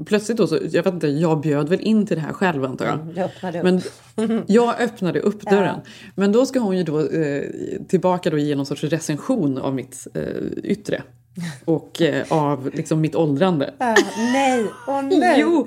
plötsligt 0.06 0.38
då, 0.38 0.46
så, 0.46 0.58
jag 0.70 0.82
vet 0.82 0.94
inte, 0.94 1.08
jag 1.08 1.40
bjöd 1.40 1.68
väl 1.68 1.80
in 1.80 2.06
till 2.06 2.16
det 2.16 2.22
här 2.22 2.32
själv 2.32 2.64
antar 2.64 2.86
jag. 2.86 2.94
Upp. 2.94 3.30
Men 3.64 3.80
jag 4.46 4.80
öppnade 4.80 5.20
upp 5.20 5.40
dörren. 5.50 5.80
Men 6.14 6.32
då 6.32 6.46
ska 6.46 6.58
hon 6.60 6.76
ju 6.76 6.82
då 6.82 7.00
eh, 7.00 7.42
tillbaka 7.88 8.30
då 8.30 8.38
ge 8.38 8.54
någon 8.56 8.66
sorts 8.66 8.84
recension 8.84 9.58
av 9.58 9.74
mitt 9.74 10.06
eh, 10.14 10.22
yttre. 10.64 11.02
Och 11.64 12.02
eh, 12.02 12.24
av 12.28 12.70
liksom 12.74 13.00
mitt 13.00 13.14
åldrande. 13.14 13.74
Ah, 13.78 13.94
nej, 14.16 14.64
åh 14.86 15.02
nej. 15.02 15.40
Jo! 15.40 15.66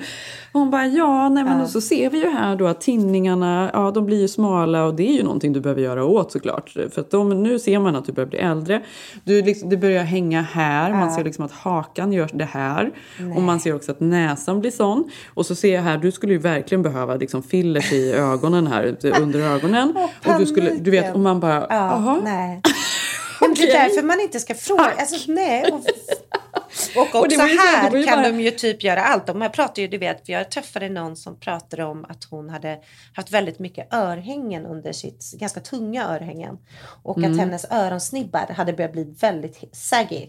Hon 0.54 0.72
bara, 0.72 0.86
ja, 0.88 1.30
nej, 1.30 1.44
men 1.44 1.62
och 1.62 1.70
så 1.70 1.82
ser 1.82 2.10
vi 2.10 2.22
ju 2.22 2.30
här 2.30 2.56
då 2.56 2.68
att 2.68 2.82
tinningarna, 2.82 3.70
ja 3.74 3.92
de 3.92 4.06
blir 4.06 4.22
ju 4.22 4.28
smala 4.28 4.84
och 4.86 4.96
det 4.96 5.10
är 5.10 5.14
ju 5.14 5.24
någonting 5.24 5.54
du 5.54 5.62
behöver 5.62 5.82
göra 5.82 6.06
åt 6.06 6.32
såklart. 6.32 6.70
För 6.70 7.02
att 7.02 7.12
de, 7.12 7.44
nu 7.44 7.60
ser 7.60 7.80
man 7.80 7.96
att 7.96 8.06
du 8.06 8.12
börjar 8.12 8.28
bli 8.30 8.40
äldre. 8.40 8.82
Du, 9.24 9.42
liksom, 9.42 9.70
det 9.70 9.78
börjar 9.78 10.04
hänga 10.04 10.42
här, 10.42 10.92
man 10.92 11.12
ser 11.12 11.24
liksom 11.24 11.46
att 11.46 11.52
hakan 11.52 12.14
gör 12.14 12.30
det 12.34 12.46
här. 12.46 12.92
Och 13.36 13.42
man 13.42 13.60
ser 13.60 13.76
också 13.76 13.92
att 13.92 14.00
näsan 14.00 14.60
blir 14.60 14.72
sån. 14.72 15.10
Och 15.34 15.46
så 15.46 15.56
ser 15.56 15.76
jag 15.76 15.82
här, 15.82 15.98
du 15.98 16.12
skulle 16.12 16.34
ju 16.34 16.40
verkligen 16.40 16.82
behöva 16.82 17.16
liksom 17.16 17.44
fillers 17.44 17.94
i 17.94 18.12
ögonen 18.12 18.68
här, 18.68 18.96
under 19.22 19.40
ögonen. 19.40 19.94
och 20.26 20.40
du 20.40 20.46
skulle, 20.46 20.74
du 20.76 20.92
vet, 20.92 21.14
och 21.14 21.20
man 21.20 21.40
bara, 21.40 21.60
Ja, 21.60 21.68
jaha. 21.70 22.22
Men 23.48 23.54
det 23.56 23.72
är 23.72 23.84
därför 23.90 24.04
man 24.08 24.20
inte 24.20 24.40
ska 24.40 24.56
fråga. 24.56 24.94
Alltså, 24.98 25.32
nej. 25.32 25.72
Och, 25.72 25.80
och 27.16 27.22
Och 27.22 27.28
det 27.30 27.36
också 27.36 27.48
så- 27.48 27.54
det 27.56 27.60
här 27.62 27.96
ju 27.98 28.04
kan 28.04 28.18
bara- 28.22 28.32
de 28.32 28.42
ju 28.42 28.52
typ 28.52 28.84
göra 28.84 29.04
allt. 29.04 29.26
De 29.28 29.42
här 29.42 29.50
pratar 29.50 29.82
ju, 29.82 29.88
du 29.88 29.98
vet, 29.98 30.30
jag 30.30 30.52
träffade 30.52 30.90
någon 30.90 31.16
som 31.16 31.40
pratade 31.40 31.84
om 31.84 32.06
att 32.10 32.24
hon 32.24 32.50
hade 32.50 32.80
haft 33.14 33.32
väldigt 33.32 33.60
mycket 33.60 33.94
örhängen 33.94 34.66
under 34.66 34.92
sitt, 34.94 35.32
ganska 35.40 35.60
tunga 35.60 36.08
örhängen. 36.10 36.58
Och 37.04 37.18
Mm. 37.18 37.32
att 37.32 37.38
hennes 37.40 37.66
öronsnibbar 37.72 38.54
hade 38.54 38.74
börjat 38.74 38.92
bli 38.92 39.04
väldigt 39.20 39.60
saggy. 39.72 40.28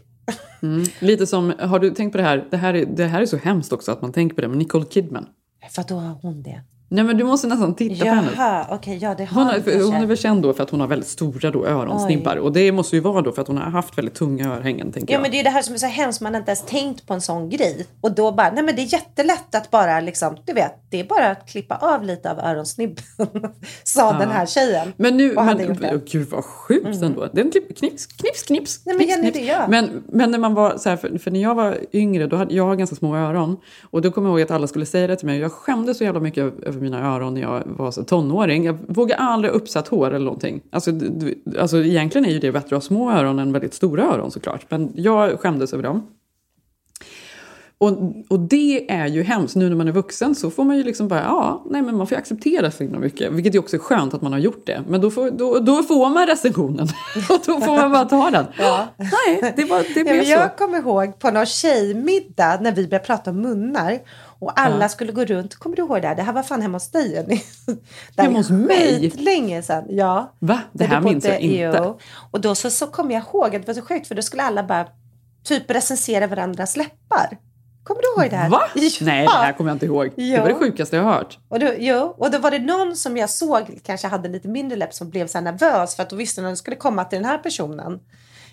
Mm. 0.62 0.84
Lite 0.98 1.26
som, 1.26 1.54
har 1.60 1.78
du 1.78 1.90
tänkt 1.90 2.12
på 2.12 2.18
det 2.18 2.24
här? 2.24 2.46
Det 2.50 2.56
här, 2.56 2.74
är, 2.74 2.84
det 2.86 3.04
här 3.04 3.22
är 3.22 3.26
så 3.26 3.36
hemskt 3.36 3.72
också 3.72 3.92
att 3.92 4.02
man 4.02 4.12
tänker 4.12 4.34
på 4.34 4.40
det, 4.40 4.48
men 4.48 4.58
Nicole 4.58 4.84
Kidman. 4.90 5.26
För 5.70 5.84
då 5.88 5.94
har 5.94 6.18
hon 6.22 6.42
det. 6.42 6.60
Nej 6.94 7.04
men 7.04 7.16
du 7.16 7.24
måste 7.24 7.46
nästan 7.46 7.74
titta 7.74 8.04
på 8.04 8.10
henne. 8.10 8.28
Jaha, 8.36 8.66
okej, 8.70 8.98
ja 9.02 9.14
det 9.14 9.24
har 9.24 9.44
Hon, 9.44 9.54
är, 9.54 9.84
hon 9.84 9.94
är 9.94 10.06
väl 10.06 10.16
känd 10.16 10.42
då 10.42 10.52
för 10.52 10.62
att 10.62 10.70
hon 10.70 10.80
har 10.80 10.86
väldigt 10.86 11.08
stora 11.08 11.50
då 11.50 11.66
öronsnibbar. 11.66 12.36
Och 12.36 12.52
det 12.52 12.72
måste 12.72 12.96
ju 12.96 13.02
vara 13.02 13.22
då 13.22 13.32
för 13.32 13.42
att 13.42 13.48
hon 13.48 13.56
har 13.56 13.70
haft 13.70 13.98
väldigt 13.98 14.14
tunga 14.14 14.54
örhängen 14.54 14.92
tänker 14.92 15.12
Ja 15.12 15.16
jag. 15.16 15.22
men 15.22 15.30
det 15.30 15.40
är 15.40 15.44
det 15.44 15.50
här 15.50 15.62
som 15.62 15.74
är 15.74 15.78
så 15.78 15.86
hemskt, 15.86 16.20
man 16.20 16.34
har 16.34 16.38
inte 16.40 16.50
ens 16.50 16.62
tänkt 16.62 17.06
på 17.06 17.14
en 17.14 17.20
sån 17.20 17.48
grej. 17.50 17.86
Och 18.00 18.14
då 18.14 18.32
bara, 18.32 18.50
nej 18.50 18.64
men 18.64 18.76
det 18.76 18.82
är 18.82 18.92
jättelätt 18.92 19.54
att 19.54 19.70
bara 19.70 20.00
liksom, 20.00 20.36
du 20.44 20.52
vet, 20.52 20.74
det 20.90 21.00
är 21.00 21.04
bara 21.04 21.30
att 21.30 21.48
klippa 21.48 21.76
av 21.76 22.02
lite 22.02 22.30
av 22.30 22.38
öronsnibben. 22.38 23.04
Sa 23.84 24.12
den 24.18 24.30
här 24.30 24.46
tjejen. 24.46 24.92
Men 24.96 25.16
nu, 25.16 25.34
men. 25.34 25.60
Mm. 25.60 25.96
oh, 25.96 26.00
gud 26.06 26.28
vad 26.30 26.44
sjukt 26.44 27.02
ändå. 27.02 27.28
Den 27.32 27.50
klipp, 27.50 27.78
knips, 27.78 28.06
knips, 28.06 28.42
knips. 28.42 28.80
Nej, 28.86 28.96
men 28.96 29.06
knips, 29.06 29.16
Jenny, 29.16 29.30
knips. 29.30 29.48
gör. 29.48 29.66
Men, 29.68 30.02
men 30.08 30.30
när 30.30 30.38
man 30.38 30.54
var 30.54 30.76
så 30.76 30.88
här, 30.88 30.96
för, 30.96 31.18
för 31.18 31.30
när 31.30 31.42
jag 31.42 31.54
var 31.54 31.78
yngre, 31.92 32.26
då 32.26 32.36
hade 32.36 32.54
jag 32.54 32.64
har 32.64 32.76
ganska 32.76 32.96
små 32.96 33.16
öron. 33.16 33.56
Och 33.90 34.02
då 34.02 34.10
kommer 34.10 34.28
jag 34.28 34.38
ihåg 34.38 34.44
att 34.44 34.50
alla 34.50 34.66
skulle 34.66 34.86
säga 34.86 35.06
det 35.06 35.16
till 35.16 35.26
mig. 35.26 35.38
Jag 35.38 35.52
skämdes 35.52 35.98
så 35.98 36.04
jävla 36.04 36.20
mycket 36.20 36.44
över 36.62 36.83
mina 36.84 37.14
öron 37.14 37.34
när 37.34 37.40
jag 37.40 37.62
var 37.66 37.90
så 37.90 38.04
tonåring. 38.04 38.64
Jag 38.64 38.78
vågade 38.88 39.22
aldrig 39.22 39.52
ha 39.52 39.58
uppsatt 39.58 39.88
hår 39.88 40.06
eller 40.06 40.24
någonting. 40.24 40.60
Alltså, 40.70 40.92
du, 40.92 41.42
alltså 41.58 41.84
egentligen 41.84 42.24
är 42.26 42.30
ju 42.32 42.38
det 42.38 42.52
bättre 42.52 42.76
att 42.76 42.82
ha 42.82 42.88
små 42.88 43.10
öron 43.10 43.38
än 43.38 43.52
väldigt 43.52 43.74
stora 43.74 44.04
öron 44.04 44.30
såklart. 44.30 44.66
Men 44.68 44.92
jag 44.94 45.40
skämdes 45.40 45.72
över 45.72 45.82
dem. 45.82 46.06
Och, 47.78 47.90
och 48.28 48.40
det 48.40 48.90
är 48.90 49.06
ju 49.06 49.22
hemskt. 49.22 49.56
Nu 49.56 49.68
när 49.68 49.76
man 49.76 49.88
är 49.88 49.92
vuxen 49.92 50.34
så 50.34 50.50
får 50.50 50.64
man 50.64 50.76
ju 50.76 50.82
liksom 50.82 51.08
bara, 51.08 51.20
ja, 51.20 51.64
nej 51.70 51.82
men 51.82 51.96
man 51.96 52.06
får 52.06 52.16
acceptera 52.16 52.70
så 52.70 52.82
himla 52.82 52.98
mycket. 52.98 53.32
Vilket 53.32 53.54
ju 53.54 53.58
också 53.58 53.76
är 53.76 53.80
skönt 53.80 54.14
att 54.14 54.22
man 54.22 54.32
har 54.32 54.38
gjort 54.38 54.66
det. 54.66 54.82
Men 54.88 55.00
då 55.00 55.10
får, 55.10 55.30
då, 55.30 55.58
då 55.58 55.82
får 55.82 56.08
man 56.10 56.26
recensionen. 56.26 56.88
och 57.30 57.40
då 57.46 57.60
får 57.60 57.76
man 57.76 57.92
bara 57.92 58.04
ta 58.04 58.30
den. 58.30 58.46
Nej, 58.96 59.52
det, 59.56 59.64
var, 59.64 59.78
det 59.78 59.88
Ja, 59.96 60.04
blev 60.04 60.16
men 60.16 60.24
så. 60.24 60.30
jag 60.30 60.56
kommer 60.56 60.78
ihåg 60.78 61.18
på 61.18 61.30
någon 61.30 61.46
tjejmiddag 61.46 62.60
när 62.60 62.72
vi 62.72 62.88
började 62.88 63.06
prata 63.06 63.30
om 63.30 63.40
munnar. 63.40 63.98
Och 64.44 64.60
alla 64.60 64.84
Ja. 64.84 64.88
skulle 64.88 65.12
gå 65.12 65.24
runt. 65.24 65.54
Kommer 65.54 65.76
du 65.76 65.82
ihåg 65.82 66.02
det 66.02 66.08
här? 66.08 66.14
Det 66.14 66.22
här 66.22 66.32
var 66.32 66.42
fan 66.42 66.62
hemma 66.62 66.76
hos 66.76 66.90
dig 66.90 67.12
Jenny. 67.12 67.40
Det 68.16 68.22
Hemma 68.22 68.38
hos 68.38 68.50
mig? 68.50 69.00
skitlänge 69.00 69.62
sedan. 69.62 69.84
Ja. 69.88 70.32
Va? 70.38 70.60
Det 70.72 70.84
här 70.84 71.00
minns 71.00 71.24
jag 71.24 71.40
inte. 71.40 71.78
jo. 71.84 71.98
Och 72.30 72.40
då 72.40 72.54
så, 72.54 72.70
så 72.70 72.86
kom 72.86 73.10
jag 73.10 73.22
ihåg 73.22 73.46
att 73.56 73.62
det 73.62 73.66
var 73.66 73.74
så 73.74 73.82
sjukt 73.82 74.06
för 74.08 74.14
då 74.14 74.22
skulle 74.22 74.42
alla 74.42 74.62
bara 74.62 74.86
typ 75.44 75.70
recensera 75.70 76.26
varandras 76.26 76.76
läppar. 76.76 77.38
Kommer 77.84 78.02
du 78.02 78.22
ihåg 78.22 78.30
det 78.30 78.36
här? 78.36 78.48
Va? 78.50 78.60
Ja. 78.74 78.90
Nej, 79.00 79.26
det 79.26 79.30
här 79.32 79.52
kommer 79.52 79.70
jag 79.70 79.74
inte 79.74 79.86
ihåg. 79.86 80.10
Det 80.16 80.22
Ja. 80.22 80.40
var 80.42 80.48
det 80.48 80.54
sjukaste 80.54 80.96
jag 80.96 81.02
har 81.04 81.12
hört. 81.12 81.38
Och 81.48 81.58
då, 81.60 81.70
jo, 81.78 82.14
och 82.18 82.30
då 82.30 82.38
var 82.38 82.50
det 82.50 82.58
någon 82.58 82.96
som 82.96 83.16
jag 83.16 83.30
såg 83.30 83.78
kanske 83.82 84.08
hade 84.08 84.28
lite 84.28 84.48
mindre 84.48 84.76
läpp 84.78 84.94
som 84.94 85.10
blev 85.10 85.26
så 85.26 85.40
nervös 85.40 85.96
för 85.96 86.02
att 86.02 86.10
då 86.10 86.16
visste 86.16 86.40
att 86.46 86.52
det 86.52 86.56
skulle 86.56 86.76
komma 86.76 87.04
till 87.04 87.18
den 87.18 87.28
här 87.28 87.38
personen. 87.38 88.00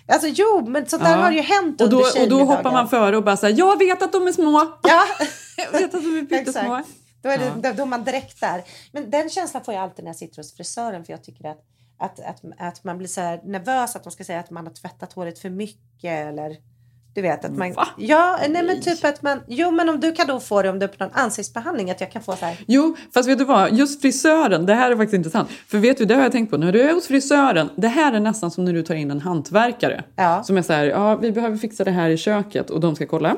Alltså 0.08 0.28
jo, 0.28 0.64
men 0.66 0.86
sånt 0.86 1.02
där 1.02 1.10
Ja. 1.10 1.16
har 1.22 1.30
ju 1.32 1.40
hänt 1.40 1.80
Och 1.80 1.90
då, 1.90 1.96
under 2.06 2.22
och 2.22 2.28
då 2.28 2.44
hoppar 2.44 2.72
man 2.72 2.88
före 2.88 3.16
och 3.16 3.24
bara 3.24 3.36
säger 3.36 3.58
jag 3.58 3.78
vet 3.78 4.02
att 4.02 4.12
de 4.12 4.26
är 4.28 4.32
små. 4.32 4.72
Ja, 4.82 5.04
Jag 5.56 5.72
vet 5.72 5.94
att 5.94 6.02
de 6.02 6.18
är 6.18 6.22
pyttesmå. 6.26 6.82
Då 7.22 7.28
är 7.28 7.38
det 7.38 7.52
Ja. 7.62 7.72
då, 7.72 7.82
är 7.82 7.86
man 7.86 8.04
direkt 8.04 8.40
där. 8.40 8.62
Men 8.92 9.10
den 9.10 9.30
känslan 9.30 9.64
får 9.64 9.74
jag 9.74 9.82
alltid 9.82 10.04
när 10.04 10.08
jag 10.08 10.16
sitter 10.16 10.36
hos 10.36 10.56
frisören 10.56 11.04
för 11.04 11.12
jag 11.12 11.24
tycker 11.24 11.48
att, 11.48 11.60
att, 11.98 12.20
att, 12.20 12.40
att 12.58 12.84
man 12.84 12.98
blir 12.98 13.08
så 13.08 13.20
nervös 13.44 13.96
att 13.96 14.04
de 14.04 14.10
ska 14.12 14.24
säga 14.24 14.40
att 14.40 14.50
man 14.50 14.66
har 14.66 14.74
tvättat 14.74 15.12
håret 15.12 15.38
för 15.38 15.50
mycket 15.50 16.28
eller 16.28 16.56
du 17.14 17.22
vet 17.22 17.44
att 17.44 17.56
man... 17.56 17.72
Va? 17.72 17.88
Ja, 17.96 18.38
nej 18.48 18.62
men 18.62 18.80
typ 18.80 19.04
att 19.04 19.22
man... 19.22 19.40
Jo 19.46 19.70
men 19.70 19.88
om 19.88 20.00
du 20.00 20.12
kan 20.12 20.26
då 20.26 20.40
få 20.40 20.62
det 20.62 20.68
om 20.70 20.78
du 20.78 20.84
är 20.84 20.88
på 20.88 21.04
någon 21.04 21.12
ansiktsbehandling 21.14 21.90
att 21.90 22.00
jag 22.00 22.12
kan 22.12 22.22
få 22.22 22.36
så 22.36 22.44
här... 22.46 22.56
Jo, 22.66 22.96
fast 23.14 23.28
vet 23.28 23.38
du 23.38 23.44
vad? 23.44 23.72
Just 23.72 24.00
frisören, 24.00 24.66
det 24.66 24.74
här 24.74 24.90
är 24.90 24.96
faktiskt 24.96 25.14
intressant. 25.14 25.50
För 25.50 25.78
vet 25.78 25.98
du, 25.98 26.04
det 26.04 26.14
har 26.14 26.22
jag 26.22 26.32
tänkt 26.32 26.50
på. 26.50 26.56
När 26.56 26.72
du 26.72 26.80
är 26.80 26.94
hos 26.94 27.06
frisören, 27.06 27.68
det 27.76 27.88
här 27.88 28.12
är 28.12 28.20
nästan 28.20 28.50
som 28.50 28.64
när 28.64 28.72
du 28.72 28.82
tar 28.82 28.94
in 28.94 29.10
en 29.10 29.20
hantverkare. 29.20 30.04
Ja. 30.16 30.42
Som 30.42 30.56
är 30.56 30.62
så 30.62 30.72
här, 30.72 30.84
ja 30.84 31.16
vi 31.16 31.32
behöver 31.32 31.56
fixa 31.56 31.84
det 31.84 31.90
här 31.90 32.10
i 32.10 32.16
köket 32.16 32.70
och 32.70 32.80
de 32.80 32.96
ska 32.96 33.06
kolla. 33.06 33.36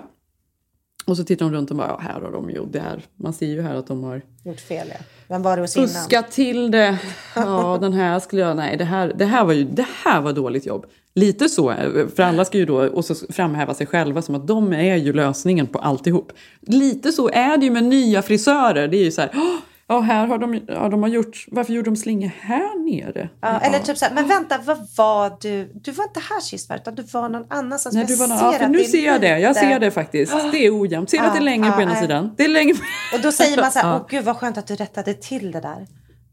Och 1.04 1.16
så 1.16 1.24
tittar 1.24 1.46
de 1.46 1.52
runt 1.54 1.70
och 1.70 1.76
bara, 1.76 1.88
ja 1.88 1.98
här 2.02 2.20
har 2.20 2.32
de 2.32 2.50
ju, 2.50 2.66
där. 2.66 3.02
Man 3.16 3.32
ser 3.32 3.46
ju 3.46 3.62
här 3.62 3.74
att 3.74 3.86
de 3.86 4.04
har 4.04 4.22
Gjort 4.44 4.60
fel 4.60 4.86
ja. 4.90 4.96
Vem 5.28 5.42
var 5.42 5.56
det 5.56 5.62
hos 5.62 5.76
innan? 5.76 5.88
fuskat 5.88 6.30
till 6.30 6.70
det. 6.70 6.98
Ja, 7.36 7.78
den 7.80 7.92
här 7.92 8.20
skulle 8.20 8.42
jag, 8.42 8.56
nej 8.56 8.76
det 8.76 8.84
här, 8.84 9.12
det 9.16 9.24
här 9.24 9.44
var 9.44 9.52
ju, 9.52 9.64
det 9.64 9.86
här 10.04 10.20
var 10.20 10.32
dåligt 10.32 10.66
jobb. 10.66 10.86
Lite 11.14 11.48
så, 11.48 11.74
för 12.16 12.20
alla 12.22 12.44
ska 12.44 12.58
ju 12.58 12.64
då 12.66 12.76
och 12.88 13.04
så 13.04 13.14
framhäva 13.14 13.74
sig 13.74 13.86
själva 13.86 14.22
som 14.22 14.34
att 14.34 14.46
de 14.46 14.72
är 14.72 14.96
ju 14.96 15.12
lösningen 15.12 15.66
på 15.66 15.78
alltihop. 15.78 16.32
Lite 16.60 17.12
så 17.12 17.28
är 17.28 17.56
det 17.56 17.64
ju 17.64 17.70
med 17.70 17.84
nya 17.84 18.22
frisörer. 18.22 18.88
Det 18.88 18.96
är 18.96 19.04
ju 19.04 19.10
så 19.10 19.20
här, 19.20 19.30
"Åh, 19.34 19.56
ja 19.86 20.00
här 20.00 20.26
har 20.26 20.38
de, 20.38 20.60
ja, 20.68 20.88
de 20.88 21.02
har 21.02 21.10
gjort, 21.10 21.46
varför 21.50 21.72
gjorde 21.72 21.90
de 21.90 21.96
slinga 21.96 22.30
här 22.40 22.84
nere? 22.84 23.28
Ja, 23.40 23.60
eller 23.60 23.78
typ 23.78 23.98
så 23.98 24.04
här, 24.04 24.14
men 24.14 24.28
vänta, 24.28 24.58
vad 24.58 24.78
var 24.96 25.36
du? 25.40 25.72
Du 25.74 25.90
var 25.90 26.04
inte 26.04 26.20
här 26.20 26.40
sist 26.40 26.68
va? 26.68 26.76
Utan 26.76 26.94
du 26.94 27.02
var 27.02 27.28
någon 27.28 27.46
annanstans. 27.50 27.94
Nej, 27.94 28.04
du 28.04 28.16
var, 28.16 28.26
ser 28.26 28.62
ja, 28.62 28.68
nu 28.68 28.84
ser 28.84 29.06
jag 29.06 29.20
det. 29.20 29.38
Jag 29.38 29.56
ser 29.56 29.80
det 29.80 29.90
faktiskt. 29.90 30.32
Det 30.52 30.66
är 30.66 30.80
ojämnt. 30.80 31.10
Ser 31.10 31.18
du 31.18 31.24
att 31.24 31.32
det 31.32 31.38
är 31.38 31.40
Ja, 31.40 31.44
längre 31.44 31.70
på 31.72 31.80
ja, 31.80 31.82
ena 31.82 31.96
sidan? 32.00 32.34
Det 32.36 32.44
är 32.44 32.48
längre 32.48 32.74
Och 33.14 33.20
då 33.22 33.32
säger 33.32 33.60
man 33.60 33.72
så 33.72 33.78
här, 33.78 33.88
Ja. 33.92 34.00
åh 34.00 34.06
gud 34.08 34.24
vad 34.24 34.36
skönt 34.36 34.58
att 34.58 34.66
du 34.66 34.74
rättade 34.76 35.14
till 35.14 35.50
det 35.52 35.60
där. 35.60 35.86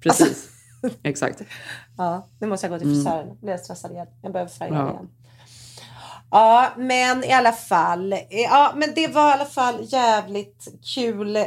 Precis. 0.04 0.48
Exakt. 1.04 1.42
Ja, 1.98 2.28
nu 2.40 2.48
måste 2.48 2.66
jag 2.68 2.72
gå 2.74 2.80
till 2.80 2.88
frisören. 2.96 3.28
Nu 3.28 3.36
blir 3.42 3.52
jag 3.52 3.60
stressad 3.60 3.92
igen. 3.92 4.08
Jag 4.22 4.34
behöver 4.34 4.52
färga 4.52 4.74
Ja. 4.76 4.90
igen. 4.92 5.08
Ja, 6.32 6.68
men 6.78 7.24
i 7.24 7.32
alla 7.32 7.52
fall. 7.52 8.16
Ja, 8.30 8.72
men 8.76 8.90
det 8.96 9.08
var 9.08 9.30
i 9.30 9.34
alla 9.34 9.46
fall 9.46 9.76
jävligt 9.82 10.68
kul 10.96 11.36
eh, 11.36 11.44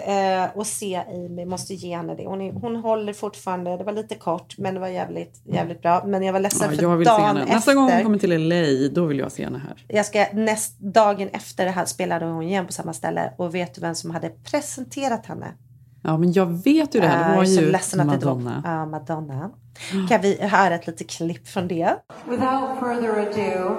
att 0.57 0.67
se 0.67 0.97
Amy. 1.09 1.45
Måste 1.45 1.75
ge 1.75 1.97
henne 1.97 2.15
det. 2.15 2.27
Hon, 2.27 2.41
är, 2.41 2.53
hon 2.53 2.77
håller 2.77 3.13
fortfarande. 3.13 3.77
Det 3.77 3.85
var 3.85 3.93
lite 3.93 4.15
kort, 4.15 4.55
men 4.59 4.75
det 4.75 4.81
var 4.81 4.89
jävligt, 4.89 5.43
jävligt 5.45 5.83
bra. 5.83 6.03
Men 6.07 6.23
jag 6.23 6.33
var 6.33 6.41
ledsen 6.41 6.69
Ja, 6.71 6.77
för 6.77 6.83
jag 6.83 6.97
vill 6.97 7.07
se 7.07 7.13
dagen 7.13 7.25
henne. 7.27 7.41
efter. 7.41 7.55
Nästa 7.55 7.75
gång 7.75 7.91
hon 7.91 8.03
kommer 8.03 8.19
till 8.19 8.49
LA, 8.49 8.89
då 8.95 9.07
vill 9.07 9.19
jag 9.19 9.33
se 9.33 9.45
henne 9.45 9.59
här. 9.59 9.85
Jag 9.89 10.07
ska 10.07 10.27
näst, 10.33 10.79
dagen 10.79 11.29
efter 11.33 11.65
det 11.65 11.71
här 11.71 11.85
spelade 11.85 12.25
hon 12.27 12.43
igen 12.43 12.67
på 12.67 12.73
samma 12.73 12.93
ställe. 12.93 13.33
Och 13.37 13.55
vet 13.55 13.75
du 13.75 13.81
vem 13.81 13.95
som 13.95 14.11
hade 14.11 14.31
presenterat 14.51 15.27
henne? 15.27 15.47
Ja, 16.03 16.17
men 16.19 16.33
jag 16.33 16.47
vet 16.65 16.95
ju 16.95 17.01
det. 17.01 17.07
här. 17.07 17.25
Det 17.25 17.31
Jag 17.31 17.37
var 17.37 17.45
ju 17.45 17.73
ledsen 17.73 18.01
att 18.01 18.21
det 18.21 18.27
Madonna. 18.27 18.63
ja, 18.65 18.87
Madonna. 18.87 19.51
Kan 20.09 20.21
vi 20.21 20.39
höra 20.43 20.75
ett 20.75 20.87
litet 20.87 21.11
klipp 21.11 21.49
från 21.49 21.69
det? 21.69 21.95
Without 22.29 22.79
further 22.81 23.21
ado, 23.21 23.77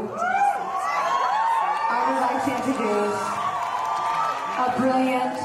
to 2.45 2.51
introduce 2.51 3.21
a 4.59 4.73
brilliant, 4.77 5.39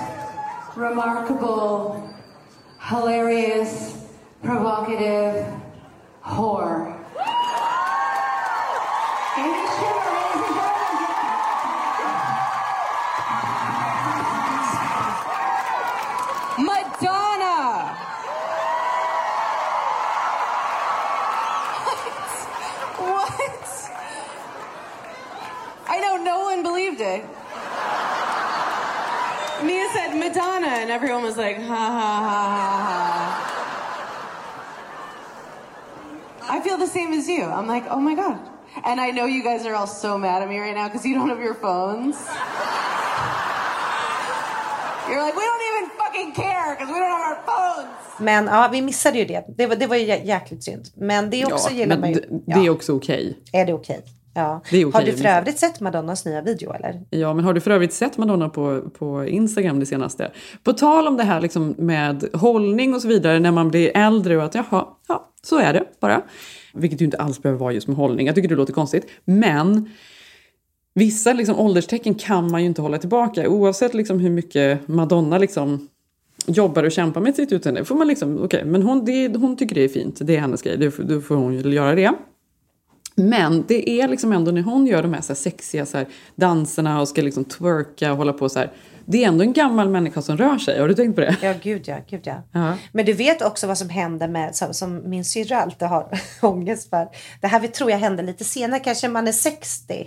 remarkable, 0.77 2.13
hilarious, 2.79 4.07
provocative 4.43 5.47
whore. 6.23 6.95
Amy 9.39 9.67
Schumer, 9.67 10.20
and 30.91 31.03
everyone 31.03 31.23
was 31.23 31.37
like, 31.37 31.57
ha 31.57 31.63
ha 31.99 32.17
ha 32.29 32.41
ha 32.59 32.77
ha. 32.89 32.97
I 36.57 36.61
feel 36.61 36.79
the 36.79 36.87
same 36.89 37.13
as 37.13 37.29
you. 37.29 37.45
I'm 37.45 37.69
like, 37.69 37.85
oh 37.91 38.01
my 38.01 38.15
god. 38.17 38.39
And 38.85 39.01
I 39.01 39.11
know 39.13 39.27
you 39.27 39.43
guys 39.45 39.65
are 39.67 39.75
all 39.75 39.87
so 39.87 40.19
mad 40.19 40.43
at 40.43 40.49
me 40.49 40.59
right 40.59 40.75
now 40.75 40.89
because 40.89 41.05
you 41.09 41.15
don't 41.15 41.29
have 41.29 41.41
your 41.41 41.55
phones. 41.55 42.17
You're 45.09 45.23
like, 45.23 45.37
we 45.37 45.45
don't 45.51 45.65
even 45.71 45.91
fucking 45.99 46.33
care 46.33 46.75
because 46.77 46.89
we 46.93 46.99
don't 46.99 47.11
have 47.11 47.37
our 47.37 47.43
phones. 47.47 47.89
Men 48.19 48.47
ja, 48.47 48.69
vi 48.73 48.83
missade 48.83 49.19
ju 49.19 49.25
det. 49.25 49.45
Det 49.57 49.67
var, 49.67 49.77
det 49.77 49.87
var 49.87 49.97
ju 49.97 50.07
jä- 50.07 50.25
jäkligt 50.25 50.65
synd. 50.65 50.85
Men 50.97 51.31
det 51.31 51.43
är 51.43 51.53
också 51.55 51.69
ja, 51.71 51.77
gillar 51.77 51.97
men 51.97 52.01
man 52.01 52.11
ju. 52.13 52.15
d- 52.21 52.27
det 52.47 52.67
är 52.67 52.71
också 52.71 52.97
okej. 52.97 53.39
Är 53.53 53.67
det 53.67 53.73
okej? 53.73 54.05
Ja. 54.35 54.63
Det 54.71 54.77
är 54.77 54.87
okej 54.89 55.01
Har 55.01 55.07
du 55.07 55.17
för 55.17 55.29
övrigt 55.29 55.59
sett 55.59 55.81
Madonnas 55.81 56.25
nya 56.25 56.43
video 56.43 56.73
eller? 56.73 57.01
Ja, 57.11 57.35
men 57.35 57.45
har 57.45 57.55
du 57.55 57.61
för 57.61 57.71
övrigt 57.71 57.93
sett 57.93 58.19
Madonna 58.19 58.49
på, 58.49 58.83
på 58.99 59.25
Instagram 59.27 59.81
det 59.81 59.87
senaste? 59.87 60.31
På 60.65 60.73
tal 60.73 61.09
om 61.09 61.17
det 61.17 61.23
här 61.23 61.41
liksom 61.41 61.75
med 61.79 62.25
hållning 62.33 62.95
och 62.95 63.03
så 63.03 63.09
vidare 63.09 63.41
när 63.41 63.51
man 63.53 63.69
blir 63.69 63.97
äldre 63.97 64.37
och 64.37 64.43
att 64.45 64.55
jaha, 64.55 64.87
ja, 65.09 65.29
så 65.43 65.59
är 65.59 65.73
det 65.73 65.85
bara. 66.01 66.23
Vilket 66.75 67.01
ju 67.01 67.05
inte 67.05 67.17
alls 67.17 67.43
behöver 67.43 67.59
vara 67.61 67.73
just 67.73 67.89
med 67.89 67.97
hållning. 67.97 68.27
Jag 68.27 68.35
tycker 68.35 68.49
det 68.49 68.55
låter 68.55 68.73
konstigt. 68.73 69.07
Men 69.25 69.91
vissa 70.95 71.33
liksom, 71.33 71.59
ålderstecken 71.59 72.15
kan 72.15 72.51
man 72.51 72.61
ju 72.61 72.67
inte 72.67 72.83
hålla 72.83 72.99
tillbaka. 72.99 73.49
Oavsett 73.49 73.95
liksom, 73.95 74.21
hur 74.21 74.31
mycket 74.31 74.89
Madonna 74.89 75.39
liksom, 75.39 75.89
jobbar 76.47 76.83
och 76.85 76.93
kämpar 76.93 77.21
med 77.21 77.35
sitt 77.35 77.53
utseende. 77.53 77.85
Får 77.85 77.95
man 77.95 78.09
liksom, 78.09 78.45
okej, 78.45 78.65
men 78.65 78.83
hon, 78.83 79.05
det, 79.05 79.37
hon 79.37 79.57
tycker 79.57 79.75
det 79.75 79.85
är 79.85 79.89
fint. 79.89 80.19
Det 80.23 80.37
är 80.37 80.41
hennes 80.41 80.63
grej. 80.63 80.77
Då 80.77 80.91
får- 80.91 81.03
Då 81.03 81.21
får 81.21 81.35
hon 81.35 81.55
ju 81.55 81.75
göra 81.75 81.95
det. 81.95 82.13
Men 83.21 83.65
det 83.69 83.91
är 83.91 84.09
liksom 84.09 84.33
ändå 84.33 84.51
när 84.51 84.63
hon 84.63 84.87
gör 84.87 85.03
de 85.03 85.15
här, 85.15 85.21
så 85.21 85.29
här 85.29 85.35
sexiga 85.35 85.87
så 85.87 85.97
här, 85.97 86.07
danserna 86.35 87.01
och 87.01 87.09
ska 87.09 87.23
liksom 87.23 87.45
twerka 87.45 88.13
och 88.13 88.19
hålla 88.19 88.33
på 88.33 88.49
så 88.49 88.59
här. 88.59 88.73
Det 89.07 89.25
är 89.25 89.29
ändå 89.29 89.45
en 89.45 89.53
gammal 89.53 89.89
människa 89.89 90.23
som 90.23 90.37
rör 90.37 90.59
sig. 90.59 90.81
Har 90.81 90.89
du 90.89 90.95
tänkt 90.95 91.15
på 91.15 91.21
det? 91.21 91.37
Ja, 91.43 91.55
gud 91.63 91.89
ja. 91.89 91.97
Gud 92.09 92.21
ja. 92.25 92.43
Ja. 92.53 92.77
Men 92.93 93.07
du 93.07 93.13
vet 93.13 93.43
också 93.43 93.67
vad 93.67 93.79
som 93.79 93.89
händer 93.89 94.29
med, 94.29 94.57
som, 94.57 94.75
som 94.75 95.11
min 95.11 95.25
syrra 95.25 95.63
alltid 95.63 95.89
har 95.89 96.21
ångest 96.43 96.91
för. 96.91 97.09
Det 97.41 97.47
här 97.47 97.67
tror 97.67 97.91
jag 97.91 97.99
händer 97.99 98.25
lite 98.25 98.45
senare, 98.45 98.81
kanske 98.81 99.09
man 99.09 99.29
är 99.29 99.33
60. 99.33 100.07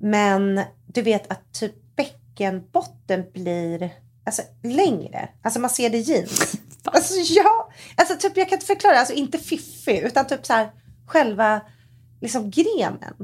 Men 0.00 0.60
du 0.86 1.02
vet 1.02 1.30
att 1.30 1.52
typ 1.52 1.72
bäckenbotten 1.96 3.24
blir 3.32 3.90
alltså, 4.26 4.42
längre. 4.62 5.28
Alltså 5.42 5.60
man 5.60 5.70
ser 5.70 5.90
det 5.90 5.98
i 5.98 6.00
jeans. 6.00 6.54
Alltså 6.86 7.14
ja, 7.34 7.70
alltså 7.96 8.14
typ 8.14 8.36
jag 8.36 8.48
kan 8.48 8.56
inte 8.56 8.66
förklara, 8.66 8.98
alltså 8.98 9.14
inte 9.14 9.38
fiffig 9.38 9.98
utan 9.98 10.26
typ 10.26 10.46
så 10.46 10.52
här 10.52 10.70
själva 11.06 11.60
liksom 12.20 12.50
grenen. 12.50 13.14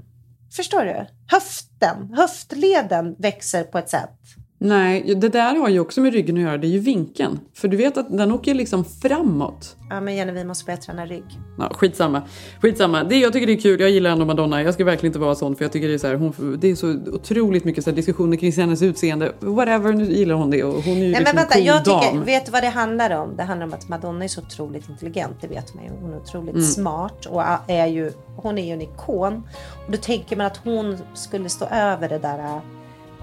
Förstår 0.57 0.84
du? 0.84 1.07
Höften, 1.26 2.14
höftleden 2.14 3.16
växer 3.18 3.64
på 3.64 3.78
ett 3.78 3.88
sätt. 3.88 4.18
Nej, 4.63 5.15
det 5.15 5.29
där 5.29 5.57
har 5.57 5.69
ju 5.69 5.81
också 5.81 6.01
med 6.01 6.13
ryggen 6.13 6.37
att 6.37 6.43
göra. 6.43 6.59
Det 6.59 6.67
är 6.67 6.71
ju 6.71 6.79
vinkeln. 6.79 7.41
För 7.55 7.69
du 7.69 7.77
vet 7.77 7.97
att 7.97 8.17
den 8.19 8.33
åker 8.33 8.55
liksom 8.55 8.85
framåt. 8.85 9.77
Ja 9.91 10.01
men 10.01 10.15
Jenny 10.17 10.33
vi 10.33 10.45
måste 10.45 10.65
börja 10.65 10.77
träna 10.77 11.07
rygg. 11.07 11.25
Ja, 11.59 11.69
skitsamma. 11.75 12.23
skitsamma. 12.63 13.05
Det, 13.05 13.17
jag 13.19 13.33
tycker 13.33 13.47
det 13.47 13.53
är 13.53 13.61
kul. 13.61 13.81
Jag 13.81 13.91
gillar 13.91 14.11
ändå 14.11 14.25
Madonna. 14.25 14.63
Jag 14.63 14.75
ska 14.75 14.85
verkligen 14.85 15.09
inte 15.11 15.19
vara 15.19 15.35
sån 15.35 15.57
för 15.57 15.65
jag 15.65 15.73
tycker 15.73 15.89
det 15.89 15.95
är 15.95 15.99
så 15.99 16.07
här, 16.07 16.15
hon, 16.15 16.59
det 16.61 16.71
är 16.71 16.75
så 16.75 16.95
otroligt 17.13 17.65
mycket 17.65 17.85
så 17.85 17.91
här, 17.91 17.97
diskussioner 17.97 18.37
kring 18.37 18.53
hennes 18.53 18.83
utseende. 18.83 19.33
Whatever, 19.41 19.93
nu 19.93 20.05
gillar 20.05 20.35
hon 20.35 20.51
det 20.51 20.65
och 20.65 20.83
hon 20.83 20.97
är 20.97 21.01
ju 21.01 21.01
Nej 21.01 21.09
liksom 21.11 21.25
men 21.25 21.37
vänta, 21.37 21.55
cool 21.55 21.65
jag 21.67 21.85
tycker, 21.85 22.15
dam. 22.15 22.25
vet 22.25 22.47
du 22.47 22.53
vad 22.53 22.63
det 22.63 22.69
handlar 22.69 23.11
om? 23.23 23.37
Det 23.37 23.43
handlar 23.43 23.67
om 23.67 23.73
att 23.73 23.89
Madonna 23.89 24.25
är 24.25 24.29
så 24.29 24.41
otroligt 24.41 24.89
intelligent, 24.89 25.37
det 25.41 25.47
vet 25.49 25.75
man 25.75 25.85
ju. 25.85 25.91
Hon 26.03 26.13
är 26.13 26.17
otroligt 26.17 26.55
Mm. 26.55 26.63
smart 26.67 27.27
och 27.27 27.43
är 27.67 27.87
ju, 27.87 28.13
hon 28.37 28.59
är 28.59 28.67
ju 28.67 28.73
en 28.73 28.83
ikon. 28.83 29.43
Och 29.87 29.93
då 29.93 29.97
tänker 29.99 30.37
man 30.37 30.47
att 30.47 30.57
hon 30.57 30.99
skulle 31.15 31.49
stå 31.49 31.65
över 31.67 32.09
det 32.09 32.19
där 32.19 32.61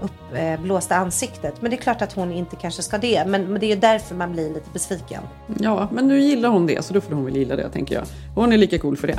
uppblåsta 0.00 0.94
eh, 0.94 1.00
ansiktet. 1.00 1.62
Men 1.62 1.70
det 1.70 1.76
är 1.76 1.80
klart 1.80 2.02
att 2.02 2.12
hon 2.12 2.32
inte 2.32 2.56
kanske 2.56 2.82
ska 2.82 2.98
det. 2.98 3.24
Men, 3.26 3.44
men 3.44 3.60
det 3.60 3.66
är 3.66 3.74
ju 3.74 3.80
därför 3.80 4.14
man 4.14 4.32
blir 4.32 4.48
lite 4.48 4.70
besviken. 4.72 5.22
Ja, 5.60 5.88
men 5.92 6.08
nu 6.08 6.20
gillar 6.20 6.48
hon 6.48 6.66
det 6.66 6.84
så 6.84 6.94
då 6.94 7.00
får 7.00 7.14
hon 7.14 7.24
väl 7.24 7.36
gilla 7.36 7.56
det 7.56 7.68
tänker 7.70 7.94
jag. 7.94 8.04
Hon 8.34 8.52
är 8.52 8.56
lika 8.56 8.78
cool 8.78 8.96
för 8.96 9.06
det. 9.06 9.18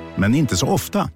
men 0.15 0.35
inte 0.35 0.57
så 0.57 0.67
ofta. 0.67 1.09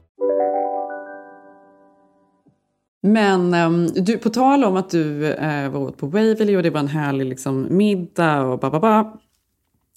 Men 3.02 3.54
ehm, 3.54 3.88
du, 3.88 4.18
på 4.18 4.30
tal 4.30 4.64
om 4.64 4.76
att 4.76 4.90
du 4.90 5.34
eh, 5.34 5.70
var 5.70 5.80
åt 5.80 5.98
på 5.98 6.08
Waverly 6.08 6.56
och 6.56 6.64
det 6.64 6.70
var 6.70 6.80
en 6.80 6.88
härlig 6.88 7.26
liksom, 7.26 7.68
middag 7.70 8.42
och 8.42 8.60
ba, 8.60 8.70
ba, 8.70 8.80
ba, 8.80 9.14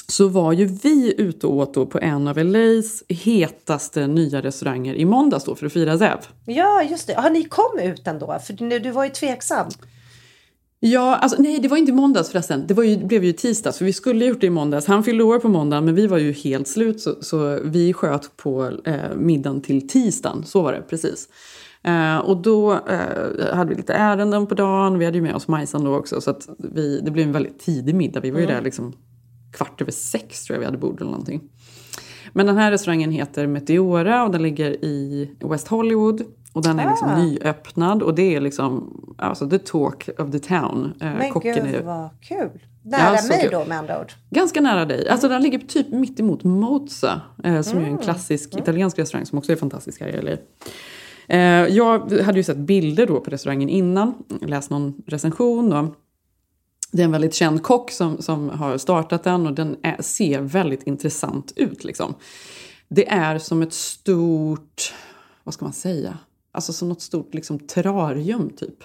så 0.09 0.29
var 0.29 0.53
ju 0.53 0.65
vi 0.65 1.15
ute 1.19 1.47
och 1.47 1.57
åt 1.57 1.75
då 1.75 1.87
på 1.87 1.99
en 1.99 2.29
av 2.29 2.39
LAs 2.45 3.03
hetaste 3.09 4.07
nya 4.07 4.43
restauranger 4.43 4.95
i 4.95 5.05
måndags 5.05 5.45
då 5.45 5.55
för 5.55 5.67
att 5.67 5.73
fira 5.73 5.99
Zev. 5.99 6.19
Ja, 6.45 6.83
just 6.83 7.07
det. 7.07 7.15
Har 7.15 7.31
ni 7.31 7.45
kom 7.45 7.79
ut 7.83 8.07
ändå? 8.07 8.39
För 8.47 8.53
du, 8.53 8.79
du 8.79 8.91
var 8.91 9.05
ju 9.05 9.11
tveksam. 9.11 9.67
Ja, 10.81 11.17
alltså 11.17 11.43
nej 11.43 11.59
det 11.59 11.69
var 11.69 11.77
inte 11.77 11.93
måndags 11.93 12.31
förresten. 12.31 12.67
Det, 12.67 12.87
ju, 12.87 12.97
det 12.97 13.05
blev 13.05 13.25
ju 13.25 13.33
tisdags 13.33 13.79
för 13.79 13.85
vi 13.85 13.93
skulle 13.93 14.25
gjort 14.25 14.41
det 14.41 14.47
i 14.47 14.51
måndags. 14.51 14.87
Han 14.87 15.05
fyllde 15.05 15.25
år 15.25 15.39
på 15.39 15.49
måndagen 15.49 15.85
men 15.85 15.95
vi 15.95 16.07
var 16.07 16.19
ju 16.19 16.33
helt 16.33 16.69
slut 16.69 17.01
så, 17.01 17.15
så 17.21 17.59
vi 17.65 17.93
sköt 17.93 18.37
på 18.37 18.73
eh, 18.85 18.95
middagen 19.17 19.61
till 19.63 19.89
tisdagen. 19.89 20.45
Så 20.45 20.63
var 20.63 20.73
det 20.73 20.83
precis. 20.83 21.29
Eh, 21.83 22.17
och 22.19 22.43
då 22.43 22.73
eh, 22.73 23.55
hade 23.55 23.71
vi 23.71 23.75
lite 23.75 23.93
ärenden 23.93 24.47
på 24.47 24.55
dagen. 24.55 24.99
Vi 24.99 25.05
hade 25.05 25.17
ju 25.17 25.23
med 25.23 25.35
oss 25.35 25.49
Majsan 25.49 25.85
då 25.85 25.97
också 25.97 26.21
så 26.21 26.31
att 26.31 26.49
vi, 26.59 27.01
det 27.05 27.11
blev 27.11 27.27
en 27.27 27.33
väldigt 27.33 27.59
tidig 27.59 27.95
middag. 27.95 28.21
Vi 28.21 28.31
var 28.31 28.39
ju 28.39 28.45
Mm. 28.45 28.57
där 28.57 28.63
liksom 28.65 28.93
kvart 29.53 29.81
över 29.81 29.93
sex 29.93 30.45
tror 30.45 30.55
jag 30.55 30.61
vi 30.61 30.67
hade 30.67 30.79
bord 30.79 31.01
eller 31.01 31.11
någonting. 31.11 31.41
Men 32.33 32.47
den 32.47 32.57
här 32.57 32.71
restaurangen 32.71 33.11
heter 33.11 33.47
Meteora 33.47 34.25
och 34.25 34.31
den 34.33 34.43
ligger 34.43 34.85
i 34.85 35.31
West 35.51 35.69
Hollywood. 35.69 36.23
Och 36.59 36.65
den 36.65 36.79
är 36.81 36.89
liksom 36.91 37.09
Ah. 37.09 37.19
nyöppnad 37.23 38.03
och 38.03 38.15
det 38.15 38.35
är 38.37 38.41
liksom 38.41 38.95
alltså 39.19 39.51
the 39.51 39.59
talk 39.59 40.09
of 40.19 40.31
the 40.33 40.39
town. 40.39 40.93
Eh, 41.01 41.07
Men 41.15 41.31
kocken 41.33 41.55
gud 41.65 41.75
är 41.75 41.83
vad 41.83 42.09
kul. 42.23 42.61
Nära 42.83 43.13
Ja, 43.13 43.19
så 43.19 43.29
mig 43.29 43.49
då 43.53 43.65
med 43.65 43.79
andra 43.79 44.01
ord. 44.01 44.13
ganska 44.31 44.61
nära 44.61 44.85
dig. 44.85 45.09
Alltså 45.09 45.29
den 45.29 45.43
ligger 45.43 45.59
typ 45.59 45.89
mitt 45.91 46.21
emot 46.21 46.45
Mozza. 46.45 47.21
Eh, 47.45 47.61
som 47.63 47.79
är 47.79 47.83
Mm. 47.83 47.93
en 47.95 47.99
klassisk 47.99 48.55
italiensk 48.57 48.99
restaurang 48.99 49.27
som 49.27 49.39
också 49.39 49.53
är 49.53 49.57
fantastisk 49.57 50.01
här 50.01 50.09
i 50.09 50.23
LA. 50.23 50.37
Eh, 51.29 51.67
jag 51.77 52.13
hade 52.13 52.39
ju 52.39 52.43
sett 52.45 52.57
bilder 52.57 53.07
då 53.07 53.21
på 53.21 53.31
restaurangen 53.31 53.69
innan. 53.69 54.15
Läst 54.41 54.71
någon 54.71 54.95
recension. 55.07 55.73
Och 55.73 55.95
det 56.93 57.01
är 57.03 57.05
en 57.05 57.13
väldigt 57.13 57.35
känd 57.35 57.63
kock 57.63 57.91
som, 57.91 58.23
som 58.23 58.49
har 58.51 58.79
startat 58.79 59.25
den 59.25 59.47
och 59.47 59.53
den 59.53 59.77
är, 59.83 60.03
ser 60.03 60.41
väldigt 60.41 60.83
intressant 60.83 61.53
ut. 61.57 61.85
Liksom. 61.85 62.15
Det 62.89 63.09
är 63.09 63.39
som 63.39 63.63
ett 63.63 63.73
stort, 63.73 64.95
vad 65.45 65.55
ska 65.55 65.65
man 65.65 65.73
säga? 65.73 66.19
Alltså 66.53 66.73
som 66.73 66.89
något 66.89 67.03
stort 67.03 67.35
liksom, 67.35 67.59
terrarium 67.59 68.51
typ. 68.51 68.85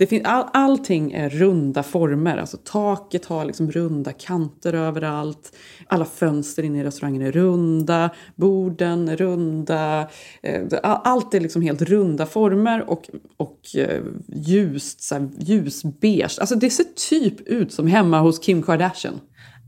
Det 0.00 0.06
finns, 0.06 0.24
all, 0.24 0.48
allting 0.52 1.12
är 1.12 1.30
runda 1.30 1.82
former. 1.82 2.36
Alltså 2.36 2.56
taket 2.64 3.24
har 3.24 3.44
liksom 3.44 3.70
runda 3.70 4.12
kanter 4.12 4.72
överallt. 4.72 5.56
Alla 5.86 6.04
fönster 6.04 6.62
inne 6.62 6.80
i 6.80 6.84
restaurangen 6.84 7.22
är 7.22 7.32
runda. 7.32 8.10
Borden 8.36 9.08
är 9.08 9.16
runda. 9.16 10.08
Eh, 10.42 10.62
allt 10.82 11.34
är 11.34 11.40
liksom 11.40 11.62
helt 11.62 11.82
runda 11.82 12.26
former 12.26 12.90
och, 12.90 13.10
och 13.36 13.76
eh, 13.76 14.02
ljust, 14.26 15.02
så 15.02 15.14
här, 15.14 15.28
ljusbeige. 15.38 16.40
Alltså 16.40 16.54
det 16.54 16.70
ser 16.70 16.84
typ 17.10 17.40
ut 17.40 17.72
som 17.72 17.86
hemma 17.86 18.20
hos 18.20 18.38
Kim 18.38 18.62
Kardashian. 18.62 19.20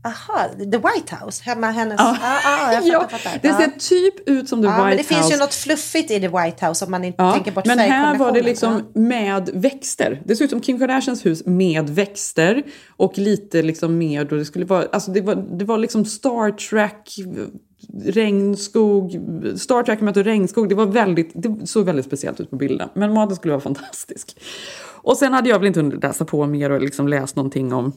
Aha, 0.05 0.47
The 0.57 0.77
White 0.77 1.15
House, 1.15 1.43
hemma 1.43 1.71
hennes... 1.71 1.95
Ja. 1.99 2.17
Ah, 2.21 2.39
ah, 2.45 2.73
jag 2.73 2.83
fattar, 2.83 2.93
Ja, 2.93 3.07
fattar. 3.17 3.39
det 3.41 3.53
ser 3.53 3.89
typ 3.89 4.29
ut 4.29 4.49
som 4.49 4.61
The 4.61 4.67
White 4.67 4.81
men 4.81 4.89
det 4.89 4.97
House. 4.97 5.13
finns 5.13 5.31
ju 5.33 5.37
något 5.37 5.53
fluffigt 5.53 6.11
i 6.11 6.19
The 6.19 6.27
White 6.27 6.67
House 6.67 6.85
om 6.85 6.91
man 6.91 7.03
inte 7.03 7.31
tänker 7.33 7.51
bort 7.51 7.65
men 7.65 7.79
här 7.79 8.17
var 8.17 8.31
det 8.31 8.41
liksom 8.41 8.81
med 8.93 9.49
växter. 9.53 10.21
Det 10.25 10.35
såg 10.35 10.45
ut 10.45 10.51
som 10.51 10.61
Kim 10.61 10.79
Kardashians 10.79 11.25
hus 11.25 11.45
med 11.45 11.89
växter 11.89 12.63
och 12.97 13.17
lite 13.17 13.61
liksom 13.61 13.97
med 13.97 14.31
och 14.31 14.37
det 14.37 14.45
skulle 14.45 14.65
vara, 14.65 14.85
alltså 14.91 15.11
det 15.11 15.21
var, 15.21 15.35
det 15.35 15.65
var 15.65 15.77
liksom 15.77 16.05
Star 16.05 16.51
Trek, 16.51 17.15
regnskog, 18.03 19.19
Star 19.57 19.83
Trek 19.83 20.01
möter 20.01 20.23
regnskog. 20.23 20.69
Det 20.69 20.75
var 20.75 20.85
väldigt, 20.85 21.31
det 21.35 21.67
såg 21.67 21.85
väldigt 21.85 22.05
speciellt 22.05 22.39
ut 22.39 22.49
på 22.49 22.55
bilden. 22.55 22.89
Men 22.93 23.13
maten 23.13 23.35
skulle 23.35 23.51
vara 23.51 23.61
fantastisk. 23.61 24.37
Och 25.01 25.17
sen 25.17 25.33
hade 25.33 25.49
jag 25.49 25.59
väl 25.59 25.67
inte 25.67 25.79
hunnit 25.79 26.03
läsa 26.03 26.25
på 26.25 26.45
mer 26.45 26.69
och 26.69 26.81
liksom 26.81 27.07
läst 27.07 27.35
någonting 27.35 27.73
om 27.73 27.91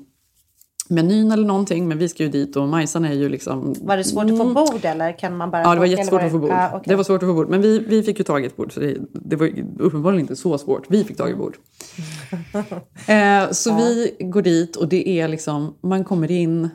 menyn 0.88 1.32
eller 1.32 1.46
någonting, 1.46 1.88
men 1.88 1.98
vi 1.98 2.08
ska 2.08 2.22
ju 2.22 2.28
dit 2.28 2.56
och 2.56 2.68
Majsan 2.68 3.04
är 3.04 3.12
ju 3.12 3.28
liksom... 3.28 3.74
Var 3.80 3.96
det 3.96 4.04
svårt 4.04 4.30
att 4.30 4.38
få 4.38 4.54
bord 4.54 4.84
eller 4.84 5.18
kan 5.18 5.36
man 5.36 5.50
bara... 5.50 5.62
Ja, 5.62 5.74
det 5.74 5.78
var 5.80 5.86
jättesvårt 5.86 6.22
att 6.22 6.30
få 6.32 6.38
bord. 6.38 6.50
Ah, 6.52 6.68
okej. 6.68 6.82
Det 6.84 6.96
var 6.96 7.04
svårt 7.04 7.22
att 7.22 7.28
få 7.28 7.34
bord. 7.34 7.48
Men 7.48 7.62
vi, 7.62 7.78
vi 7.78 8.02
fick 8.02 8.18
ju 8.18 8.24
tag 8.24 8.42
i 8.42 8.46
ett 8.46 8.56
bord, 8.56 8.72
så 8.74 8.80
det, 8.80 8.96
det 9.12 9.36
var 9.36 9.52
uppenbarligen 9.78 10.20
inte 10.20 10.36
så 10.36 10.58
svårt. 10.58 10.84
Vi 10.88 11.04
fick 11.04 11.16
tag 11.16 11.30
i 11.30 11.34
bord. 11.34 11.56
eh, 13.06 13.50
så 13.50 13.76
vi 13.76 14.16
går 14.20 14.42
dit 14.42 14.76
och 14.76 14.88
det 14.88 15.08
är 15.08 15.28
liksom, 15.28 15.74
man 15.80 16.04
kommer 16.04 16.30
in. 16.30 16.68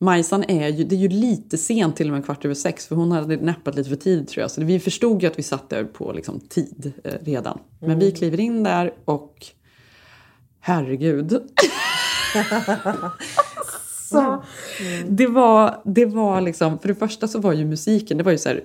Majsan 0.00 0.44
är 0.48 0.68
ju, 0.68 0.84
det 0.84 0.94
är 0.94 0.98
ju 1.00 1.08
lite 1.08 1.58
sent 1.58 1.96
till 1.96 2.06
och 2.08 2.12
med 2.14 2.24
kvart 2.24 2.44
över 2.44 2.54
sex 2.54 2.86
för 2.86 2.96
hon 2.96 3.12
hade 3.12 3.36
näppat 3.36 3.74
lite 3.74 3.88
för 3.88 3.96
tid 3.96 4.28
tror 4.28 4.42
jag. 4.42 4.50
Så 4.50 4.64
vi 4.64 4.80
förstod 4.80 5.22
ju 5.22 5.28
att 5.28 5.38
vi 5.38 5.42
satt 5.42 5.70
där 5.70 5.84
på 5.84 6.12
liksom, 6.12 6.40
tid 6.40 6.92
eh, 7.04 7.12
redan. 7.22 7.58
Men 7.80 7.90
Mm. 7.90 7.98
vi 8.00 8.12
kliver 8.12 8.40
in 8.40 8.62
där 8.62 8.92
och 9.04 9.46
herregud. 10.60 11.32
Så, 14.10 14.42
det, 15.08 15.26
var, 15.26 15.80
det 15.84 16.06
var 16.06 16.40
liksom, 16.40 16.78
för 16.78 16.88
det 16.88 16.94
första 16.94 17.28
så 17.28 17.38
var 17.38 17.52
ju 17.52 17.64
musiken, 17.64 18.18
det 18.18 18.24
var 18.24 18.32
ju 18.32 18.38
så 18.38 18.48
här, 18.48 18.60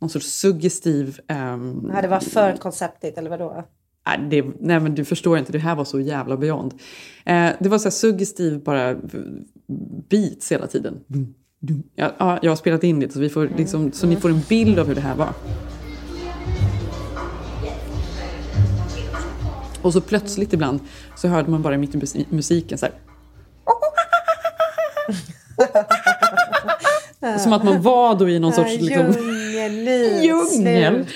någon 0.00 0.10
sorts 0.10 0.26
suggestiv... 0.26 1.20
ehm, 1.28 1.90
Ja, 1.94 2.02
det 2.02 2.08
var 2.08 2.20
för 2.20 2.56
konceptigt 2.56 3.18
eller 3.18 3.30
vadå? 3.30 3.64
Nej, 4.06 4.18
det, 4.30 4.44
nej 4.60 4.80
men 4.80 4.94
du 4.94 5.04
förstår 5.04 5.38
inte, 5.38 5.52
det 5.52 5.58
här 5.58 5.74
var 5.74 5.84
så 5.84 6.00
jävla 6.00 6.36
beyond. 6.36 6.74
Eh, 7.24 7.50
det 7.60 7.68
var 7.68 7.78
så 7.78 7.84
här 7.84 7.90
suggestiv 7.90 8.62
bara 8.62 8.96
beats 10.10 10.52
hela 10.52 10.66
tiden. 10.66 11.00
Ja, 11.94 12.38
jag 12.42 12.50
har 12.50 12.56
spelat 12.56 12.84
in 12.84 13.00
det 13.00 13.12
så, 13.12 13.20
vi 13.20 13.28
får 13.28 13.50
liksom, 13.56 13.92
så 13.92 14.06
ni 14.06 14.16
får 14.16 14.30
en 14.30 14.40
bild 14.48 14.78
av 14.78 14.86
hur 14.86 14.94
det 14.94 15.00
här 15.00 15.16
var. 15.16 15.32
Och 19.82 19.92
så 19.92 20.00
plötsligt 20.00 20.52
ibland 20.52 20.80
så 21.16 21.28
hörde 21.28 21.50
man 21.50 21.62
bara 21.62 21.76
mitt 21.78 21.94
i 21.94 21.98
musi- 21.98 22.26
musiken 22.28 22.78
så 22.78 22.86
här. 22.86 22.94
Som 27.38 27.52
att 27.52 27.64
man 27.64 27.82
var 27.82 28.14
då 28.14 28.28
i 28.28 28.38
någon 28.38 28.52
sorts... 28.52 28.70
Liksom, 28.80 29.12
Djungel. 30.22 31.06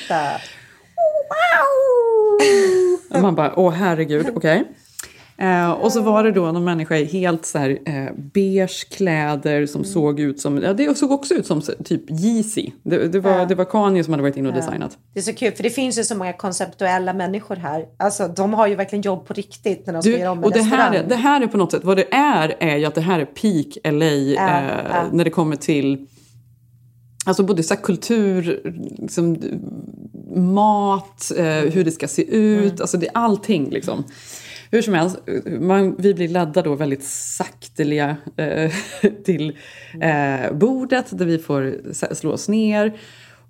Och 3.10 3.20
man 3.22 3.34
bara, 3.34 3.52
åh 3.56 3.72
herregud, 3.72 4.26
okej. 4.34 4.64
Eh, 5.36 5.70
och 5.70 5.92
så 5.92 6.00
var 6.00 6.24
det 6.24 6.32
då 6.32 6.52
någon 6.52 6.64
människa 6.64 6.96
i 6.96 7.04
helt 7.04 7.46
så 7.46 7.58
här, 7.58 7.78
eh, 7.86 8.12
beige 8.16 8.88
kläder 8.90 9.66
som 9.66 9.84
såg 9.84 10.20
ut 10.20 10.40
som, 10.40 10.58
ja 10.58 10.72
det 10.72 10.98
såg 10.98 11.10
också 11.10 11.34
ut 11.34 11.46
som 11.46 11.60
typ 11.84 12.10
Yeezy. 12.10 12.70
Det, 12.82 13.08
det, 13.08 13.20
var, 13.20 13.30
Ja. 13.38 13.44
det 13.44 13.54
var 13.54 13.64
Kanye 13.64 14.04
som 14.04 14.12
hade 14.12 14.22
varit 14.22 14.36
inne 14.36 14.48
och 14.48 14.54
Ja. 14.54 14.60
designat. 14.60 14.98
Det 15.14 15.20
är 15.20 15.22
så 15.22 15.32
kul 15.34 15.52
för 15.52 15.62
det 15.62 15.70
finns 15.70 15.98
ju 15.98 16.04
så 16.04 16.16
många 16.16 16.32
konceptuella 16.32 17.12
människor 17.12 17.56
här. 17.56 17.84
Alltså 17.96 18.28
de 18.28 18.54
har 18.54 18.66
ju 18.66 18.74
verkligen 18.74 19.02
jobb 19.02 19.26
på 19.26 19.32
riktigt 19.34 19.86
när 19.86 19.92
de 19.92 20.02
ska 20.02 20.10
Du, 20.10 20.18
göra 20.18 20.30
om 20.30 20.38
en 20.38 20.44
och 20.44 20.52
det 20.52 20.60
här, 20.62 20.76
restaurang. 20.90 21.04
är, 21.04 21.08
det 21.08 21.16
här 21.16 21.40
är 21.40 21.46
på 21.46 21.56
något 21.56 21.70
sätt, 21.72 21.84
vad 21.84 21.96
det 21.96 22.14
är, 22.14 22.54
är 22.60 22.76
ju 22.76 22.84
att 22.84 22.94
det 22.94 23.00
här 23.00 23.18
är 23.20 23.24
peak 23.24 23.92
LA 23.92 24.04
Ja, 24.06 24.60
eh, 24.60 25.04
när 25.12 25.24
det 25.24 25.30
kommer 25.30 25.56
till 25.56 26.06
Alltså 27.26 27.42
både 27.42 27.62
så 27.62 27.74
här 27.74 27.80
kultur, 27.82 28.60
liksom, 28.98 29.36
mat, 30.36 31.32
eh, 31.36 31.44
hur 31.44 31.84
det 31.84 31.90
ska 31.90 32.08
se 32.08 32.22
ut, 32.36 32.64
Mm. 32.70 32.76
alltså 32.80 32.96
det 32.96 33.06
är 33.06 33.12
allting 33.14 33.70
liksom. 33.70 34.04
Hur 34.72 34.82
som 34.82 34.94
helst, 34.94 35.16
man, 35.60 35.96
vi 35.98 36.14
blir 36.14 36.28
ledda 36.28 36.62
då 36.62 36.74
väldigt 36.74 37.04
sakteliga 37.04 38.16
eh, 38.36 38.72
till 39.24 39.58
eh, 40.00 40.52
bordet 40.52 41.18
där 41.18 41.26
vi 41.26 41.38
får 41.38 41.92
slå 42.14 42.32
oss 42.32 42.48
ner. 42.48 42.98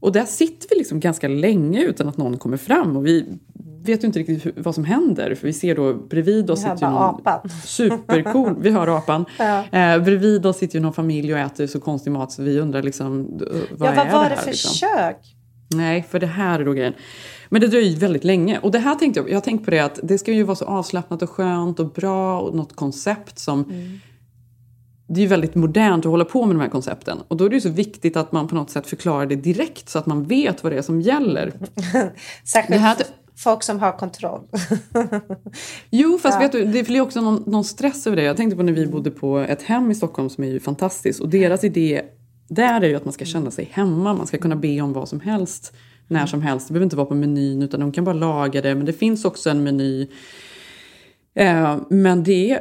Och 0.00 0.12
där 0.12 0.24
sitter 0.24 0.68
vi 0.70 0.76
liksom 0.76 1.00
ganska 1.00 1.28
länge 1.28 1.82
utan 1.82 2.08
att 2.08 2.16
någon 2.16 2.38
kommer 2.38 2.56
fram. 2.56 2.96
Och 2.96 3.06
vi 3.06 3.38
vet 3.84 4.02
ju 4.02 4.06
inte 4.06 4.18
riktigt 4.18 4.56
vad 4.56 4.74
som 4.74 4.84
händer. 4.84 5.34
För 5.34 5.46
vi 5.46 5.52
ser 5.52 5.74
då 5.74 5.94
bredvid 5.94 6.50
oss 6.50 6.60
sitter 6.60 6.90
någon 6.90 7.02
apan. 7.02 7.48
supercool, 7.64 8.56
vi 8.60 8.70
hör 8.70 8.98
apan. 8.98 9.24
Ja. 9.38 9.64
Eh, 9.78 10.02
bredvid 10.02 10.46
oss 10.46 10.58
sitter 10.58 10.74
ju 10.78 10.82
någon 10.82 10.92
familj 10.92 11.32
och 11.32 11.38
äter 11.38 11.66
så 11.66 11.80
konstig 11.80 12.10
mat 12.10 12.32
så 12.32 12.42
vi 12.42 12.58
undrar 12.58 12.82
liksom, 12.82 13.38
vad 13.70 13.88
ja, 13.88 13.94
vad 13.96 14.06
är 14.06 14.12
var 14.12 14.22
det 14.22 14.28
det 14.28 14.34
här? 14.34 14.42
för 14.42 14.50
liksom? 14.50 14.74
kök? 14.74 15.36
Nej, 15.74 16.06
för 16.10 16.20
det 16.20 16.26
här 16.26 16.60
är 16.60 16.64
då 16.64 16.72
grejen. 16.72 16.94
Men 17.52 17.60
det 17.60 17.66
dröjer 17.66 17.96
väldigt 17.96 18.24
länge. 18.24 18.58
Och 18.58 18.70
det 18.70 18.78
här 18.78 18.94
tänkte 18.94 19.20
jag, 19.20 19.30
jag 19.30 19.34
har 19.36 19.40
tänkt 19.40 19.64
på 19.64 19.70
det 19.70 19.78
att 19.80 20.00
det 20.02 20.18
ska 20.18 20.32
ju 20.32 20.42
vara 20.42 20.54
så 20.56 20.64
avslappnat 20.64 21.22
och 21.22 21.30
skönt 21.30 21.80
och 21.80 21.90
bra 21.92 22.40
och 22.40 22.54
något 22.56 22.76
koncept 22.76 23.38
som 23.38 23.64
Mm. 23.64 23.98
det 25.06 25.20
är 25.20 25.22
ju 25.22 25.26
väldigt 25.28 25.54
modernt 25.54 26.06
att 26.06 26.10
hålla 26.10 26.24
på 26.24 26.46
med 26.46 26.56
de 26.56 26.60
här 26.60 26.68
koncepten. 26.68 27.18
Och 27.28 27.36
då 27.36 27.44
är 27.44 27.48
det 27.48 27.54
ju 27.54 27.60
så 27.60 27.68
viktigt 27.68 28.16
att 28.16 28.32
man 28.32 28.48
på 28.48 28.54
något 28.54 28.70
sätt 28.70 28.86
förklarar 28.86 29.26
det 29.26 29.36
direkt 29.36 29.88
så 29.88 29.98
att 29.98 30.06
man 30.06 30.24
vet 30.24 30.62
vad 30.62 30.72
det 30.72 30.78
är 30.78 30.82
som 30.82 31.00
gäller. 31.00 31.52
Särskilt 32.44 32.68
Det 32.68 32.78
här- 32.78 32.96
folk 33.36 33.62
som 33.62 33.78
har 33.80 33.92
kontroll. 33.98 34.40
Jo, 35.90 36.18
fast 36.18 36.34
Ja. 36.34 36.40
vet 36.40 36.52
du, 36.52 36.64
det 36.64 36.82
blir 36.86 37.00
också 37.00 37.20
någon, 37.20 37.42
någon 37.46 37.64
stress 37.64 38.06
över 38.06 38.16
det. 38.16 38.22
Jag 38.22 38.36
tänkte 38.36 38.56
på 38.56 38.62
när 38.62 38.72
vi 38.72 38.86
bodde 38.86 39.10
på 39.10 39.38
ett 39.38 39.62
hem 39.62 39.90
i 39.90 39.94
Stockholm 39.94 40.30
som 40.30 40.44
är 40.44 40.48
ju 40.48 40.60
fantastiskt. 40.60 41.20
Och 41.20 41.28
deras 41.28 41.64
idé 41.64 42.02
där 42.48 42.80
är 42.80 42.88
ju 42.88 42.94
att 42.94 43.04
man 43.04 43.12
ska 43.12 43.24
känna 43.24 43.50
sig 43.50 43.68
hemma. 43.72 44.14
Man 44.14 44.26
ska 44.26 44.38
kunna 44.38 44.56
be 44.56 44.80
om 44.80 44.92
vad 44.92 45.08
som 45.08 45.20
helst 45.20 45.72
när 46.12 46.26
som 46.26 46.42
helst. 46.42 46.68
Det 46.68 46.72
behöver 46.72 46.84
inte 46.84 46.96
vara 46.96 47.06
på 47.06 47.14
menyn 47.14 47.62
utan 47.62 47.80
de 47.80 47.92
kan 47.92 48.04
bara 48.04 48.12
laga 48.14 48.62
det. 48.62 48.74
Men 48.74 48.86
det 48.86 48.92
finns 48.92 49.24
också 49.24 49.50
en 49.50 49.62
meny. 49.62 50.08
Eh, 51.34 51.76
men 51.88 52.22
det 52.22 52.58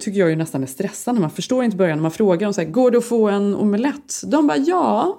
tycker 0.00 0.20
jag 0.20 0.30
ju 0.30 0.36
nästan 0.36 0.62
är 0.62 0.66
stressande. 0.66 1.20
Man 1.20 1.30
förstår 1.30 1.64
inte 1.64 1.76
början 1.76 1.98
när 1.98 2.02
man 2.02 2.10
frågar 2.10 2.46
dem 2.46 2.54
så 2.54 2.60
här, 2.60 2.68
går 2.68 2.90
det 2.90 2.98
att 2.98 3.04
få 3.04 3.28
en 3.28 3.54
omelett? 3.54 4.22
De 4.26 4.46
bara 4.46 4.58
ja. 4.58 5.18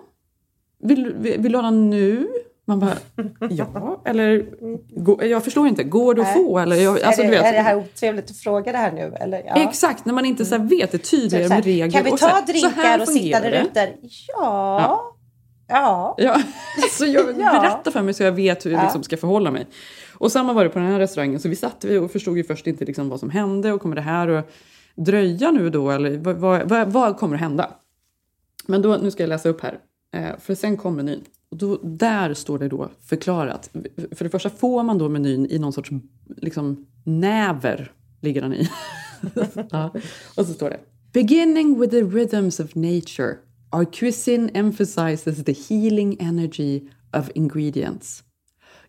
Vill, 0.84 1.13
vill, 1.17 1.39
vill 1.39 1.51
du 1.51 1.57
ha 1.57 1.63
den 1.63 1.89
nu? 1.89 2.28
Man 2.65 2.80
bara 2.80 2.93
ja, 3.49 4.01
eller 4.05 4.45
gå, 4.95 5.26
jag 5.26 5.43
förstår 5.43 5.67
inte. 5.67 5.84
Går 5.84 6.15
det 6.15 6.21
att 6.21 6.34
få? 6.34 6.59
Eller, 6.59 6.76
jag, 6.76 7.01
alltså, 7.01 7.21
är, 7.21 7.32
det, 7.32 7.38
är 7.38 7.53
det 7.53 7.59
här 7.59 7.76
otrevligt 7.76 8.30
att 8.30 8.38
fråga 8.38 8.71
det 8.71 8.78
här 8.78 8.91
nu? 8.91 9.15
Eller? 9.19 9.43
Ja. 9.45 9.69
Exakt, 9.69 10.05
när 10.05 10.13
man 10.13 10.26
inte 10.26 10.45
så 10.45 10.57
här 10.57 10.63
vet 10.63 10.91
det 10.91 10.97
tydligare 10.97 11.47
här, 11.47 11.55
med 11.55 11.65
regler. 11.65 11.91
Kan 11.91 12.03
vi 12.03 12.11
och 12.11 12.19
så 12.19 12.26
ta 12.26 12.32
här, 12.32 12.41
så 12.41 12.67
här 12.67 12.97
drinkar 12.97 12.99
och 12.99 13.07
sitta 13.07 13.39
där 13.39 13.61
ute? 13.61 13.89
Ja. 14.01 14.80
Ja. 14.82 15.12
Ja, 15.68 16.16
så 16.91 17.05
jag 17.05 17.39
Ja. 17.39 17.59
berätta 17.61 17.91
för 17.91 18.01
mig 18.01 18.14
så 18.14 18.24
jag 18.24 18.32
vet 18.32 18.66
hur 18.66 18.72
jag 18.72 18.80
Ja. 18.80 18.84
liksom 18.84 19.03
ska 19.03 19.18
förhålla 19.18 19.51
mig. 19.51 19.68
Och 20.18 20.32
samma 20.32 20.53
var 20.53 20.64
det 20.64 20.70
på 20.70 20.80
den 20.80 20.88
här 20.88 20.99
restaurangen. 20.99 21.39
Så 21.39 21.49
vi 21.49 21.55
satt 21.55 21.84
vi 21.86 21.97
och 21.97 22.11
förstod 22.11 22.38
ju 22.38 22.43
först 22.43 22.68
inte 22.68 22.86
liksom 22.86 23.09
vad 23.09 23.20
som 23.20 23.30
hände. 23.30 23.74
Och 23.74 23.82
kommer 23.82 23.95
det 23.95 24.01
här 24.01 24.28
att 24.28 24.51
dröja 24.95 25.51
nu 25.51 25.70
då? 25.70 25.91
Eller 25.91 26.18
vad, 26.18 26.36
vad, 26.36 26.70
vad, 26.70 26.88
vad 26.91 27.18
kommer 27.18 27.36
att 27.36 27.41
hända? 27.41 27.72
Men 28.68 28.82
då, 28.82 28.97
nu 28.97 29.11
ska 29.11 29.24
jag 29.24 29.28
läsa 29.28 29.49
upp 29.49 29.61
här. 29.61 29.80
Eh, 30.14 30.39
för 30.39 30.55
sen 30.55 30.78
kom 30.78 30.95
menyn. 30.95 31.22
Och 31.49 31.57
då, 31.57 31.78
där 31.84 32.34
står 32.34 32.59
det 32.59 32.68
då 32.68 32.89
förklarat. 33.09 33.70
För 34.11 34.24
det 34.24 34.30
första 34.30 34.49
får 34.49 34.84
man 34.84 34.97
då 34.97 35.09
menyn 35.09 35.47
i 35.49 35.59
någon 35.59 35.74
sorts 35.74 35.89
liksom, 36.38 36.86
näver. 37.05 37.91
Ligger 38.22 38.41
den 38.41 38.53
i. 38.53 38.70
ja. 39.70 39.91
Och 40.38 40.45
så 40.45 40.53
står 40.53 40.70
det. 40.70 40.80
Beginning 41.14 41.80
with 41.80 41.91
the 41.91 42.01
rhythms 42.01 42.59
of 42.59 42.76
nature. 42.76 43.36
Our 43.74 43.86
cuisine 43.86 44.49
emphasizes 44.53 45.43
the 45.43 45.51
healing 45.51 46.15
energy 46.21 46.88
of 47.11 47.32
ingredients. 47.34 48.21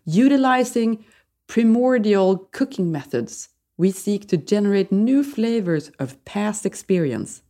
Utilizing 0.05 1.03
primordial 1.47 2.47
cooking 2.51 2.91
methods, 2.91 3.49
we 3.77 3.91
seek 3.91 4.27
to 4.29 4.37
generate 4.37 4.91
new 4.91 5.23
flavors 5.23 5.89
of 5.99 6.23
past 6.25 6.65
experience. 6.65 7.41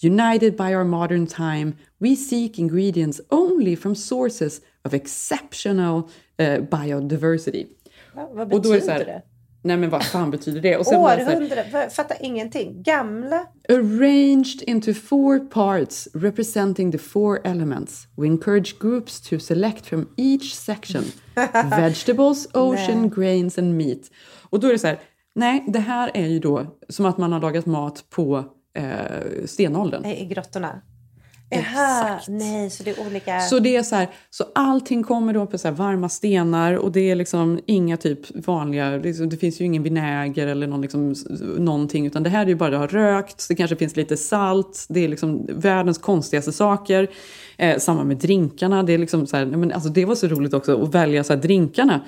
United 0.00 0.56
by 0.56 0.74
our 0.74 0.84
modern 0.84 1.26
time, 1.26 1.76
we 2.00 2.16
seek 2.16 2.58
ingredients 2.58 3.20
only 3.30 3.76
from 3.76 3.94
sources 3.94 4.60
of 4.84 4.92
exceptional 4.92 6.10
uh, 6.40 6.58
biodiversity. 6.68 7.68
Va- 8.14 8.28
Vad 8.32 8.52
Och 8.52 8.62
då 8.62 8.72
är 8.72 9.04
det 9.04 9.22
Nej 9.64 9.76
men 9.76 9.90
vad 9.90 10.04
fan 10.04 10.30
betyder 10.30 10.60
det? 10.60 10.76
Och 10.76 10.86
sen 10.86 10.94
så 10.94 11.08
här, 11.08 11.88
Fattar 11.88 12.16
ingenting. 12.20 12.82
Gamla? 12.82 13.46
Arranged 13.68 14.62
into 14.66 14.94
four 14.94 15.38
parts 15.38 16.08
representing 16.14 16.92
the 16.92 16.98
four 16.98 17.40
elements, 17.44 18.06
we 18.16 18.26
encourage 18.26 18.78
groups 18.78 19.20
to 19.20 19.38
select 19.38 19.86
from 19.86 20.08
each 20.16 20.54
section 20.54 21.04
vegetables, 21.70 22.48
ocean, 22.54 23.10
grains 23.10 23.58
and 23.58 23.76
meat. 23.76 24.10
Och 24.50 24.60
då 24.60 24.68
är 24.68 24.72
det 24.72 24.78
så 24.78 24.86
här, 24.86 25.00
nej, 25.34 25.64
det 25.68 25.78
här 25.78 26.10
är 26.14 26.26
ju 26.26 26.38
då 26.38 26.66
som 26.88 27.06
att 27.06 27.18
man 27.18 27.32
har 27.32 27.40
lagat 27.40 27.66
mat 27.66 28.04
på 28.10 28.44
eh, 28.76 29.44
stenåldern. 29.44 30.04
I 30.04 30.24
grottorna. 30.24 30.80
Jaha, 31.54 32.20
nej, 32.28 32.70
så 32.70 32.82
det 32.82 32.90
är 32.90 33.06
olika... 33.06 33.40
Så 33.40 33.58
det 33.58 33.76
är 33.76 33.82
så 33.82 33.96
här, 33.96 34.08
så 34.30 34.44
allting 34.54 35.02
kommer 35.02 35.34
då 35.34 35.46
på 35.46 35.58
så 35.58 35.70
varma 35.70 36.08
stenar 36.08 36.74
och 36.74 36.92
det 36.92 37.10
är 37.10 37.14
liksom 37.14 37.60
inga 37.66 37.96
typ 37.96 38.46
vanliga, 38.46 38.90
liksom, 38.90 39.28
det 39.28 39.36
finns 39.36 39.60
ju 39.60 39.64
ingen 39.64 39.82
vinäger 39.82 40.46
eller 40.46 40.66
någon 40.66 40.80
liksom, 40.80 41.14
någonting 41.58 42.06
utan 42.06 42.22
det 42.22 42.30
här 42.30 42.42
är 42.42 42.48
ju 42.48 42.54
bara 42.54 42.70
det 42.70 42.76
har 42.76 42.88
rökt, 42.88 43.48
det 43.48 43.54
kanske 43.54 43.76
finns 43.76 43.96
lite 43.96 44.16
salt, 44.16 44.86
det 44.88 45.04
är 45.04 45.08
liksom 45.08 45.46
världens 45.48 45.98
konstigaste 45.98 46.52
saker. 46.52 47.10
Eh, 47.56 47.78
samma 47.78 48.04
med 48.04 48.16
drinkarna, 48.16 48.82
det 48.82 48.92
är 48.92 48.98
liksom 48.98 49.26
så 49.26 49.36
här, 49.36 49.46
men 49.46 49.72
alltså 49.72 49.88
det 49.88 50.04
var 50.04 50.14
så 50.14 50.26
roligt 50.26 50.54
också 50.54 50.82
att 50.82 50.94
välja 50.94 51.24
så 51.24 51.32
här 51.32 51.40
drinkarna. 51.40 52.00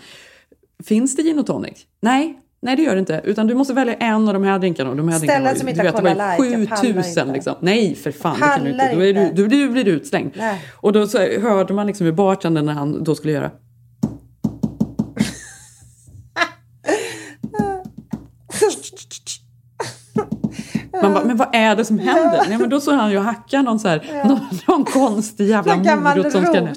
Finns 0.84 1.16
det 1.16 1.22
gin 1.22 1.38
och 1.38 1.46
tonic? 1.46 1.86
Nej, 2.00 2.38
Nej 2.66 2.76
det 2.76 2.82
gör 2.82 2.94
det 2.94 3.00
inte. 3.00 3.20
Utan 3.24 3.46
du 3.46 3.54
måste 3.54 3.74
välja 3.74 3.94
en 3.94 4.28
av 4.28 4.34
de 4.34 4.44
här 4.44 4.58
drinkarna. 4.58 4.90
Och 4.90 4.96
de 4.96 5.08
här 5.08 5.18
Ställen 5.18 5.44
drinkarna 5.44 5.58
som 5.58 5.66
du 5.66 5.70
inte 5.70 5.82
har 5.82 5.92
Cola 5.92 6.36
Light, 6.38 6.52
jag 6.52 6.68
pallar 6.68 7.02
7000 7.02 7.22
inte. 7.22 7.32
liksom. 7.32 7.54
Nej 7.60 7.94
för 7.94 8.10
fan, 8.10 8.40
det 8.40 8.46
kan 8.46 8.64
du 8.64 8.70
inte. 8.70 8.94
Då, 8.94 9.04
är 9.04 9.14
du, 9.14 9.30
då, 9.34 9.42
då 9.42 9.72
blir 9.72 9.84
du 9.84 9.90
utslängd. 9.90 10.32
Nej. 10.36 10.64
Och 10.74 10.92
då 10.92 11.06
så 11.06 11.18
hörde 11.18 11.74
man 11.74 11.86
liksom 11.86 12.06
hur 12.06 12.12
bartendern 12.12 12.66
när 12.66 12.72
han 12.72 13.04
då 13.04 13.14
skulle 13.14 13.32
göra. 13.32 13.50
Man 21.02 21.14
bara, 21.14 21.24
men 21.24 21.36
vad 21.36 21.48
är 21.52 21.76
det 21.76 21.84
som 21.84 21.98
händer? 21.98 22.44
Nej, 22.48 22.58
men 22.58 22.70
då 22.70 22.80
står 22.80 22.92
han 22.92 23.10
ju 23.10 23.18
och 23.18 23.24
hackar 23.24 23.62
någon, 23.62 23.78
så 23.78 23.88
här, 23.88 24.22
någon, 24.28 24.40
någon 24.68 24.84
konstig 24.84 25.48
jävla 25.48 25.76
morot 25.76 26.32
som 26.32 26.44
ska 26.44 26.68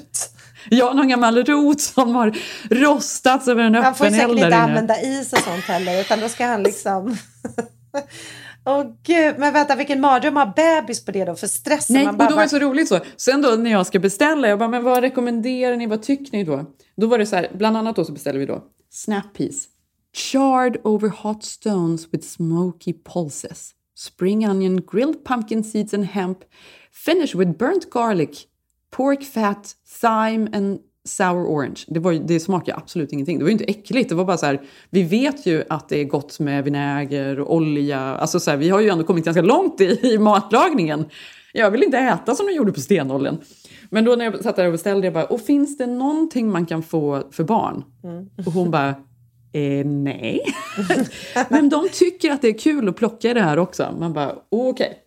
rot. 0.64 0.78
Ja, 0.78 0.92
någon 0.92 1.08
gammal 1.08 1.44
rot 1.44 1.80
som 1.80 2.14
har 2.14 2.36
rostats 2.70 3.48
över 3.48 3.62
en 3.64 3.74
Han 3.74 3.94
får 3.94 4.06
ju 4.06 4.12
öppen 4.12 4.20
säkert 4.20 4.30
eld 4.30 4.38
inte 4.38 4.46
inne. 4.46 4.56
använda 4.56 5.00
is 5.00 5.32
och 5.32 5.38
sånt 5.38 5.64
heller, 5.64 6.00
utan 6.00 6.20
då 6.20 6.28
ska 6.28 6.46
han 6.46 6.62
liksom... 6.62 7.16
Åh 8.64 8.84
gud, 9.02 9.34
men 9.38 9.52
vänta 9.52 9.76
vilken 9.76 10.00
mardröm 10.00 10.36
att 10.36 10.46
ha 10.46 10.54
bebis 10.54 11.04
på 11.04 11.12
det 11.12 11.24
då, 11.24 11.34
för 11.34 11.46
stressen. 11.46 11.94
Nej, 11.96 12.04
man 12.04 12.14
och 12.14 12.18
bara, 12.18 12.28
då 12.28 12.34
var 12.34 12.42
det 12.42 12.48
så 12.48 12.58
roligt 12.58 12.88
så. 12.88 13.00
Sen 13.16 13.42
då 13.42 13.48
när 13.50 13.70
jag 13.70 13.86
ska 13.86 13.98
beställa, 13.98 14.48
jag 14.48 14.58
bara, 14.58 14.68
men 14.68 14.84
vad 14.84 15.00
rekommenderar 15.00 15.76
ni, 15.76 15.86
vad 15.86 16.02
tycker 16.02 16.32
ni 16.32 16.44
då? 16.44 16.64
Då 16.96 17.06
var 17.06 17.18
det 17.18 17.26
så 17.26 17.36
här, 17.36 17.50
bland 17.54 17.76
annat 17.76 17.96
då 17.96 18.04
så 18.04 18.12
beställde 18.12 18.38
vi 18.40 18.46
då 18.46 18.62
snap 18.90 19.34
peas. 19.36 19.68
Charred 20.12 20.76
over 20.84 21.08
hot 21.08 21.44
stones 21.44 22.08
with 22.12 22.26
smoky 22.26 22.92
pulses. 22.92 23.74
Spring 23.96 24.48
onion, 24.48 24.80
grilled 24.92 25.24
pumpkin 25.24 25.64
seeds 25.64 25.94
and 25.94 26.04
hemp. 26.04 26.38
Finish 26.92 27.34
with 27.34 27.58
burnt 27.58 27.90
garlic, 27.90 28.46
pork 28.90 29.24
fat, 29.24 29.74
thyme 30.00 30.48
and 30.52 30.78
sour 31.04 31.46
orange. 31.46 31.84
Det, 31.88 32.00
var, 32.00 32.12
det 32.12 32.40
smakar 32.40 32.76
absolut 32.76 33.12
ingenting. 33.12 33.38
Det 33.38 33.44
var 33.44 33.48
ju 33.48 33.52
inte 33.52 33.64
äckligt. 33.64 34.08
Det 34.08 34.14
var 34.14 34.24
bara 34.24 34.36
så 34.36 34.46
här, 34.46 34.62
vi 34.90 35.02
vet 35.02 35.46
ju 35.46 35.64
att 35.68 35.88
det 35.88 36.00
är 36.00 36.04
gott 36.04 36.40
med 36.40 36.64
vinäger 36.64 37.40
och 37.40 37.54
olja. 37.54 38.00
Alltså 38.00 38.40
så 38.40 38.50
här, 38.50 38.58
vi 38.58 38.68
har 38.68 38.80
ju 38.80 38.88
ändå 38.88 39.04
kommit 39.04 39.24
ganska 39.24 39.42
långt 39.42 39.80
i, 39.80 40.00
i 40.02 40.18
matlagningen. 40.18 41.04
Jag 41.52 41.70
vill 41.70 41.82
inte 41.82 41.98
äta 41.98 42.34
som 42.34 42.46
de 42.46 42.52
gjorde 42.52 42.72
på 42.72 42.80
stenåldern. 42.80 43.36
Men 43.90 44.04
då 44.04 44.16
när 44.16 44.24
jag 44.24 44.42
satt 44.42 44.56
där 44.56 44.66
och 44.66 44.72
beställde, 44.72 45.06
jag 45.06 45.14
bara, 45.14 45.24
och 45.24 45.40
finns 45.40 45.78
det 45.78 45.86
någonting 45.86 46.50
man 46.50 46.66
kan 46.66 46.82
få 46.82 47.22
för 47.30 47.44
barn? 47.44 47.84
Och 48.46 48.52
hon 48.52 48.70
bara, 48.70 48.88
eh, 49.52 49.86
nej. 49.86 50.40
men 51.48 51.68
de 51.68 51.88
tycker 51.92 52.30
att 52.30 52.42
det 52.42 52.48
är 52.48 52.58
kul 52.58 52.88
att 52.88 52.96
plocka 52.96 53.30
i 53.30 53.34
det 53.34 53.40
här 53.40 53.58
också. 53.58 53.94
Man 53.98 54.12
bara, 54.12 54.34
okej. 54.48 54.98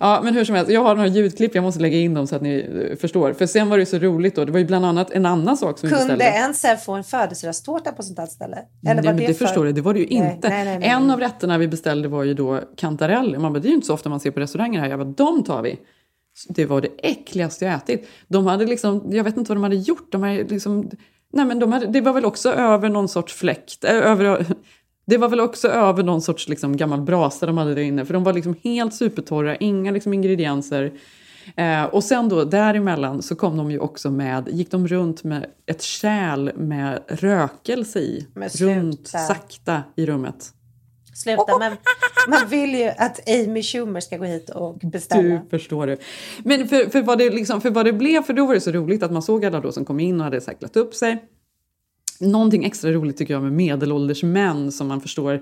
Ja, 0.00 0.20
men 0.24 0.34
hur 0.34 0.44
som 0.44 0.54
helst, 0.54 0.70
jag 0.70 0.82
har 0.82 0.94
några 0.94 1.08
ljudklipp, 1.08 1.54
jag 1.54 1.62
måste 1.62 1.80
lägga 1.80 1.98
in 1.98 2.14
dem 2.14 2.26
så 2.26 2.36
att 2.36 2.42
ni 2.42 2.86
eh, 2.90 2.96
förstår. 2.96 3.32
För 3.32 3.46
sen 3.46 3.68
var 3.68 3.78
det 3.78 3.86
så 3.86 3.98
roligt 3.98 4.34
då, 4.36 4.44
det 4.44 4.52
var 4.52 4.58
ju 4.58 4.64
bland 4.64 4.84
annat 4.86 5.10
en 5.10 5.26
annan 5.26 5.56
sak 5.56 5.78
som 5.78 5.88
vi 5.88 5.94
kunde 5.94 6.14
beställde. 6.16 6.38
ens 6.38 6.62
här 6.64 6.76
få 6.76 6.92
en 6.92 7.04
födelsedagstårta 7.04 7.92
på 7.92 8.02
sånt 8.02 8.18
här 8.18 8.26
ställe? 8.26 8.56
Eller 8.56 8.66
nej, 8.82 8.96
var 8.96 9.02
men 9.02 9.16
det, 9.16 9.34
för- 9.34 9.46
förstår 9.46 9.64
du, 9.64 9.72
det 9.72 9.80
var 9.80 9.94
det 9.94 10.00
ju 10.00 10.06
inte. 10.06 10.48
nej, 10.48 10.64
nej, 10.64 10.78
nej, 10.78 10.88
en 10.88 11.10
av 11.10 11.20
rätterna 11.20 11.58
vi 11.58 11.68
beställde 11.68 12.08
var 12.08 12.24
ju 12.24 12.34
då 12.34 12.60
kantarell. 12.76 13.38
Man 13.38 13.52
bara, 13.52 13.58
det 13.58 13.66
är 13.66 13.70
ju 13.70 13.74
inte 13.74 13.86
så 13.86 13.94
ofta 13.94 14.08
man 14.08 14.20
ser 14.20 14.30
på 14.30 14.40
restauranger 14.40 14.80
här. 14.80 14.88
Jag 14.88 14.98
bara, 14.98 15.08
de 15.16 15.44
tar 15.44 15.62
vi. 15.62 15.78
Det 16.48 16.66
var 16.66 16.80
det 16.80 16.88
äckligaste 16.98 17.64
jag 17.64 17.74
ätit. 17.74 18.08
De 18.28 18.46
hade 18.46 18.66
liksom, 18.66 19.06
jag 19.10 19.24
vet 19.24 19.36
inte 19.36 19.48
vad 19.48 19.56
de 19.56 19.62
hade 19.62 19.76
gjort. 19.76 20.12
De 20.12 20.22
hade 20.22 20.44
liksom, 20.44 20.90
nej 21.32 21.44
men 21.44 21.58
de 21.58 21.72
hade, 21.72 21.86
det 21.86 22.00
var 22.00 22.12
väl 22.12 22.24
också 22.24 22.52
över 22.52 22.88
någon 22.88 23.08
sorts 23.08 23.34
fläkt. 23.34 23.84
Äh, 23.84 23.90
över, 23.96 24.44
det 25.06 25.18
var 25.18 25.28
väl 25.28 25.40
också 25.40 25.68
över 25.68 26.02
någon 26.02 26.22
sorts 26.22 26.48
liksom 26.48 26.76
gammal 26.76 27.00
brasa 27.00 27.46
de 27.46 27.58
hade 27.58 27.74
där 27.74 27.82
inne. 27.82 28.04
För 28.04 28.14
de 28.14 28.24
var 28.24 28.32
liksom 28.32 28.56
helt 28.64 28.94
supertorra, 28.94 29.56
inga 29.56 29.90
liksom 29.90 30.14
ingredienser. 30.14 30.92
Eh, 31.56 31.84
och 31.84 32.04
sen 32.04 32.28
då 32.28 32.44
däremellan 32.44 33.22
så 33.22 33.36
kom 33.36 33.56
de 33.56 33.70
ju 33.70 33.78
också 33.78 34.10
med, 34.10 34.48
gick 34.48 34.70
de 34.70 34.88
runt 34.88 35.24
med 35.24 35.46
ett 35.66 35.82
kärl 35.82 36.52
med 36.56 37.02
rökelse 37.08 37.98
i. 37.98 38.26
Men 38.34 38.50
sluta. 38.50 38.74
runt 38.74 39.08
sakta 39.08 39.82
i 39.96 40.06
rummet. 40.06 40.52
Sluta, 41.14 41.58
men 41.58 41.76
man 42.28 42.48
vill 42.48 42.74
ju 42.74 42.88
att 42.88 43.28
Amy 43.28 43.62
Schumer 43.62 44.00
ska 44.00 44.16
gå 44.16 44.24
hit 44.24 44.50
och 44.50 44.78
beställa. 44.78 45.22
Du 45.22 45.40
förstår 45.50 45.86
du. 45.86 45.98
Men 46.44 46.68
för, 46.68 46.90
för, 46.90 47.02
vad 47.02 47.18
det 47.18 47.30
liksom, 47.30 47.60
för 47.60 47.70
vad 47.70 47.84
det 47.84 47.92
blev, 47.92 48.22
för 48.22 48.32
då 48.32 48.46
var 48.46 48.54
det 48.54 48.60
så 48.60 48.72
roligt 48.72 49.02
att 49.02 49.12
man 49.12 49.22
såg 49.22 49.44
alla 49.44 49.60
då 49.60 49.72
som 49.72 49.84
kom 49.84 50.00
in 50.00 50.20
och 50.20 50.24
hade 50.24 50.40
säklat 50.40 50.76
upp 50.76 50.94
sig. 50.94 51.24
Någonting 52.20 52.64
extra 52.64 52.92
roligt 52.92 53.16
tycker 53.16 53.34
jag 53.34 53.42
med 53.42 53.52
medelålders 53.52 54.22
män 54.22 54.72
som 54.72 54.88
man 54.88 55.00
förstår 55.00 55.40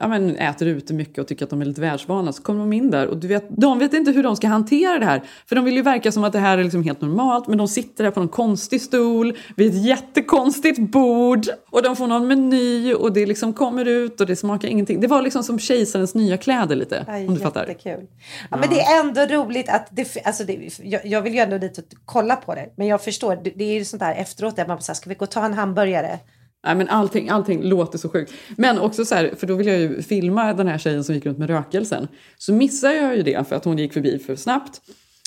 ja, 0.00 0.08
men 0.08 0.36
äter 0.36 0.68
ute 0.68 0.94
mycket 0.94 1.18
och 1.18 1.28
tycker 1.28 1.44
att 1.44 1.50
de 1.50 1.60
är 1.60 1.64
lite 1.64 1.80
världsvana. 1.80 2.32
Så 2.32 2.42
kommer 2.42 2.60
de 2.60 2.72
in 2.72 2.90
där 2.90 3.06
och 3.06 3.16
du 3.16 3.28
vet, 3.28 3.44
de 3.48 3.78
vet 3.78 3.94
inte 3.94 4.10
hur 4.10 4.22
de 4.22 4.36
ska 4.36 4.48
hantera 4.48 4.98
det 4.98 5.04
här. 5.04 5.22
För 5.46 5.56
de 5.56 5.64
vill 5.64 5.74
ju 5.74 5.82
verka 5.82 6.12
som 6.12 6.24
att 6.24 6.32
det 6.32 6.38
här 6.38 6.58
är 6.58 6.64
liksom 6.64 6.82
helt 6.82 7.00
normalt 7.00 7.46
men 7.46 7.58
de 7.58 7.68
sitter 7.68 8.04
där 8.04 8.10
på 8.10 8.20
någon 8.20 8.28
konstig 8.28 8.82
stol 8.82 9.38
vid 9.56 9.70
ett 9.70 9.84
jättekonstigt 9.84 10.78
bord 10.78 11.46
och 11.70 11.82
de 11.82 11.96
får 11.96 12.06
någon 12.06 12.28
meny 12.28 12.94
och 12.94 13.12
det 13.12 13.26
liksom 13.26 13.52
kommer 13.52 13.84
ut 13.84 14.20
och 14.20 14.26
det 14.26 14.36
smakar 14.36 14.68
ingenting. 14.68 15.00
Det 15.00 15.06
var 15.06 15.22
liksom 15.22 15.42
som 15.42 15.58
kejsarens 15.58 16.14
nya 16.14 16.36
kläder 16.36 16.76
lite. 16.76 17.04
Aj, 17.08 17.28
om 17.28 17.34
du 17.34 17.40
fattar. 17.40 17.66
Jättekul. 17.66 18.06
Ja, 18.50 18.56
men 18.56 18.68
det 18.70 18.80
är 18.80 19.00
ändå 19.00 19.20
roligt 19.20 19.68
att 19.68 19.88
det, 19.90 20.16
alltså 20.24 20.44
det, 20.44 20.78
jag, 20.82 21.06
jag 21.06 21.22
vill 21.22 21.34
ju 21.34 21.40
ändå 21.40 21.58
dit 21.58 21.78
och 21.78 21.84
kolla 22.04 22.36
på 22.36 22.54
det. 22.54 22.68
Men 22.76 22.86
jag 22.86 23.02
förstår, 23.04 23.36
det, 23.44 23.52
det 23.56 23.64
är 23.64 23.74
ju 23.74 23.84
sånt 23.84 24.00
där 24.00 24.14
efteråt 24.14 24.56
där 24.56 24.66
man 24.66 24.76
bara 24.76 24.94
ska 24.94 25.08
vi 25.08 25.14
gå 25.14 25.24
och 25.24 25.30
ta 25.30 25.44
en 25.44 25.54
hamburgare? 25.54 26.18
Nej, 26.66 26.74
men 26.74 26.88
allting, 26.88 27.28
allting 27.28 27.62
låter 27.62 27.98
så 27.98 28.08
sjukt. 28.08 28.32
Men 28.56 28.78
också 28.78 29.04
så 29.04 29.14
här, 29.14 29.34
för 29.38 29.46
då 29.46 29.54
vill 29.54 29.66
jag 29.66 29.78
ju 29.78 30.02
filma 30.02 30.54
den 30.54 30.68
här 30.68 30.78
tjejen 30.78 31.04
som 31.04 31.14
gick 31.14 31.26
runt 31.26 31.38
med 31.38 31.50
rökelsen. 31.50 32.08
Så 32.38 32.52
missar 32.52 32.90
jag 32.90 33.16
ju 33.16 33.22
det 33.22 33.48
för 33.48 33.56
att 33.56 33.64
hon 33.64 33.78
gick 33.78 33.92
förbi 33.92 34.18
för 34.18 34.36
snabbt. 34.36 34.80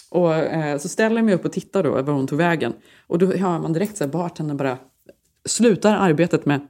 Och 0.10 0.36
eh, 0.36 0.78
så 0.78 0.90
ställer 0.90 1.16
jag 1.16 1.26
mig 1.26 1.34
upp 1.34 1.46
och 1.46 1.52
tittar 1.52 1.84
då 1.84 2.02
var 2.02 2.14
hon 2.14 2.28
tog 2.28 2.38
vägen. 2.38 2.74
Och 3.08 3.18
då 3.18 3.26
hör 3.26 3.60
man 3.60 3.74
direkt 3.74 3.98
så 3.98 4.04
här, 4.04 4.12
bartendern 4.12 4.58
bara 4.58 4.78
slutar 5.46 5.96
arbetet 5.96 6.46
med 6.46 6.62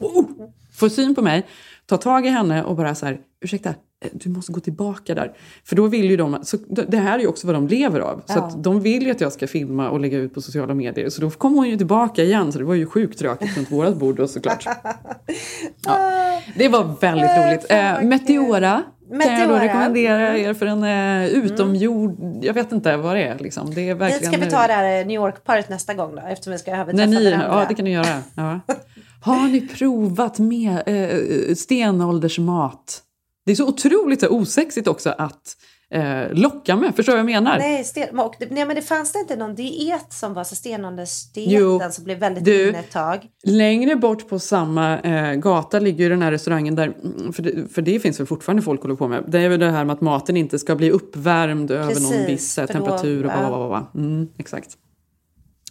oh, 0.00 0.24
får 0.72 0.88
syn 0.88 1.14
på 1.14 1.22
mig, 1.22 1.46
tar 1.90 1.96
tag 1.96 2.26
i 2.26 2.28
henne 2.28 2.62
och 2.64 2.76
bara 2.76 2.94
så 2.94 3.06
här, 3.06 3.18
ursäkta, 3.44 3.68
eh, 3.68 3.74
du 4.12 4.30
måste 4.30 4.52
gå 4.52 4.60
tillbaka 4.60 5.14
där. 5.14 5.32
För 5.64 5.76
då 5.76 5.86
vill 5.86 6.10
ju 6.10 6.16
de, 6.16 6.38
så 6.42 6.56
det 6.88 6.96
här 6.96 7.14
är 7.18 7.22
ju 7.22 7.26
också 7.26 7.46
vad 7.46 7.56
de 7.56 7.68
lever 7.68 8.00
av. 8.00 8.22
Så 8.26 8.38
Ja. 8.38 8.42
att 8.42 8.64
de 8.64 8.80
vill 8.80 9.02
ju 9.02 9.10
att 9.10 9.20
jag 9.20 9.32
ska 9.32 9.46
filma 9.46 9.90
och 9.90 10.00
lägga 10.00 10.18
ut 10.18 10.34
på 10.34 10.40
sociala 10.40 10.74
medier. 10.74 11.08
Så 11.08 11.20
då 11.20 11.30
kom 11.30 11.54
hon 11.54 11.68
ju 11.68 11.76
tillbaka 11.76 12.22
igen, 12.22 12.52
så 12.52 12.58
det 12.58 12.64
var 12.64 12.74
ju 12.74 12.86
sjukt 12.86 13.22
rökigt 13.22 13.56
runt 13.56 13.72
vårat 13.72 13.96
bord 13.96 14.16
då 14.16 14.28
såklart. 14.28 14.66
Ja, 15.86 16.40
det 16.56 16.68
var 16.68 16.94
väldigt 17.00 17.30
roligt. 17.38 17.66
Eh, 17.70 18.02
Meteora. 18.08 18.82
Kan 19.10 19.20
jag 19.20 19.28
då 19.30 19.54
Meteora. 19.54 19.60
rekommendera 19.64 20.38
er 20.38 20.54
för 20.54 20.66
en 20.66 20.84
eh, 20.84 21.28
utomjord... 21.28 22.16
Jag 22.42 22.54
vet 22.54 22.72
inte 22.72 22.96
vad 22.96 23.16
det 23.16 23.22
är. 23.22 23.38
Liksom. 23.38 23.74
Det 23.74 23.88
är 23.88 23.94
verkligen... 23.94 24.32
ska 24.32 24.44
vi 24.44 24.50
ta 24.50 24.66
det 24.66 24.72
här 24.72 25.04
New 25.04 25.14
York-paret 25.16 25.68
nästa 25.68 25.94
gång 25.94 26.14
då, 26.14 26.22
eftersom 26.28 26.52
vi 26.52 26.58
ska 26.58 26.70
överträffa 26.76 27.06
ni, 27.10 27.30
varandra. 27.30 27.46
ja, 27.60 27.66
det 27.68 27.74
kan 27.74 27.84
ni 27.84 27.92
göra. 27.92 28.22
Ja. 28.34 28.60
Har 29.22 29.48
ni 29.48 29.68
provat 29.68 30.38
med 30.38 30.82
eh, 30.86 31.54
stenåldersmat? 31.54 33.02
Det 33.46 33.52
är 33.52 33.56
så 33.56 33.68
otroligt 33.68 34.20
så 34.20 34.28
osexigt 34.28 34.88
också 34.88 35.14
att 35.18 35.56
eh, 35.90 36.32
locka 36.32 36.76
med. 36.76 36.96
Förstår 36.96 37.12
du 37.12 37.16
vad 37.22 37.30
jag 37.30 37.42
menar? 37.42 37.58
Nej, 37.58 37.84
sten, 37.84 38.18
och, 38.18 38.34
nej, 38.50 38.64
men 38.64 38.76
det 38.76 38.82
fanns 38.82 39.12
det 39.12 39.18
inte 39.18 39.36
någon 39.36 39.54
diet 39.54 40.12
som 40.12 40.34
var 40.34 40.44
så 40.44 40.54
stenåldersdieten 40.54 41.92
som 41.92 42.04
blev 42.04 42.18
väldigt 42.18 42.44
du- 42.44 42.68
inne 42.68 42.78
ett 42.78 42.90
tag? 42.90 43.28
Längre 43.44 43.96
bort 43.96 44.28
på 44.28 44.38
samma 44.38 44.98
eh, 44.98 45.34
gata 45.34 45.78
ligger 45.78 46.04
ju 46.04 46.10
den 46.10 46.22
här 46.22 46.30
restaurangen 46.30 46.74
där, 46.74 46.96
för 47.32 47.42
det, 47.42 47.72
för 47.74 47.82
det 47.82 48.00
finns 48.00 48.20
väl 48.20 48.26
fortfarande 48.26 48.62
folk 48.62 48.82
håller 48.82 48.94
på 48.94 49.08
med. 49.08 49.24
Det 49.28 49.38
är 49.40 49.48
väl 49.48 49.60
det 49.60 49.70
här 49.70 49.84
med 49.84 49.94
att 49.94 50.00
maten 50.00 50.36
inte 50.36 50.58
ska 50.58 50.76
bli 50.76 50.90
uppvärmd 50.90 51.70
över 51.70 51.84
någon 51.84 51.94
Precis, 51.94 52.28
viss 52.28 52.58
eh, 52.58 52.66
temperatur 52.66 53.24
och 53.26 53.32
bla, 53.32 53.68
bla. 53.68 53.86
Mm, 53.94 54.28
exakt. 54.38 54.76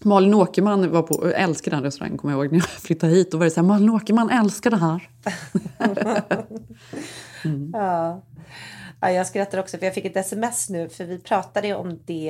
Malin 0.03 0.33
Åkerman 0.33 0.91
var 0.91 1.01
på, 1.01 1.27
älskade 1.27 1.75
den 1.75 1.83
restaurangen 1.83 2.17
kommer 2.17 2.33
jag 2.33 2.43
ihåg 2.45 2.51
när 2.51 2.59
jag 2.59 2.69
flyttade 2.81 3.13
hit. 3.13 3.31
Då 3.31 3.37
var 3.37 3.45
det 3.45 3.51
så 3.51 3.61
här, 3.61 3.67
Malin 3.67 3.89
Åkerman 3.89 4.29
älskar 4.29 4.69
det 4.69 4.77
här. 4.77 5.09
Mm. 7.45 7.71
Ja. 7.73 8.21
ja, 9.01 9.11
jag 9.11 9.27
skrattar 9.27 9.57
också 9.57 9.77
för 9.77 9.85
jag 9.85 9.93
fick 9.93 10.05
ett 10.05 10.17
sms 10.17 10.69
nu 10.69 10.89
för 10.89 11.05
vi 11.05 11.19
pratade 11.19 11.75
om 11.75 11.99
det 12.05 12.29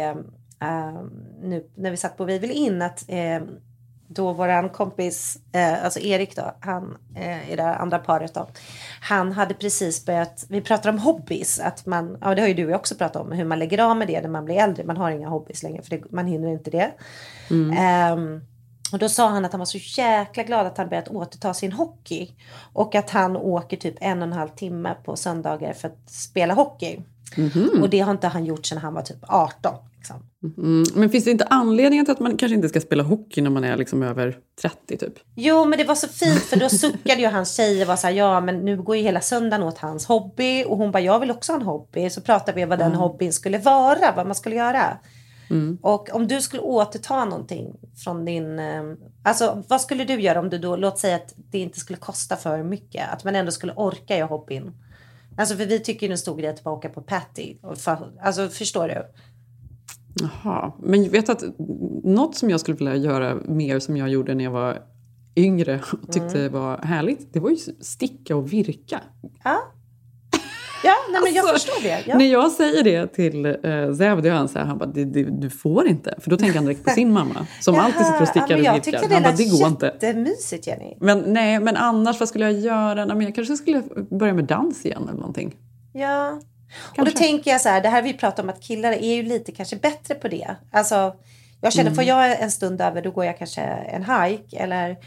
eh, 0.62 1.04
nu 1.42 1.70
när 1.76 1.92
vi 1.92 1.98
satt 1.98 2.18
på 2.18 2.26
Vi 2.26 2.40
vill 2.40 2.52
in 2.52 2.82
att 2.82 3.06
eh, 3.08 3.42
då 4.12 4.34
våran 4.34 4.70
kompis, 4.70 5.38
eh, 5.52 5.84
alltså 5.84 6.00
Erik 6.00 6.36
då, 6.36 6.56
han 6.60 6.98
eh, 7.16 7.52
i 7.52 7.56
det 7.56 7.76
andra 7.76 8.00
paret 8.00 8.34
då, 8.34 8.48
han 9.02 9.32
hade 9.32 9.54
precis 9.54 10.06
börjat, 10.06 10.46
vi 10.50 10.62
pratar 10.62 10.90
om 10.90 11.00
hobbies, 11.00 11.60
att 11.60 11.86
man, 11.86 12.18
ja 12.22 12.36
det 12.36 12.42
har 12.42 12.48
ju 12.48 12.54
du 12.54 12.74
också 12.74 12.96
pratat 12.96 13.22
om, 13.22 13.32
hur 13.32 13.46
man 13.46 13.60
lägger 13.60 13.80
av 13.80 13.98
med 13.98 14.08
det 14.08 14.22
när 14.22 14.30
man 14.30 14.46
blir 14.46 14.56
äldre, 14.56 14.84
man 14.84 14.98
har 14.98 15.12
inga 15.12 15.30
hobbies 15.30 15.64
längre 15.64 15.82
för 15.82 15.90
det, 15.90 16.12
man 16.12 16.28
hinner 16.28 16.48
inte 16.48 16.72
det. 16.72 16.92
Mm. 17.50 17.78
Ehm, 17.78 18.42
Och 18.92 19.00
då 19.00 19.10
sa 19.10 19.30
han 19.30 19.46
att 19.46 19.52
han 19.52 19.60
var 19.60 19.66
så 19.66 19.78
jäkla 20.02 20.44
glad 20.44 20.66
att 20.68 20.78
han 20.78 20.90
börjat 20.90 21.08
återta 21.08 21.54
sin 21.54 21.72
hockey. 21.72 22.32
Och 22.74 22.96
att 22.96 23.10
han 23.10 23.38
åker 23.38 23.78
typ 23.78 23.96
en 24.02 24.18
och 24.22 24.28
en 24.28 24.34
halv 24.34 24.50
timme 24.50 24.96
på 25.06 25.16
söndagar 25.16 25.74
för 25.74 25.88
att 25.88 26.10
spela 26.10 26.54
hockey. 26.54 27.00
Mhm. 27.38 27.70
Och 27.82 27.90
det 27.90 28.00
har 28.00 28.12
inte 28.12 28.28
han 28.28 28.46
gjort 28.46 28.66
sedan 28.66 28.78
han 28.78 28.94
var 28.94 29.02
typ 29.02 29.18
18. 29.28 29.76
Liksom. 30.00 30.26
Mm. 30.58 30.84
Men 30.96 31.10
finns 31.10 31.26
det 31.26 31.32
inte 31.32 31.46
anledning 31.46 32.06
till 32.06 32.12
att 32.12 32.20
man 32.20 32.38
kanske 32.38 32.56
inte 32.56 32.70
ska 32.70 32.82
spela 32.82 33.04
hockey 33.04 33.42
när 33.42 33.50
man 33.50 33.64
är 33.64 33.78
liksom 33.78 34.04
över 34.04 34.38
30 34.62 34.98
typ? 34.98 35.14
Jo, 35.36 35.66
men 35.66 35.80
det 35.80 35.84
var 35.86 35.96
så 35.96 36.08
fint 36.08 36.40
för 36.42 36.60
då 36.60 36.70
suckade 36.70 37.22
ju 37.22 37.28
hans 37.28 37.56
tjej 37.56 37.82
och 37.82 37.88
var 37.88 37.96
så 37.96 38.08
här, 38.08 38.14
ja 38.14 38.42
men 38.42 38.60
nu 38.66 38.82
går 38.82 38.96
ju 38.96 39.04
hela 39.04 39.22
söndagen 39.22 39.64
åt 39.68 39.78
hans 39.78 40.06
hobby. 40.06 40.64
Och 40.68 40.78
hon 40.78 40.92
bara, 40.92 41.00
jag 41.04 41.20
vill 41.20 41.32
också 41.32 41.52
ha 41.52 41.60
en 41.60 41.66
hobby. 41.66 42.10
Så 42.10 42.22
pratade 42.22 42.56
vi 42.56 42.64
om 42.64 42.70
vad 42.70 42.80
den 42.80 42.88
Mm. 42.88 43.00
hobbyn 43.00 43.34
skulle 43.34 43.58
vara, 43.58 44.14
vad 44.16 44.26
man 44.26 44.36
skulle 44.36 44.56
göra. 44.56 44.98
Mm. 45.50 45.78
Och 45.82 46.10
om 46.16 46.28
du 46.28 46.42
skulle 46.42 46.62
återta 46.62 47.26
någonting 47.26 47.76
från 48.04 48.26
din... 48.26 48.60
eh, 48.60 48.84
Alltså 49.24 49.64
vad 49.68 49.82
skulle 49.82 50.04
du 50.04 50.22
göra 50.22 50.40
om 50.40 50.50
du 50.50 50.58
då, 50.58 50.76
låt 50.76 51.00
säga 51.00 51.16
att 51.16 51.34
det 51.52 51.60
inte 51.60 51.80
skulle 51.80 52.00
kosta 52.00 52.36
för 52.36 52.64
mycket. 52.64 53.10
Att 53.14 53.24
man 53.24 53.36
ändå 53.36 53.52
skulle 53.52 53.74
orka 53.74 54.18
göra 54.18 54.28
hobbyn. 54.28 54.72
Alltså 55.38 55.56
för 55.56 55.66
vi 55.66 55.80
tycker 55.80 56.02
ju 56.02 56.08
det 56.08 56.12
är 56.12 56.14
en 56.14 56.18
stor 56.18 56.38
grej 56.38 56.50
att 56.50 56.64
bara 56.64 56.76
åka 56.76 56.90
på 56.90 57.02
patty. 57.02 57.56
För, 57.78 57.98
alltså 58.22 58.48
förstår 58.50 58.88
du? 58.88 59.06
Jaha, 60.22 60.74
men 60.84 61.04
jag 61.04 61.12
vet 61.12 61.30
att 61.30 61.44
något 62.04 62.36
som 62.36 62.50
jag 62.50 62.60
skulle 62.60 62.78
vilja 62.78 62.96
göra 62.96 63.36
mer 63.46 63.80
som 63.80 63.98
jag 63.98 64.10
gjorde 64.10 64.36
när 64.36 64.44
jag 64.44 64.52
var 64.52 64.78
yngre 65.36 65.82
och 65.92 66.12
tyckte 66.14 66.40
Mm. 66.40 66.52
var 66.54 66.78
härligt, 66.78 67.34
det 67.34 67.40
var 67.40 67.50
ju 67.50 67.58
sticka 67.82 68.36
och 68.36 68.54
virka. 68.54 69.00
Ja. 69.44 69.58
Ja, 70.84 70.94
nej, 71.12 71.22
men 71.24 71.34
jag 71.34 71.46
Alltså, 71.50 71.68
förstår 71.72 71.84
det. 71.90 72.04
Ja. 72.08 72.18
När 72.18 72.26
jag 72.26 72.52
säger 72.52 72.84
det 72.84 73.08
till 73.08 73.46
uh, 73.46 73.94
Zev, 73.96 74.22
då 74.22 74.30
är 74.30 74.34
han 74.34 74.48
så 74.48 74.60
här, 74.60 74.66
han 74.66 74.78
bara, 74.78 74.86
det, 74.90 75.06
det, 75.06 75.24
du 75.24 75.50
får 75.50 75.88
inte. 75.88 76.16
För 76.20 76.30
då 76.30 76.38
tänker 76.38 76.56
han 76.56 76.66
direkt 76.66 76.84
på 76.84 76.90
sin 76.90 77.12
mamma 77.14 77.48
som 77.62 77.76
Jaha, 77.76 77.84
alltid 77.84 78.06
sitter 78.06 78.16
och 78.16 78.22
ja, 78.22 78.26
stickar 78.26 78.48
men 78.48 78.60
och 78.60 78.66
Jag 78.66 78.74
virkar. 78.74 78.92
tyckte 78.92 79.08
det 79.08 79.20
lät 79.20 79.38
det 79.38 79.60
går 79.60 79.68
inte. 79.68 79.86
jättemysigt 79.86 80.68
Jenny. 80.68 80.98
Men 81.02 81.20
nej, 81.20 81.60
men 81.60 81.76
annars 81.76 82.20
vad 82.20 82.30
skulle 82.30 82.46
jag 82.52 82.60
göra? 82.60 83.06
Nej, 83.06 83.16
men 83.16 83.22
jag 83.26 83.36
kanske 83.36 83.58
skulle 83.58 83.84
börja 84.20 84.34
med 84.34 84.46
dans 84.46 84.86
igen 84.86 85.04
eller 85.04 85.20
någonting. 85.20 85.56
Ja. 85.94 86.40
Och 86.90 86.96
Kanske. 86.96 87.14
då 87.14 87.18
tänker 87.20 87.52
jag 87.52 87.62
så 87.62 87.70
här, 87.70 87.82
det 87.82 87.90
här 87.90 88.02
vi 88.02 88.14
pratar 88.14 88.44
om 88.44 88.50
att 88.50 88.62
killar 88.62 88.92
är 88.92 89.16
ju 89.16 89.24
lite 89.24 89.52
kanske 89.52 89.76
bättre 89.76 90.16
på 90.16 90.28
det. 90.28 90.56
Alltså, 90.72 91.16
jag 91.62 91.74
känner, 91.74 91.90
Mm. 91.90 91.96
får 91.96 92.04
jag 92.04 92.42
en 92.42 92.52
stund 92.52 92.82
över 92.82 93.02
då 93.02 93.12
går 93.12 93.26
jag 93.26 93.38
kanske 93.38 93.62
en 93.62 94.04
hike 94.04 94.58
eller 94.58 94.98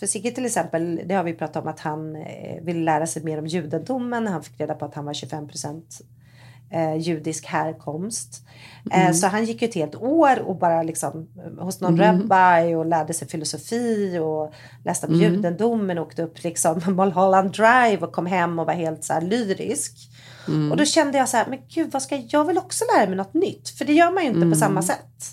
för 0.00 0.06
Sigge 0.06 0.30
till 0.30 0.46
exempel, 0.46 1.00
det 1.06 1.14
har 1.14 1.24
vi 1.24 1.32
pratat 1.32 1.62
om 1.62 1.68
att 1.68 1.80
han 1.80 2.16
eh, 2.16 2.62
vill 2.62 2.84
lära 2.84 3.06
sig 3.06 3.22
mer 3.24 3.38
om 3.38 3.46
judendomen. 3.46 4.26
Han 4.26 4.42
fick 4.42 4.60
reda 4.60 4.74
på 4.74 4.84
att 4.84 4.94
han 4.94 5.04
var 5.04 5.14
25 5.14 5.48
procent 5.48 6.00
eh, 6.70 6.96
judisk 6.96 7.46
härkomst. 7.46 8.42
Eh, 8.92 9.00
Mm. 9.00 9.14
Så 9.14 9.26
han 9.26 9.44
gick 9.44 9.62
ju 9.62 9.68
ett 9.68 9.74
helt 9.74 9.94
år 9.94 10.40
och 10.42 10.56
bara 10.58 10.82
liksom 10.82 11.28
hos 11.58 11.80
någon 11.80 12.00
Mm. 12.00 12.28
rabbi 12.28 12.74
och 12.74 12.86
lärde 12.86 13.14
sig 13.14 13.28
filosofi 13.28 14.18
och 14.18 14.52
läste 14.84 15.06
om 15.06 15.14
Mm. 15.14 15.34
judendomen 15.34 15.98
och 15.98 16.06
åkte 16.06 16.22
upp 16.22 16.42
liksom 16.44 16.80
Mulholland 16.96 17.52
Drive 17.52 17.98
och 18.00 18.12
kom 18.12 18.26
hem 18.26 18.58
och 18.58 18.66
var 18.66 18.74
helt 18.74 19.04
så 19.04 19.20
lyrisk. 19.20 19.92
Mm. 20.48 20.70
Och 20.70 20.76
då 20.76 20.84
kände 20.84 21.18
jag 21.18 21.28
så 21.28 21.36
här, 21.36 21.46
men 21.50 21.58
gud 21.74 21.90
vad 21.92 22.02
ska 22.02 22.14
jag, 22.14 22.24
jag 22.28 22.44
vill 22.44 22.58
också 22.58 22.84
lära 22.96 23.06
mig 23.06 23.16
något 23.16 23.34
nytt. 23.34 23.68
För 23.68 23.84
det 23.84 23.92
gör 23.92 24.10
man 24.12 24.22
ju 24.22 24.28
inte 24.28 24.36
Mm. 24.38 24.50
på 24.52 24.56
samma 24.58 24.82
sätt. 24.82 25.24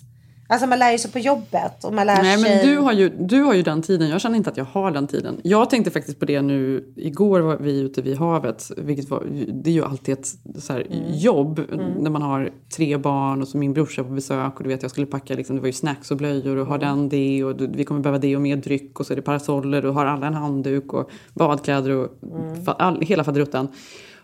Alltså 0.49 0.67
man 0.67 0.79
lär 0.79 0.91
ju 0.91 0.97
sig 0.97 1.11
på 1.11 1.19
jobbet 1.19 1.83
och 1.83 1.93
man 1.93 2.07
lär 2.07 2.21
Nej, 2.23 2.37
sig. 2.37 2.55
men 2.55 2.65
du 2.67 2.77
har, 2.77 2.91
ju, 2.91 3.09
du 3.09 3.41
har 3.41 3.53
ju 3.53 3.61
den 3.61 3.81
tiden. 3.81 4.09
Jag 4.09 4.21
känner 4.21 4.37
inte 4.37 4.49
att 4.49 4.57
jag 4.57 4.65
har 4.65 4.91
den 4.91 5.07
tiden. 5.07 5.37
Jag 5.43 5.69
tänkte 5.69 5.91
faktiskt 5.91 6.19
på 6.19 6.25
det 6.25 6.41
nu. 6.41 6.85
Igår 6.95 7.39
var 7.41 7.57
vi 7.57 7.79
ute 7.79 8.01
vid 8.01 8.17
havet. 8.17 8.71
Vilket 8.77 9.09
var, 9.09 9.23
det 9.63 9.69
är 9.69 9.73
ju 9.73 9.83
alltid 9.85 10.13
ett 10.19 10.27
så 10.59 10.73
här, 10.73 10.81
Mm. 10.89 11.03
jobb 11.17 11.61
när 11.99 12.09
man 12.09 12.21
har 12.21 12.49
tre 12.75 12.97
barn 12.97 13.41
och 13.41 13.47
så 13.47 13.57
min 13.57 13.73
brorsa 13.73 14.03
på 14.03 14.09
besök. 14.09 14.57
Och 14.57 14.63
du 14.63 14.69
vet, 14.69 14.81
jag 14.81 14.91
skulle 14.91 15.07
packa 15.07 15.33
liksom, 15.35 15.55
det 15.55 15.61
var 15.61 15.67
ju 15.67 15.73
snacks 15.73 16.11
och 16.11 16.17
blöjor 16.17 16.57
och 16.57 16.67
har 16.67 16.75
Mm. 16.75 16.87
den 16.97 17.09
det. 17.09 17.43
Och 17.43 17.61
vi 17.77 17.83
kommer 17.83 18.01
behöva 18.01 18.19
det 18.19 18.35
och 18.35 18.41
mer 18.41 18.55
dryck. 18.55 18.99
Och 18.99 19.05
så 19.05 19.13
är 19.13 19.15
det 19.15 19.21
parasoller 19.21 19.85
och 19.85 19.93
har 19.93 20.05
alla 20.05 20.27
en 20.27 20.33
handduk 20.33 20.93
och 20.93 21.09
badkläder 21.33 21.89
och 21.91 22.07
Mm. 22.23 22.63
all, 22.65 23.01
hela 23.01 23.23
faderuttan. 23.23 23.67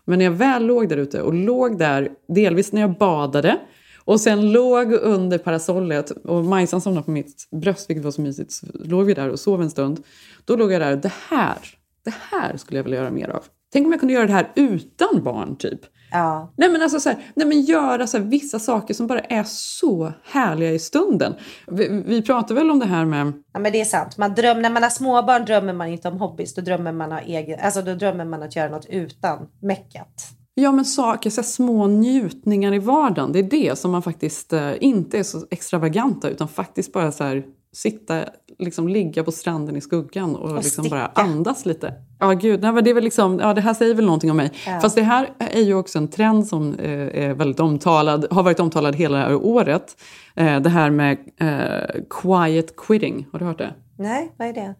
Men 0.07 0.19
när 0.19 0.25
jag 0.25 0.31
väl 0.31 0.65
låg 0.65 0.89
där 0.89 0.97
ute 0.97 1.21
och 1.21 1.33
låg 1.33 1.77
där, 1.77 2.09
delvis 2.27 2.71
när 2.71 2.81
jag 2.81 2.97
badade 2.97 3.59
och 3.97 4.21
sen 4.21 4.51
låg 4.51 4.93
under 4.93 5.37
parasollet 5.37 6.11
och 6.11 6.45
Majsan 6.45 6.81
somnade 6.81 7.05
på 7.05 7.11
mitt 7.11 7.47
bröst, 7.51 7.89
vilket 7.89 8.03
var 8.03 8.11
så 8.11 8.21
mysigt. 8.21 8.51
Så 8.51 8.65
låg 8.73 9.05
vi 9.05 9.13
där 9.13 9.29
och 9.29 9.39
sov 9.39 9.61
en 9.61 9.69
stund. 9.69 10.03
Då 10.45 10.55
låg 10.55 10.71
jag 10.71 10.81
där 10.81 10.91
och 10.91 10.97
det 10.97 11.13
här, 11.29 11.57
det 12.05 12.13
här 12.31 12.57
skulle 12.57 12.79
jag 12.79 12.83
vilja 12.83 12.99
göra 12.99 13.11
mer 13.11 13.29
av. 13.29 13.43
Tänk 13.73 13.85
om 13.85 13.91
jag 13.91 13.99
kunde 13.99 14.13
göra 14.13 14.27
det 14.27 14.33
här 14.33 14.51
utan 14.55 15.23
barn, 15.23 15.55
typ. 15.55 15.79
Ja. 16.11 16.53
Nej 16.57 16.69
men 16.69 16.81
alltså 16.81 16.99
så 16.99 17.09
här, 17.09 17.17
nej 17.35 17.47
men 17.47 17.61
göra 17.61 18.07
så 18.07 18.17
här, 18.17 18.25
vissa 18.25 18.59
saker 18.59 18.93
som 18.93 19.07
bara 19.07 19.19
är 19.19 19.43
så 19.47 20.13
härliga 20.23 20.71
i 20.71 20.79
stunden. 20.79 21.33
Vi, 21.67 22.03
vi 22.05 22.21
pratar 22.21 22.55
väl 22.55 22.71
om 22.71 22.79
det 22.79 22.85
här 22.85 23.05
med 23.05 23.33
Ja 23.53 23.59
men 23.59 23.71
det 23.71 23.81
är 23.81 23.85
sant. 23.85 24.17
Man 24.17 24.33
dröm, 24.33 24.61
när 24.61 24.69
man 24.69 24.83
har 24.83 24.89
småbarn 24.89 25.45
drömmer 25.45 25.73
man 25.73 25.87
inte 25.87 26.07
om 26.07 26.19
hobbys. 26.19 26.53
Då 26.53 26.61
drömmer 26.61 26.91
man, 26.91 27.11
ha 27.11 27.19
egen, 27.19 27.59
alltså 27.59 27.81
då 27.81 27.93
drömmer 27.93 28.25
man 28.25 28.43
att 28.43 28.55
göra 28.55 28.69
något 28.69 28.85
utan 28.89 29.47
mäcket. 29.61 30.37
Ja 30.59 30.71
men 30.71 30.85
saker, 30.85 31.29
så 31.29 31.41
här, 31.41 31.47
små 31.47 31.87
njutningar 31.87 32.73
i 32.73 32.79
vardagen. 32.79 33.31
Det 33.31 33.39
är 33.39 33.43
det 33.43 33.77
som 33.77 33.91
man 33.91 34.01
faktiskt 34.01 34.53
eh, 34.53 34.71
inte 34.79 35.19
är 35.19 35.23
så 35.23 35.45
extravaganta 35.51 36.29
utan 36.29 36.47
faktiskt 36.47 36.93
bara 36.93 37.11
så 37.11 37.23
här, 37.23 37.43
sitta, 37.77 38.25
liksom 38.59 38.87
ligga 38.87 39.23
på 39.23 39.31
stranden 39.31 39.75
i 39.75 39.81
skuggan 39.81 40.35
och, 40.35 40.49
Och 40.51 40.55
liksom 40.55 40.89
bara 40.89 41.05
andas 41.05 41.65
lite. 41.65 41.93
Ja 42.19 42.31
gud, 42.31 42.61
nej, 42.61 42.83
det, 42.83 42.89
är 42.89 42.93
väl 42.93 43.03
liksom, 43.03 43.39
ja, 43.39 43.53
det 43.53 43.61
här 43.61 43.73
säger 43.73 43.95
väl 43.95 44.05
någonting 44.05 44.31
om 44.31 44.37
mig. 44.37 44.51
Ja. 44.67 44.79
Fast 44.79 44.95
det 44.95 45.01
här 45.01 45.29
är 45.37 45.61
ju 45.61 45.73
också 45.73 45.97
en 45.97 46.07
trend 46.07 46.47
som 46.47 46.73
eh, 46.73 47.23
är 47.23 47.33
väldigt 47.33 47.59
omtalad, 47.59 48.27
har 48.31 48.43
varit 48.43 48.59
omtalad 48.59 48.95
hela 48.95 49.17
det 49.17 49.23
här 49.23 49.35
året. 49.35 49.97
Eh, 50.35 50.59
det 50.59 50.69
här 50.69 50.89
med 50.89 51.17
eh, 51.39 52.01
quiet 52.09 52.75
quitting, 52.77 53.27
har 53.31 53.39
du 53.39 53.45
hört 53.45 53.57
det? 53.57 53.73
Nej, 53.97 54.31
vad 54.37 54.47
är 54.47 54.53
det? 54.53 54.75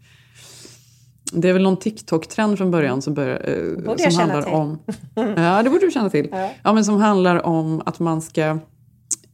Det 1.33 1.49
är 1.49 1.53
väl 1.53 1.63
någon 1.63 1.77
TikTok-trend 1.77 2.57
från 2.57 2.71
början 2.71 3.01
som, 3.01 3.13
börjar, 3.13 3.49
eh, 3.49 3.83
Borde 3.85 4.11
som 4.11 4.19
handlar 4.21 4.41
till. 4.41 4.53
om... 4.53 4.79
Ja, 5.35 5.63
det 5.63 5.69
borde 5.69 5.85
du 5.85 5.91
känna 5.91 6.09
till. 6.09 6.29
Ja. 6.31 6.49
Ja. 6.63 6.73
men 6.73 6.85
som 6.85 6.95
handlar 6.95 7.45
om 7.45 7.81
att 7.85 7.99
man 7.99 8.21
ska 8.21 8.57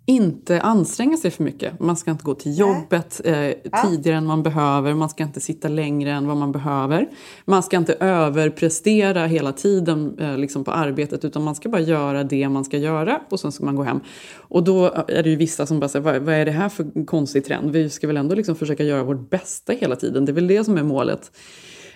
inte 0.06 0.62
anstränga 0.62 1.18
sig 1.18 1.32
för 1.32 1.44
mycket. 1.44 1.80
Man 1.80 1.98
ska 1.98 2.12
inte 2.12 2.24
gå 2.24 2.36
till 2.36 2.60
jobbet 2.60 3.22
eh, 3.24 3.50
tidigare 3.84 4.18
än 4.18 4.26
man 4.26 4.44
behöver. 4.44 4.94
Man 4.94 5.10
ska 5.10 5.24
inte 5.24 5.40
sitta 5.40 5.68
längre 5.68 6.12
än 6.12 6.28
vad 6.28 6.38
man 6.38 6.52
behöver. 6.52 7.10
Man 7.46 7.64
ska 7.64 7.78
inte 7.78 7.94
överprestera 7.94 9.26
hela 9.26 9.52
tiden 9.52 10.20
eh, 10.20 10.38
liksom 10.38 10.64
på 10.64 10.72
arbetet 10.72 11.26
utan 11.26 11.44
man 11.44 11.56
ska 11.56 11.70
bara 11.70 11.82
göra 11.82 12.24
det 12.24 12.50
man 12.50 12.66
ska 12.66 12.78
göra 12.78 13.22
och 13.30 13.40
sen 13.40 13.52
ska 13.52 13.66
man 13.66 13.76
gå 13.76 13.84
hem. 13.84 14.00
Och 14.36 14.64
då 14.64 15.06
är 15.08 15.24
det 15.24 15.30
ju 15.30 15.36
vissa 15.36 15.66
som 15.66 15.80
bara 15.80 15.88
säger, 15.90 16.04
vad, 16.04 16.22
vad 16.22 16.36
är 16.36 16.46
det 16.46 16.52
här 16.52 16.70
för 16.70 17.06
konstig 17.06 17.46
trend? 17.46 17.72
Vi 17.72 17.90
ska 17.90 18.08
väl 18.08 18.18
ändå 18.18 18.36
liksom 18.36 18.56
försöka 18.56 18.84
göra 18.84 19.04
vårt 19.04 19.30
bästa 19.30 19.74
hela 19.74 19.96
tiden. 19.96 20.26
Det 20.26 20.32
är 20.32 20.34
väl 20.34 20.48
det 20.48 20.64
som 20.64 20.78
är 20.78 20.84
målet. 20.84 21.32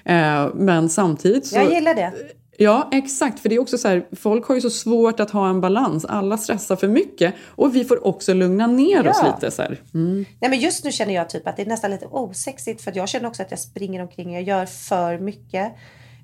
Eh, 0.06 0.48
men 0.56 0.90
samtidigt 0.90 1.46
så... 1.46 1.56
Jag 1.56 1.74
gillar 1.74 1.96
det. 1.96 2.14
Ja, 2.60 2.90
exakt. 2.92 3.40
För 3.40 3.50
det 3.50 3.56
är 3.56 3.60
också 3.60 3.78
så 3.78 3.88
här, 3.88 4.08
folk 4.16 4.46
har 4.48 4.56
ju 4.56 4.62
så 4.62 4.70
svårt 4.70 5.20
att 5.20 5.32
ha 5.32 5.50
en 5.50 5.62
balans. 5.62 6.06
Alla 6.06 6.38
stressar 6.38 6.76
för 6.76 6.88
mycket. 6.88 7.34
Och 7.46 7.76
vi 7.76 7.84
får 7.86 8.08
också 8.08 8.34
lugna 8.34 8.68
ner 8.68 9.08
oss 9.08 9.18
Ja. 9.24 9.36
lite. 9.36 9.52
Så. 9.52 9.62
Mm. 9.94 10.26
Nej 10.40 10.50
men 10.50 10.60
just 10.60 10.84
nu 10.84 10.92
känner 10.92 11.14
jag 11.14 11.30
typ 11.30 11.48
att 11.48 11.56
det 11.56 11.62
är 11.62 11.66
nästan 11.66 11.92
lite 11.92 12.06
osexigt 12.06 12.82
för 12.82 12.92
jag 12.98 13.10
känner 13.10 13.28
också 13.28 13.42
att 13.44 13.52
jag 13.52 13.60
springer 13.60 14.02
omkring 14.02 14.28
och 14.28 14.34
jag 14.36 14.44
gör 14.44 14.66
för 14.66 15.18
mycket. 15.20 15.72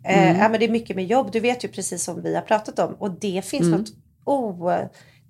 Eh, 0.06 0.24
Mm. 0.30 0.40
ja, 0.42 0.50
men 0.50 0.60
det 0.60 0.66
är 0.66 0.70
mycket 0.70 0.96
med 0.96 1.06
jobb, 1.06 1.30
du 1.32 1.40
vet 1.40 1.64
ju 1.64 1.68
precis 1.68 2.04
som 2.04 2.22
vi 2.24 2.36
har 2.36 2.42
pratat 2.42 2.80
om. 2.80 2.94
Och 3.00 3.12
det 3.12 3.46
finns 3.46 3.64
Mm. 3.68 3.80
något 3.80 3.90
o... 4.26 4.70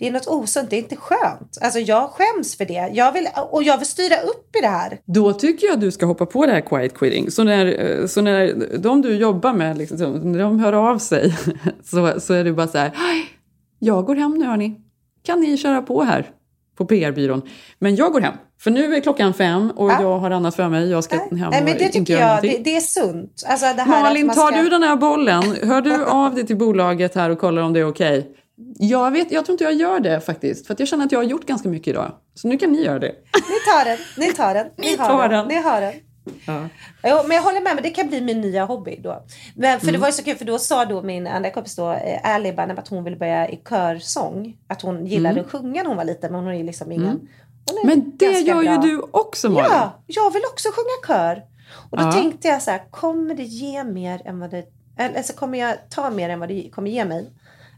Det 0.03 0.07
är 0.07 0.11
något 0.11 0.27
osunt, 0.27 0.69
det 0.69 0.75
är 0.75 0.77
inte 0.77 0.95
skönt. 0.95 1.57
Alltså 1.61 1.79
jag 1.79 2.09
skäms 2.09 2.57
för 2.57 2.65
det. 2.65 2.89
Jag 2.93 3.11
vill, 3.11 3.27
och 3.51 3.63
jag 3.63 3.77
vill 3.77 3.87
styra 3.87 4.15
upp 4.15 4.55
i 4.55 4.61
det 4.61 4.67
här. 4.67 4.99
Då 5.05 5.33
tycker 5.33 5.67
jag 5.67 5.73
att 5.73 5.81
du 5.81 5.91
ska 5.91 6.05
hoppa 6.05 6.25
på 6.25 6.45
det 6.45 6.51
här 6.51 6.61
quiet 6.61 6.93
quitting. 6.93 7.31
Så 7.31 7.43
när, 7.43 8.07
så 8.07 8.21
när 8.21 8.53
de 8.77 9.01
du 9.01 9.15
jobbar 9.15 9.53
med, 9.53 9.77
liksom, 9.77 10.13
när 10.31 10.39
de 10.39 10.59
hör 10.59 10.73
av 10.73 10.97
sig 10.97 11.35
så, 11.83 12.19
så 12.19 12.33
är 12.33 12.43
du 12.43 12.53
bara 12.53 12.67
så 12.67 12.77
här. 12.77 12.87
"Aj, 12.87 13.25
Jag 13.79 14.05
går 14.05 14.15
hem 14.15 14.33
nu 14.37 14.45
hörni. 14.45 14.75
Kan 15.25 15.39
ni 15.39 15.57
köra 15.57 15.81
på 15.81 16.03
här 16.03 16.29
på 16.77 16.85
PR-byrån? 16.85 17.41
Men 17.79 17.95
jag 17.95 18.11
går 18.11 18.21
hem. 18.21 18.33
För 18.61 18.71
nu 18.71 18.95
är 18.95 18.99
klockan 18.99 19.33
fem 19.33 19.71
och 19.75 19.91
jag 19.91 20.19
har 20.19 20.31
annat 20.31 20.55
för 20.55 20.69
mig. 20.69 20.89
Jag 20.89 21.03
ska 21.03 21.15
hem 21.15 21.29
Nej 21.31 21.63
men 21.63 21.73
och 21.73 21.79
det 21.79 21.89
tycker 21.89 22.19
jag, 22.19 22.41
det, 22.41 22.57
det 22.63 22.75
är 22.75 22.81
sunt. 22.81 23.43
Alltså 23.47 23.65
det 23.75 23.81
här 23.81 24.03
Malin, 24.03 24.27
man 24.27 24.35
tar 24.35 24.51
ska... 24.51 24.61
du 24.61 24.69
den 24.69 24.83
här 24.83 24.95
bollen? 24.95 25.43
Hör 25.63 25.81
du 25.81 26.05
av 26.05 26.35
dig 26.35 26.47
till 26.47 26.57
bolaget 26.57 27.15
här 27.15 27.29
och 27.29 27.39
kollar 27.39 27.61
om 27.61 27.73
det 27.73 27.79
är 27.79 27.87
okej? 27.89 28.35
Jag, 28.79 29.11
vet, 29.11 29.31
jag 29.31 29.45
tror 29.45 29.53
inte 29.53 29.63
jag 29.63 29.73
gör 29.73 29.99
det 29.99 30.19
faktiskt. 30.21 30.67
För 30.67 30.75
jag 30.79 30.87
känner 30.87 31.05
att 31.05 31.11
jag 31.11 31.19
har 31.19 31.23
gjort 31.23 31.45
ganska 31.45 31.69
mycket 31.69 31.87
idag. 31.87 32.11
Så 32.33 32.47
nu 32.47 32.57
kan 32.57 32.71
ni 32.71 32.81
göra 32.83 32.99
det. 32.99 33.15
Ni 33.33 33.59
tar 33.73 33.85
den, 33.85 33.97
ni 34.17 34.33
tar 34.33 34.53
den, 34.53 34.67
ni, 34.77 34.87
Ni 34.91 34.95
har 34.97 35.07
tar 35.07 35.29
den. 35.29 35.31
den. 35.31 35.47
Ni 35.47 35.55
har 35.61 35.81
den. 35.81 35.93
Ja. 36.47 36.67
Jo, 37.03 37.17
men 37.27 37.35
jag 37.37 37.43
håller 37.43 37.61
med, 37.61 37.75
men 37.75 37.83
det 37.83 37.89
kan 37.89 38.07
bli 38.07 38.21
min 38.21 38.41
nya 38.41 38.65
hobby 38.65 38.99
då. 39.03 39.23
Men 39.55 39.79
för 39.79 39.85
det 39.85 39.89
Mm. 39.91 40.01
var 40.01 40.07
ju 40.07 40.11
så 40.13 40.23
kul, 40.23 40.35
för 40.37 40.45
då 40.45 40.59
sa 40.59 40.85
då 40.85 41.01
min 41.01 41.27
andra 41.27 41.49
kompis 41.51 41.75
då, 41.75 41.91
eh, 41.91 42.19
Ali 42.35 42.53
Banem, 42.53 42.77
att 42.77 42.87
hon 42.87 43.03
ville 43.03 43.17
börja 43.17 43.49
i 43.49 43.59
körsång. 43.69 44.57
Att 44.67 44.81
hon 44.81 45.05
gillade 45.05 45.33
Mm. 45.33 45.45
att 45.45 45.51
sjunga 45.51 45.81
när 45.81 45.87
hon 45.87 45.97
var 45.97 46.03
liten, 46.05 46.31
men 46.31 46.43
hon 46.43 46.53
är 46.53 46.57
ju 46.57 46.63
liksom 46.63 46.91
ingen... 46.91 47.07
Mm. 47.07 47.27
är 47.81 47.85
Men 47.87 48.11
det 48.17 48.39
gör 48.39 48.61
ju 48.61 48.67
bra. 48.69 48.77
du 48.77 49.01
också 49.11 49.49
Malin. 49.49 49.65
Ja, 49.71 50.03
jag 50.07 50.33
vill 50.33 50.41
också 50.51 50.69
sjunga 50.69 51.07
kör. 51.17 51.43
Och 51.91 51.97
då 51.97 52.03
Ja. 52.03 52.11
tänkte 52.11 52.47
jag 52.47 52.61
så 52.61 52.71
här, 52.71 52.83
kommer 52.91 53.35
det 53.35 53.43
ge 53.43 53.83
mer 53.83 54.21
än 54.25 54.39
vad 54.39 54.51
det... 54.51 54.63
Eller 54.97 55.21
så 55.21 55.33
kommer 55.33 55.59
jag 55.59 55.75
ta 55.89 56.09
mer 56.09 56.29
än 56.29 56.39
vad 56.39 56.49
det 56.49 56.69
kommer 56.69 56.91
ge 56.91 57.05
mig 57.05 57.29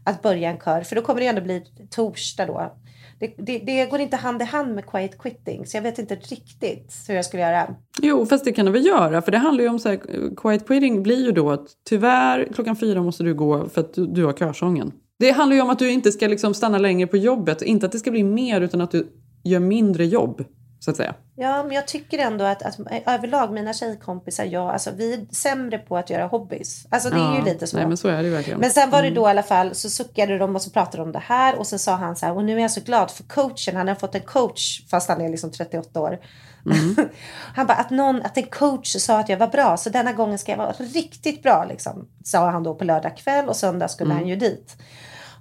att 0.06 0.22
börja 0.22 0.50
en 0.50 0.58
kör. 0.58 0.80
För 0.80 0.96
då 0.96 1.02
kommer 1.02 1.20
det 1.20 1.26
ändå 1.26 1.40
bli 1.40 1.62
torsdag 1.90 2.46
då. 2.46 2.72
det, 3.18 3.34
det, 3.38 3.58
det 3.58 3.90
går 3.90 4.00
inte 4.00 4.16
hand 4.16 4.42
i 4.42 4.44
hand 4.44 4.74
med 4.74 4.86
quiet 4.86 5.18
quitting. 5.18 5.66
Så 5.66 5.76
jag 5.76 5.82
vet 5.82 5.98
inte 5.98 6.14
riktigt 6.14 6.94
hur 7.08 7.14
jag 7.14 7.24
skulle 7.24 7.42
göra. 7.42 7.74
Jo, 8.02 8.26
fast 8.26 8.44
det 8.44 8.52
kan 8.52 8.66
du 8.66 8.72
väl 8.72 8.86
göra. 8.86 9.22
För 9.22 9.32
det 9.32 9.38
handlar 9.38 9.64
ju 9.64 9.70
om 9.70 9.78
så 9.78 9.88
här, 9.88 10.00
quiet 10.36 10.66
quitting 10.66 11.02
blir 11.02 11.24
ju 11.24 11.32
då 11.32 11.50
att 11.50 11.66
tyvärr 11.88 12.48
klockan 12.54 12.76
fyra 12.76 13.02
måste 13.02 13.22
du 13.22 13.34
gå 13.34 13.68
för 13.68 13.80
att 13.80 13.94
du, 13.94 14.06
du 14.06 14.24
har 14.24 14.32
körsången. 14.32 14.92
Det 15.18 15.30
handlar 15.30 15.56
ju 15.56 15.62
om 15.62 15.70
att 15.70 15.78
du 15.78 15.90
inte 15.90 16.12
ska 16.12 16.26
liksom 16.26 16.54
stanna 16.54 16.78
längre 16.78 17.06
på 17.06 17.16
jobbet. 17.16 17.62
Inte 17.62 17.86
att 17.86 17.92
det 17.92 17.98
ska 17.98 18.10
bli 18.10 18.22
mer 18.22 18.60
utan 18.60 18.80
att 18.80 18.90
du 18.90 19.06
gör 19.44 19.60
mindre 19.60 20.06
jobb. 20.06 20.44
Så 20.78 20.90
att 20.90 20.96
säga. 20.96 21.14
Ja, 21.36 21.62
men 21.62 21.72
jag 21.72 21.86
tycker 21.86 22.18
ändå 22.18 22.44
att, 22.44 22.62
att 22.62 22.78
överlag 23.06 23.52
mina 23.52 23.72
tjejkompisar, 23.72 24.44
ja, 24.44 24.72
alltså, 24.72 24.90
vi 24.96 25.14
är 25.14 25.34
sämre 25.34 25.78
på 25.78 25.96
att 25.96 26.10
göra 26.10 26.26
hobbys. 26.26 26.86
Alltså 26.90 27.10
det 27.10 27.16
är 27.16 27.20
Ja, 27.20 27.38
ju 27.38 27.44
lite 27.44 27.66
så. 27.66 27.76
Nej, 27.76 27.86
men 27.86 27.96
så 27.96 28.08
är 28.08 28.22
det 28.22 28.30
verkligen. 28.30 28.60
Men 28.60 28.70
sen 28.70 28.90
var 28.90 29.02
det 29.02 29.08
Mm. 29.08 29.14
då 29.22 29.26
i 29.28 29.30
alla 29.30 29.42
fall 29.42 29.74
så 29.74 29.90
suckade 29.90 30.38
de 30.38 30.56
och 30.56 30.62
så 30.62 30.70
pratade 30.70 30.96
de 30.96 31.02
om 31.02 31.12
det 31.12 31.18
här 31.18 31.58
och 31.58 31.66
sen 31.66 31.78
sa 31.78 31.94
han 31.94 32.16
så 32.16 32.26
här 32.26 32.36
och 32.36 32.44
nu 32.44 32.56
är 32.56 32.60
jag 32.62 32.70
så 32.70 32.80
glad 32.80 33.10
för 33.10 33.24
coachen. 33.24 33.76
Han 33.76 33.88
har 33.88 33.94
fått 33.94 34.14
en 34.14 34.20
coach 34.22 34.82
fast 34.90 35.08
han 35.08 35.20
är 35.20 35.28
liksom 35.28 35.50
38 35.52 36.00
år. 36.00 36.18
Mm. 36.66 36.96
han 37.54 37.66
bara 37.66 37.76
att 37.78 37.90
någon, 37.90 38.22
att 38.22 38.36
en 38.36 38.46
coach 38.46 38.96
sa 38.96 39.18
att 39.20 39.28
jag 39.28 39.36
var 39.38 39.48
bra 39.48 39.76
så 39.76 39.90
denna 39.90 40.12
gången 40.12 40.38
ska 40.38 40.52
jag 40.52 40.58
vara 40.58 40.72
riktigt 40.72 41.42
bra 41.42 41.66
liksom. 41.68 42.08
Sa 42.24 42.50
han 42.50 42.62
då 42.62 42.74
på 42.74 42.84
lördag 42.84 43.16
kväll 43.16 43.48
och 43.48 43.56
söndag 43.56 43.88
skulle 43.88 44.10
Mm. 44.10 44.16
han 44.22 44.28
ju 44.28 44.36
dit. 44.36 44.76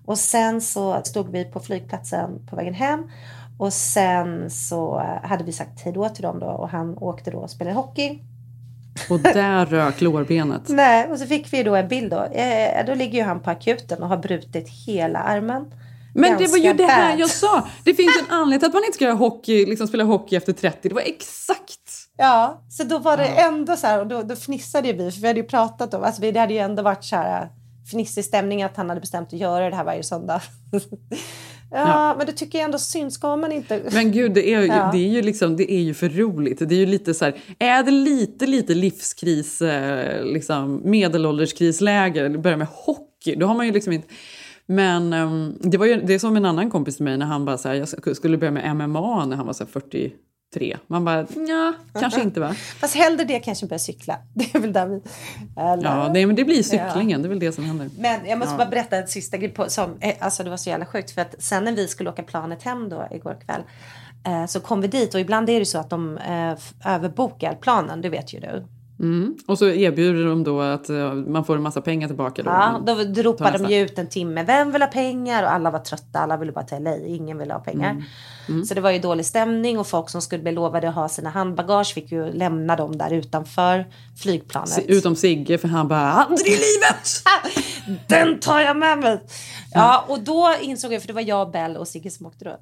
Och 0.06 0.18
sen 0.18 0.62
så 0.62 1.02
stod 1.04 1.32
vi 1.32 1.46
på 1.46 1.60
flygplatsen 1.60 2.48
på 2.50 2.56
vägen 2.56 2.74
hem. 2.74 3.12
Och 3.60 3.74
sen 3.74 4.50
så 4.50 5.04
hade 5.24 5.44
vi 5.44 5.52
sagt 5.52 5.82
hej 5.82 5.94
då 5.94 6.10
till 6.10 6.24
dem 6.24 6.40
då 6.40 6.46
och 6.46 6.70
han 6.70 6.98
åkte 6.98 7.32
då 7.32 7.38
och 7.38 7.50
spelade 7.50 7.76
hockey. 7.76 8.20
Och 9.10 9.20
där 9.20 9.66
rök 9.66 10.02
lårbenet. 10.02 10.62
Nej, 10.68 11.08
och 11.12 11.20
så 11.20 11.26
fick 11.26 11.54
vi 11.54 11.64
då 11.64 11.76
en 11.76 11.88
bild 11.88 12.12
då. 12.12 12.24
Eh, 12.24 12.86
då 12.86 12.94
ligger 12.94 13.20
ju 13.20 13.24
han 13.24 13.40
på 13.40 13.50
akuten 13.50 14.04
och 14.04 14.10
har 14.10 14.18
brutit 14.18 14.70
hela 14.88 15.20
armen. 15.20 15.66
Men 16.14 16.38
det 16.38 16.48
var 16.48 16.58
ju 16.58 16.64
Ganska 16.64 16.84
det 16.86 16.92
här 16.92 17.12
bad. 17.12 17.20
jag 17.20 17.30
sa. 17.30 17.68
Det 17.84 17.94
finns 17.94 18.18
en 18.20 18.36
anledning 18.36 18.60
till 18.60 18.68
att 18.68 18.74
man 18.74 18.84
inte 18.84 18.96
ska 18.96 19.06
göra 19.06 19.16
hockey, 19.16 19.66
liksom 19.66 19.88
spela 19.88 20.04
hockey 20.04 20.36
efter 20.36 20.54
30. 20.54 20.90
Det 20.90 20.96
var 20.96 21.02
exakt. 21.02 21.80
Ja, 22.18 22.62
så 22.70 22.84
då 22.84 23.00
var 23.00 23.18
det 23.18 23.26
ändå 23.26 23.76
så 23.76 23.88
här 23.88 24.00
och 24.00 24.08
då, 24.08 24.22
då 24.22 24.36
fnissade 24.36 24.94
vi 24.94 25.12
för 25.12 25.22
vi 25.22 25.28
hade 25.28 25.40
ju 25.40 25.46
pratat 25.46 25.94
om, 25.94 26.04
alltså 26.04 26.22
det 26.22 26.40
hade 26.40 26.54
ju 26.54 26.60
ändå 26.60 26.84
varit 26.84 27.04
så 27.04 27.16
här 27.16 27.50
fnissig 27.92 28.26
stämning 28.26 28.64
att 28.64 28.78
han 28.78 28.90
hade 28.90 29.02
bestämt 29.02 29.28
att 29.28 29.40
göra 29.40 29.70
det 29.70 29.76
här 29.76 29.84
varje 29.84 30.04
söndag. 30.04 30.42
Ja, 31.72 31.78
ja, 31.80 32.16
men 32.18 32.26
det 32.26 32.32
tycker 32.32 32.58
jag 32.58 32.66
ändå 32.66 32.78
syns. 32.78 33.14
Ska 33.14 33.36
man 33.36 33.52
inte... 33.52 33.82
Men 33.92 34.12
gud, 34.12 34.34
det 34.34 34.54
är, 34.54 34.62
ju, 34.62 34.68
ja. 34.68 34.90
det 34.92 34.98
är 34.98 35.10
ju, 35.10 35.22
liksom, 35.22 35.58
det 35.58 35.74
är 35.74 35.82
ju 35.82 35.94
för 35.94 36.10
roligt. 36.10 36.60
Det 36.60 36.76
är 36.76 36.80
ju 36.80 36.86
lite 36.86 37.14
så 37.14 37.26
här, 37.26 37.36
är 37.60 37.84
det 37.84 37.92
lite, 37.92 38.46
lite 38.48 38.74
livskris, 38.74 39.62
eh, 39.62 40.26
liksom, 40.26 40.82
medelålderskrisläge, 40.84 42.26
eller 42.26 42.38
börja 42.38 42.58
med 42.58 42.68
hockey, 42.72 43.36
då 43.36 43.46
har 43.46 43.56
man 43.56 43.66
ju 43.66 43.72
liksom 43.72 43.94
inte... 43.94 44.08
Men 44.68 45.14
um, 45.14 45.58
det 45.62 45.78
var 45.78 45.86
ju, 45.86 46.02
det 46.02 46.14
är 46.14 46.20
som 46.20 46.38
en 46.38 46.46
annan 46.46 46.70
kompis 46.70 46.96
till 46.96 47.04
mig 47.04 47.18
när 47.18 47.26
han 47.26 47.46
bara 47.46 47.58
så 47.58 47.68
här, 47.68 47.76
jag 48.06 48.16
skulle 48.16 48.38
börja 48.38 48.52
med 48.52 48.76
MMA 48.76 49.26
när 49.26 49.36
han 49.36 49.46
var 49.46 49.54
så 49.54 49.66
40 49.66 50.12
tre. 50.56 50.78
Man 50.88 51.06
bara, 51.06 51.28
ja, 51.48 51.74
kanske 52.00 52.22
inte 52.22 52.40
va? 52.40 52.54
Fast 52.54 52.96
hellre 52.96 53.24
det 53.24 53.40
kanske 53.40 53.66
börja 53.66 53.80
cykla. 53.80 54.18
Det 54.34 54.56
är 54.56 54.60
väl 54.60 54.74
där 54.74 54.86
vi... 54.86 55.02
Eller? 55.58 55.84
Ja, 55.84 56.10
nej, 56.14 56.26
men 56.26 56.36
det 56.36 56.46
blir 56.46 56.64
cyklingen. 56.64 57.10
Ja. 57.10 57.18
Det 57.18 57.28
är 57.28 57.30
väl 57.30 57.40
det 57.40 57.52
som 57.52 57.64
händer. 57.64 57.90
Men 57.98 58.26
jag 58.26 58.40
måste 58.40 58.54
ja. 58.54 58.58
bara 58.58 58.70
berätta 58.70 58.98
en 58.98 59.08
sista 59.08 59.38
grej. 59.38 59.50
På, 59.50 59.70
som, 59.70 59.98
eh, 60.00 60.16
alltså 60.20 60.44
det 60.44 60.50
var 60.50 60.58
så 60.58 60.70
jävla 60.70 60.86
sjukt. 60.86 61.12
För 61.12 61.22
att 61.22 61.36
sen 61.40 61.64
när 61.64 61.72
vi 61.72 61.88
skulle 61.88 62.10
åka 62.10 62.24
planet 62.24 62.64
hem 62.64 62.90
då 62.90 63.08
igår 63.12 63.38
kväll 63.46 63.62
eh, 64.26 64.46
så 64.46 64.60
kom 64.60 64.82
vi 64.82 64.88
dit 64.88 65.14
och 65.14 65.20
ibland 65.20 65.50
är 65.50 65.60
det 65.60 65.66
så 65.66 65.78
att 65.78 65.90
de 65.90 66.18
eh, 66.18 66.94
överbokar 66.94 67.56
planen, 67.62 68.02
det 68.02 68.10
vet 68.10 68.34
ju 68.34 68.40
du. 68.40 68.66
Mm. 69.00 69.38
Och 69.48 69.58
så 69.58 69.68
erbjuder 69.68 70.26
de 70.26 70.44
då 70.44 70.62
att 70.62 70.90
eh, 70.90 71.14
man 71.14 71.46
får 71.46 71.56
en 71.56 71.62
massa 71.62 71.82
pengar 71.82 72.08
tillbaka. 72.08 72.44
Då, 72.44 72.50
Ja, 72.50 72.82
då, 72.86 73.22
ropade 73.22 73.58
de 73.58 73.74
ju 73.74 73.82
ut 73.82 74.00
en 74.00 74.10
timme. 74.10 74.44
Vem 74.44 74.72
vill 74.72 74.82
ha 74.82 74.88
pengar? 74.88 75.44
Och 75.44 75.52
alla 75.52 75.72
var 75.72 75.80
trötta. 75.80 76.20
Alla 76.20 76.38
ville 76.38 76.52
bara 76.52 76.66
till 76.66 76.84
LA. 76.84 76.98
Ingen 76.98 77.38
ville 77.38 77.54
ha 77.54 77.60
pengar. 77.60 77.92
Mm. 77.92 78.04
Mm. 78.50 78.66
Så 78.66 78.74
det 78.74 78.82
var 78.82 78.92
ju 78.92 79.00
dålig 79.00 79.26
stämning 79.26 79.80
och 79.80 79.88
folk 79.88 80.10
som 80.10 80.22
skulle 80.22 80.44
bli 80.44 80.52
lovade 80.52 80.90
att 80.90 80.96
ha 80.96 81.10
sina 81.10 81.30
handbagage 81.30 81.94
fick 81.94 82.12
ju 82.12 82.34
lämna 82.34 82.76
dem 82.76 82.98
där 82.98 83.14
utanför 83.14 83.86
flygplanet. 84.18 84.86
Utom 84.88 85.16
Sigge, 85.16 85.58
för 85.58 85.68
han 85.68 85.88
bara 85.88 86.12
“aldrig 86.12 86.48
i 86.48 86.58
livet!” 86.58 87.24
Den 88.08 88.40
tar 88.40 88.60
jag 88.60 88.78
med 88.78 89.00
mig! 89.00 89.20
Ja, 89.74 90.06
och 90.08 90.20
då 90.20 90.54
insåg 90.62 90.94
jag, 90.94 91.02
för 91.02 91.08
det 91.08 91.14
var 91.14 91.22
jag, 91.22 91.52
Bell 91.52 91.78
och 91.78 91.88
Sigge 91.88 92.12
som 92.12 92.26
åkte 92.26 92.46
då. 92.46 92.58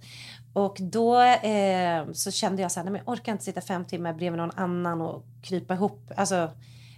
Och 0.53 0.77
då 0.81 1.21
eh, 1.21 2.11
så 2.13 2.31
kände 2.31 2.61
jag 2.61 2.71
så 2.71 2.79
här, 2.79 2.83
nej 2.83 2.91
men 2.91 3.01
jag 3.05 3.13
orkar 3.13 3.31
inte 3.31 3.43
sitta 3.43 3.61
fem 3.61 3.85
timmar 3.85 4.13
bredvid 4.13 4.37
någon 4.37 4.51
annan 4.55 5.01
och 5.01 5.23
krypa 5.41 5.73
ihop. 5.73 6.11
Alltså, 6.15 6.51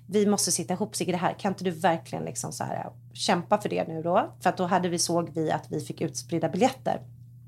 vi 0.08 0.26
måste 0.26 0.52
sitta 0.52 0.74
ihop 0.74 0.96
Sigge 0.96 1.12
det 1.12 1.18
här. 1.18 1.34
Kan 1.34 1.52
inte 1.52 1.64
du 1.64 1.72
verkligen 1.72 2.26
liksom 2.26 2.52
så 2.52 2.64
här, 2.64 2.90
kämpa 3.14 3.62
för 3.62 3.70
det 3.70 3.88
nu 3.88 4.02
då? 4.02 4.34
För 4.40 4.50
att 4.50 4.58
då 4.58 4.66
hade 4.66 4.90
vi, 4.90 5.00
såg 5.00 5.30
vi 5.34 5.52
att 5.52 5.66
vi 5.70 5.80
fick 5.80 6.02
utspridda 6.02 6.50
biljetter. 6.50 7.02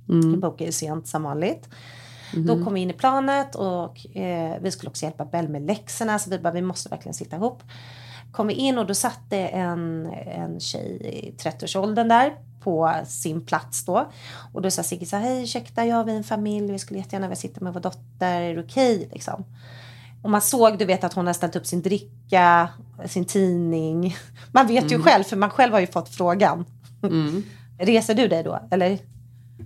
Mm. 0.09 0.31
Vi 0.31 0.37
bokade 0.37 0.63
ju 0.63 0.71
sent 0.71 1.07
som 1.07 1.23
vanligt. 1.23 1.69
Mhm. 2.33 2.45
Då 2.45 2.63
kom 2.63 2.73
vi 2.73 2.79
in 2.79 2.89
i 2.89 2.93
planet 2.93 3.55
och 3.55 4.15
eh, 4.15 4.61
vi 4.61 4.71
skulle 4.71 4.89
också 4.89 5.05
hjälpa 5.05 5.25
Bell 5.25 5.49
med 5.49 5.61
läxorna. 5.61 6.19
Så 6.19 6.29
vi 6.29 6.39
bara, 6.39 6.53
vi 6.53 6.61
måste 6.61 6.89
verkligen 6.89 7.13
sitta 7.13 7.35
ihop. 7.35 7.63
Kom 8.31 8.47
vi 8.47 8.53
in 8.53 8.77
och 8.77 8.85
då 8.85 8.93
satt 8.93 9.21
det 9.29 9.47
en, 9.47 10.05
en 10.27 10.59
tjej 10.59 10.97
i 11.01 11.35
30-årsåldern 11.43 12.07
där 12.07 12.37
på 12.67 12.93
sin 13.07 13.41
plats 13.45 13.85
då. 13.85 14.11
Och 14.53 14.61
då 14.61 14.71
sa 14.71 14.83
Sigge 14.83 15.05
så 15.05 15.15
här, 15.15 15.23
hej 15.23 15.43
ursäkta, 15.43 15.85
jag 15.85 15.95
har 15.95 16.07
en 16.09 16.23
familj, 16.23 16.71
vi 16.71 16.79
skulle 16.79 16.99
jättegärna 16.99 17.27
vilja 17.27 17.35
sitta 17.35 17.63
med 17.63 17.73
vår 17.73 17.81
dotter, 17.81 18.41
är 18.41 18.55
det 18.55 18.63
okej 18.63 19.09
liksom? 19.13 19.43
Och 20.23 20.29
man 20.29 20.41
såg, 20.41 20.77
du 20.77 20.85
vet 20.85 21.03
att 21.03 21.13
hon 21.13 21.27
har 21.27 21.33
ställt 21.33 21.55
upp 21.55 21.65
sin 21.65 21.81
dricka, 21.81 22.69
sin 23.05 23.25
tidning. 23.25 24.15
Man 24.51 24.67
vet 24.67 24.91
ju 24.91 24.95
Mm. 24.95 25.03
själv, 25.07 25.23
för 25.23 25.35
man 25.35 25.49
själv 25.49 25.73
har 25.73 25.79
ju 25.79 25.87
fått 25.87 26.09
frågan. 26.09 26.65
Mm. 27.03 27.43
Reser 27.79 28.13
du 28.13 28.27
dig 28.27 28.43
då? 28.43 28.59
Eller? 28.71 28.97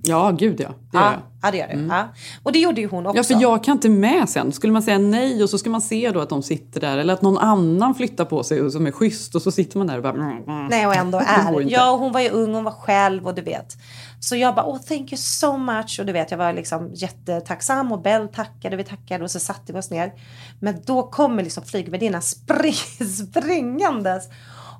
Ja, 0.03 0.31
gud 0.31 0.59
ja. 0.59 0.69
Det 0.91 0.97
gör 0.97 1.03
ja, 1.03 1.11
jag. 1.11 1.21
ja, 1.41 1.51
det 1.51 1.57
gör 1.57 1.67
du. 1.67 1.87
Ja. 1.87 2.07
Och 2.43 2.51
det 2.51 2.59
gjorde 2.59 2.81
ju 2.81 2.87
hon 2.87 3.05
också. 3.05 3.17
Ja, 3.17 3.23
för 3.23 3.41
jag 3.41 3.63
kan 3.63 3.71
inte 3.71 3.89
med 3.89 4.29
sen. 4.29 4.51
Skulle 4.51 4.73
man 4.73 4.83
säga 4.83 4.97
nej 4.97 5.43
och 5.43 5.49
så 5.49 5.57
ska 5.57 5.69
man 5.69 5.81
se 5.81 6.11
då 6.11 6.19
att 6.19 6.29
de 6.29 6.43
sitter 6.43 6.81
där 6.81 6.97
eller 6.97 7.13
att 7.13 7.21
någon 7.21 7.37
annan 7.37 7.95
flyttar 7.95 8.25
på 8.25 8.43
sig 8.43 8.61
och 8.61 8.71
som 8.71 8.87
är 8.87 8.91
schysst 8.91 9.35
och 9.35 9.41
så 9.41 9.51
sitter 9.51 9.77
man 9.77 9.87
där 9.87 9.97
och 9.97 10.03
bara... 10.03 10.13
mm, 10.13 10.67
Nej, 10.67 10.87
och 10.87 10.95
ändå 10.95 11.17
är. 11.17 11.61
Ja, 11.71 11.91
och 11.91 11.99
hon 11.99 12.11
var 12.11 12.19
ju 12.19 12.29
ung, 12.29 12.53
hon 12.53 12.63
var 12.63 12.71
själv 12.71 13.27
och 13.27 13.35
du 13.35 13.41
vet. 13.41 13.77
Så 14.19 14.35
jag 14.35 14.55
bara, 14.55 14.65
oh 14.65 14.77
thank 14.77 15.11
you 15.11 15.17
so 15.17 15.57
much. 15.57 15.99
Och 15.99 16.05
du 16.05 16.13
vet, 16.13 16.31
jag 16.31 16.37
var 16.37 16.53
liksom 16.53 16.91
jättetacksam 16.93 17.91
och 17.91 18.01
Bell 18.01 18.27
tackade, 18.27 18.75
vi 18.75 18.83
tackade 18.83 19.23
och 19.23 19.31
så 19.31 19.39
satte 19.39 19.73
vi 19.73 19.79
oss 19.79 19.89
ner. 19.91 20.13
Men 20.59 20.81
då 20.85 21.03
kommer 21.03 21.43
liksom 21.43 21.63
flygvärdinnan 21.63 22.21
spring, 22.21 22.73
springandes 23.31 24.29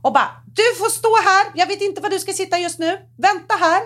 och 0.02 0.14
bara, 0.14 0.30
du 0.46 0.80
får 0.80 0.90
stå 0.90 1.10
här, 1.26 1.52
jag 1.56 1.68
vet 1.68 1.82
inte 1.82 2.02
var 2.02 2.10
du 2.10 2.20
ska 2.20 2.34
sitta 2.34 2.60
just 2.60 2.80
nu, 2.80 2.98
vänta 3.18 3.56
här. 3.60 3.82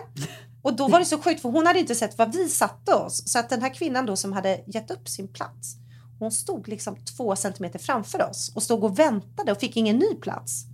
Och 0.66 0.74
då 0.74 0.88
var 0.88 1.00
det 1.00 1.06
så 1.06 1.18
sjukt 1.18 1.42
för 1.42 1.50
hon 1.50 1.66
hade 1.66 1.80
inte 1.80 1.96
sett 1.96 2.18
var 2.18 2.26
vi 2.26 2.50
satte 2.50 2.94
oss. 2.94 3.24
Så 3.32 3.40
att 3.40 3.50
den 3.50 3.62
här 3.62 3.74
kvinnan 3.74 4.06
då 4.06 4.16
som 4.16 4.34
hade 4.34 4.62
gett 4.68 4.92
upp 4.92 5.10
sin 5.10 5.28
plats, 5.28 5.76
hon 6.20 6.32
stod 6.32 6.68
liksom 6.68 6.96
två 7.18 7.36
centimeter 7.36 7.80
framför 7.80 8.30
oss 8.30 8.52
och 8.56 8.64
stod 8.64 8.84
och 8.84 9.00
väntade 9.00 9.52
och 9.52 9.60
fick 9.60 9.78
ingen 9.78 9.98
ny 9.98 10.16
plats. 10.16 10.66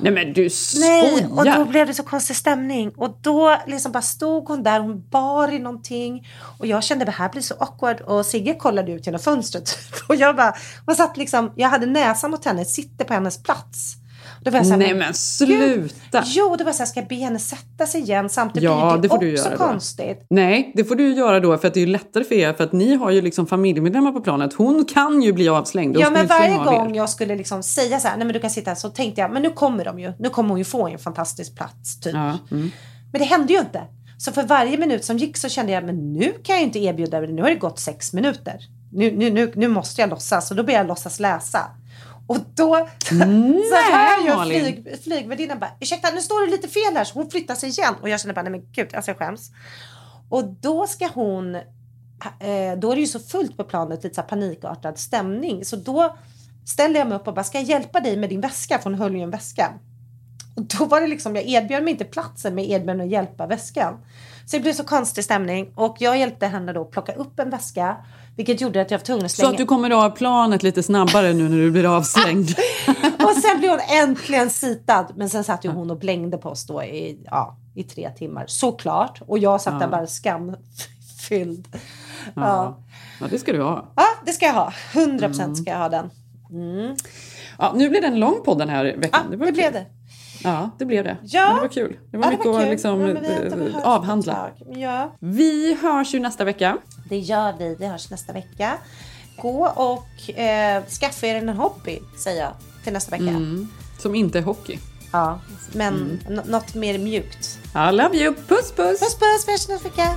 Nej 0.00 0.12
men 0.12 0.32
du 0.32 0.42
Nej, 0.42 0.50
skojar! 0.50 1.38
och 1.38 1.44
då 1.44 1.64
blev 1.64 1.86
det 1.86 1.94
så 1.94 2.02
konstig 2.02 2.36
stämning. 2.36 2.90
Och 2.96 3.18
då 3.20 3.56
liksom 3.66 3.92
bara 3.92 4.02
stod 4.02 4.48
hon 4.48 4.62
där, 4.62 4.80
hon 4.80 5.08
bar 5.08 5.52
i 5.52 5.58
någonting. 5.58 6.28
Och 6.58 6.66
jag 6.66 6.84
kände 6.84 7.04
det 7.04 7.10
här 7.10 7.28
blir 7.28 7.42
så 7.42 7.54
awkward. 7.54 8.00
Och 8.00 8.26
Sigge 8.26 8.54
kollade 8.54 8.92
ut 8.92 9.06
genom 9.06 9.20
fönstret. 9.20 9.78
Och 10.08 10.16
jag 10.16 10.36
bara, 10.36 10.54
man 10.86 10.96
satt 10.96 11.16
liksom, 11.16 11.52
jag 11.56 11.68
hade 11.68 11.86
näsan 11.86 12.30
mot 12.30 12.44
henne, 12.44 12.64
sitter 12.64 13.04
på 13.04 13.14
hennes 13.14 13.42
plats. 13.42 13.96
Då 14.46 14.52
var 14.52 14.58
jag 14.58 14.66
så 14.66 14.72
här, 14.72 14.78
Nej 14.78 14.94
men 14.94 15.14
sluta! 15.14 16.22
Jo, 16.26 16.56
det 16.56 16.64
var 16.64 16.72
så 16.72 16.78
här, 16.78 16.86
ska 16.86 17.00
jag 17.00 17.08
be 17.08 17.14
henne 17.14 17.38
sätta 17.38 17.86
sig 17.86 18.00
igen? 18.00 18.28
Samtidigt 18.28 18.64
Ja, 18.64 18.92
blir 18.92 19.02
det 19.02 19.08
får 19.08 19.18
du 19.18 19.32
också 19.32 19.44
göra 19.44 19.56
då. 19.58 19.64
konstigt. 19.64 20.26
Nej, 20.30 20.72
det 20.74 20.84
får 20.84 20.94
du 20.94 21.14
göra 21.14 21.40
då 21.40 21.58
för 21.58 21.68
att 21.68 21.74
det 21.74 21.80
är 21.80 21.86
ju 21.86 21.92
lättare 21.92 22.24
för 22.24 22.34
er 22.34 22.52
för 22.52 22.64
att 22.64 22.72
ni 22.72 22.94
har 22.94 23.10
ju 23.10 23.22
liksom 23.22 23.46
familjemedlemmar 23.46 24.12
på 24.12 24.20
planet. 24.20 24.54
Hon 24.54 24.84
kan 24.84 25.22
ju 25.22 25.32
bli 25.32 25.48
avslängd. 25.48 25.96
Ja, 25.98 26.10
men 26.10 26.26
varje 26.26 26.56
gång 26.56 26.94
jag 26.94 27.10
skulle 27.10 27.36
liksom 27.36 27.62
säga 27.62 28.00
så 28.00 28.08
här, 28.08 28.16
nej 28.16 28.26
men 28.26 28.34
du 28.34 28.40
kan 28.40 28.50
sitta 28.50 28.70
här, 28.70 28.74
så 28.76 28.88
tänkte 28.88 29.20
jag, 29.20 29.32
men 29.32 29.42
nu 29.42 29.50
kommer 29.50 29.84
de 29.84 29.98
ju. 29.98 30.12
Nu 30.18 30.28
kommer 30.28 30.48
hon 30.48 30.58
ju 30.58 30.64
få 30.64 30.88
en 30.88 30.98
fantastisk 30.98 31.56
plats, 31.56 32.00
typ. 32.00 32.14
Ja, 32.14 32.38
mm. 32.50 32.70
Men 33.12 33.20
det 33.20 33.24
hände 33.24 33.52
ju 33.52 33.58
inte. 33.58 33.82
Så 34.18 34.32
för 34.32 34.42
varje 34.42 34.78
minut 34.78 35.04
som 35.04 35.16
gick 35.16 35.36
så 35.36 35.48
kände 35.48 35.72
jag, 35.72 35.84
men 35.84 36.12
nu 36.12 36.32
kan 36.42 36.56
jag 36.56 36.62
inte 36.62 36.78
erbjuda 36.78 37.20
det. 37.20 37.26
Nu 37.26 37.42
har 37.42 37.48
det 37.48 37.54
gått 37.54 37.78
sex 37.78 38.12
minuter. 38.12 38.58
Nu, 38.92 39.16
nu, 39.16 39.30
nu, 39.30 39.52
nu 39.54 39.68
måste 39.68 40.00
jag 40.00 40.10
låtsas. 40.10 40.50
Och 40.50 40.56
då 40.56 40.62
började 40.62 40.82
jag 40.82 40.88
låtsas 40.88 41.20
läsa. 41.20 41.60
Och 42.26 42.38
då 42.54 42.88
så 43.08 43.14
hör 43.14 44.26
jag 44.26 44.46
flyg, 44.46 44.98
flygvärdinnan 45.04 45.58
bara, 45.58 45.70
ursäkta 45.80 46.10
nu 46.10 46.20
står 46.20 46.46
det 46.46 46.52
lite 46.52 46.68
fel 46.68 46.96
här. 46.96 47.04
Så 47.04 47.14
hon 47.14 47.30
flyttar 47.30 47.54
sig 47.54 47.68
igen. 47.68 47.94
Och 48.02 48.08
jag 48.08 48.20
känner 48.20 48.34
bara, 48.34 48.42
nej 48.42 48.50
men 48.50 48.72
gud, 48.72 48.94
alltså 48.94 49.10
jag 49.10 49.18
skäms. 49.18 49.50
Och 50.28 50.44
då 50.44 50.86
ska 50.86 51.08
hon, 51.14 51.54
eh, 51.54 52.78
då 52.78 52.90
är 52.90 52.94
det 52.94 53.00
ju 53.00 53.06
så 53.06 53.20
fullt 53.20 53.56
på 53.56 53.64
planet, 53.64 54.04
lite 54.04 54.14
så 54.14 54.22
panikartad 54.22 54.98
stämning. 54.98 55.64
Så 55.64 55.76
då 55.76 56.16
ställer 56.66 57.00
jag 57.00 57.08
mig 57.08 57.16
upp 57.16 57.28
och 57.28 57.34
bara, 57.34 57.44
ska 57.44 57.58
jag 57.58 57.68
hjälpa 57.68 58.00
dig 58.00 58.16
med 58.16 58.30
din 58.30 58.40
väska? 58.40 58.78
För 58.78 58.90
hon 58.90 58.94
höll 58.94 59.14
ju 59.14 59.22
en 59.22 59.30
väska. 59.30 59.72
Och 60.56 60.62
då 60.62 60.84
var 60.84 61.00
det 61.00 61.06
liksom, 61.06 61.36
jag 61.36 61.44
erbjöd 61.48 61.82
mig 61.84 61.90
inte 61.90 62.04
platsen 62.04 62.54
men 62.54 62.64
jag 62.64 62.80
erbjöd 62.80 62.96
mig 62.96 63.06
att 63.06 63.12
hjälpa 63.12 63.46
väskan. 63.46 63.94
Så 64.46 64.56
det 64.56 64.62
blev 64.62 64.72
så 64.72 64.84
konstig 64.84 65.24
stämning 65.24 65.72
och 65.74 65.96
jag 65.98 66.18
hjälpte 66.18 66.46
henne 66.46 66.72
då 66.72 66.84
plocka 66.84 67.12
upp 67.12 67.38
en 67.38 67.50
väska. 67.50 67.96
Vilket 68.36 68.60
gjorde 68.60 68.80
att 68.80 68.90
jag 68.90 68.98
var 68.98 69.04
tvungen 69.04 69.24
att 69.24 69.30
Så 69.30 69.36
slänga. 69.36 69.50
att 69.50 69.58
du 69.58 69.64
kommer 69.66 69.90
av 69.90 70.10
planet 70.10 70.62
lite 70.62 70.82
snabbare 70.82 71.32
nu 71.32 71.48
när 71.48 71.56
du 71.56 71.70
blir 71.70 71.96
avslängd. 71.96 72.48
Och 73.24 73.32
sen 73.42 73.58
blev 73.58 73.70
hon 73.70 73.80
äntligen 74.02 74.50
sitad. 74.50 75.06
Men 75.16 75.30
sen 75.30 75.44
satt 75.44 75.64
ju 75.64 75.68
hon 75.70 75.90
och 75.90 75.98
blängde 75.98 76.36
på 76.38 76.48
oss 76.48 76.66
då 76.66 76.82
i, 76.82 77.18
ja, 77.24 77.56
i 77.74 77.82
tre 77.82 78.10
timmar. 78.10 78.44
Såklart. 78.48 79.22
Och 79.26 79.38
jag 79.38 79.60
satt 79.60 79.78
där 79.78 79.86
Ja. 79.86 79.90
bara 79.90 80.06
skam, 80.06 80.56
fylld. 81.28 81.68
Ja. 81.72 82.30
Ja. 82.34 82.78
ja, 83.20 83.26
det 83.30 83.38
ska 83.38 83.52
du 83.52 83.62
ha. 83.62 83.92
ja, 83.96 84.04
det 84.26 84.32
ska 84.32 84.46
jag 84.46 84.54
ha. 84.54 84.72
100 84.94 85.26
procent 85.28 85.58
ska 85.58 85.70
jag 85.70 85.78
ha 85.78 85.88
den. 85.88 86.10
Mm. 86.50 86.96
Ja, 87.58 87.72
nu 87.76 87.88
blev 87.88 88.02
det 88.02 88.08
en 88.08 88.20
lång 88.20 88.42
podd 88.44 88.58
den 88.58 88.68
här 88.68 88.84
veckan. 88.84 89.26
Ja, 89.30 89.36
var 89.38 89.46
det 89.46 89.52
blev 89.52 89.72
det. 89.72 89.86
Ja, 90.44 90.70
det 90.78 90.84
blev 90.84 91.04
det. 91.04 91.16
Ja. 91.22 91.46
Men 91.46 91.54
det 91.54 91.60
var 91.60 91.68
kul. 91.68 91.96
Det 92.10 92.16
var 92.16 92.24
Ja, 92.24 92.30
mycket 92.30 92.46
att 92.46 92.60
kul. 92.60 92.70
liksom, 92.70 93.00
Ja, 93.00 93.16
vi 93.56 93.74
avhandla. 93.84 94.48
Vi 95.20 95.76
hörs 95.82 96.14
ju 96.14 96.20
nästa 96.20 96.44
vecka. 96.44 96.76
Det 97.08 97.18
gör 97.18 97.54
vi. 97.58 97.76
Vi 97.78 97.86
hörs 97.86 98.10
nästa 98.10 98.32
vecka. 98.32 98.78
Gå 99.36 99.66
och 99.68 100.38
eh, 100.38 100.84
skaffa 100.84 101.26
er 101.26 101.34
en 101.34 101.48
hobby, 101.48 102.00
säger 102.18 102.42
jag, 102.42 102.52
till 102.84 102.92
nästa 102.92 103.10
vecka. 103.10 103.24
Mm. 103.24 103.68
Som 103.98 104.14
inte 104.14 104.38
är 104.38 104.42
hockey. 104.42 104.78
Ja, 105.12 105.40
men 105.72 106.20
Mm. 106.26 106.40
något 106.46 106.74
mer 106.74 106.98
mjukt. 106.98 107.58
I 107.74 107.92
love 107.92 108.16
you. 108.16 108.34
Puss 108.34 108.72
puss! 108.72 109.00
Puss 109.00 109.14
puss, 109.18 109.44
vi 109.46 109.52
hörs 109.52 109.68
nästa 109.68 109.88
vecka. 109.88 110.16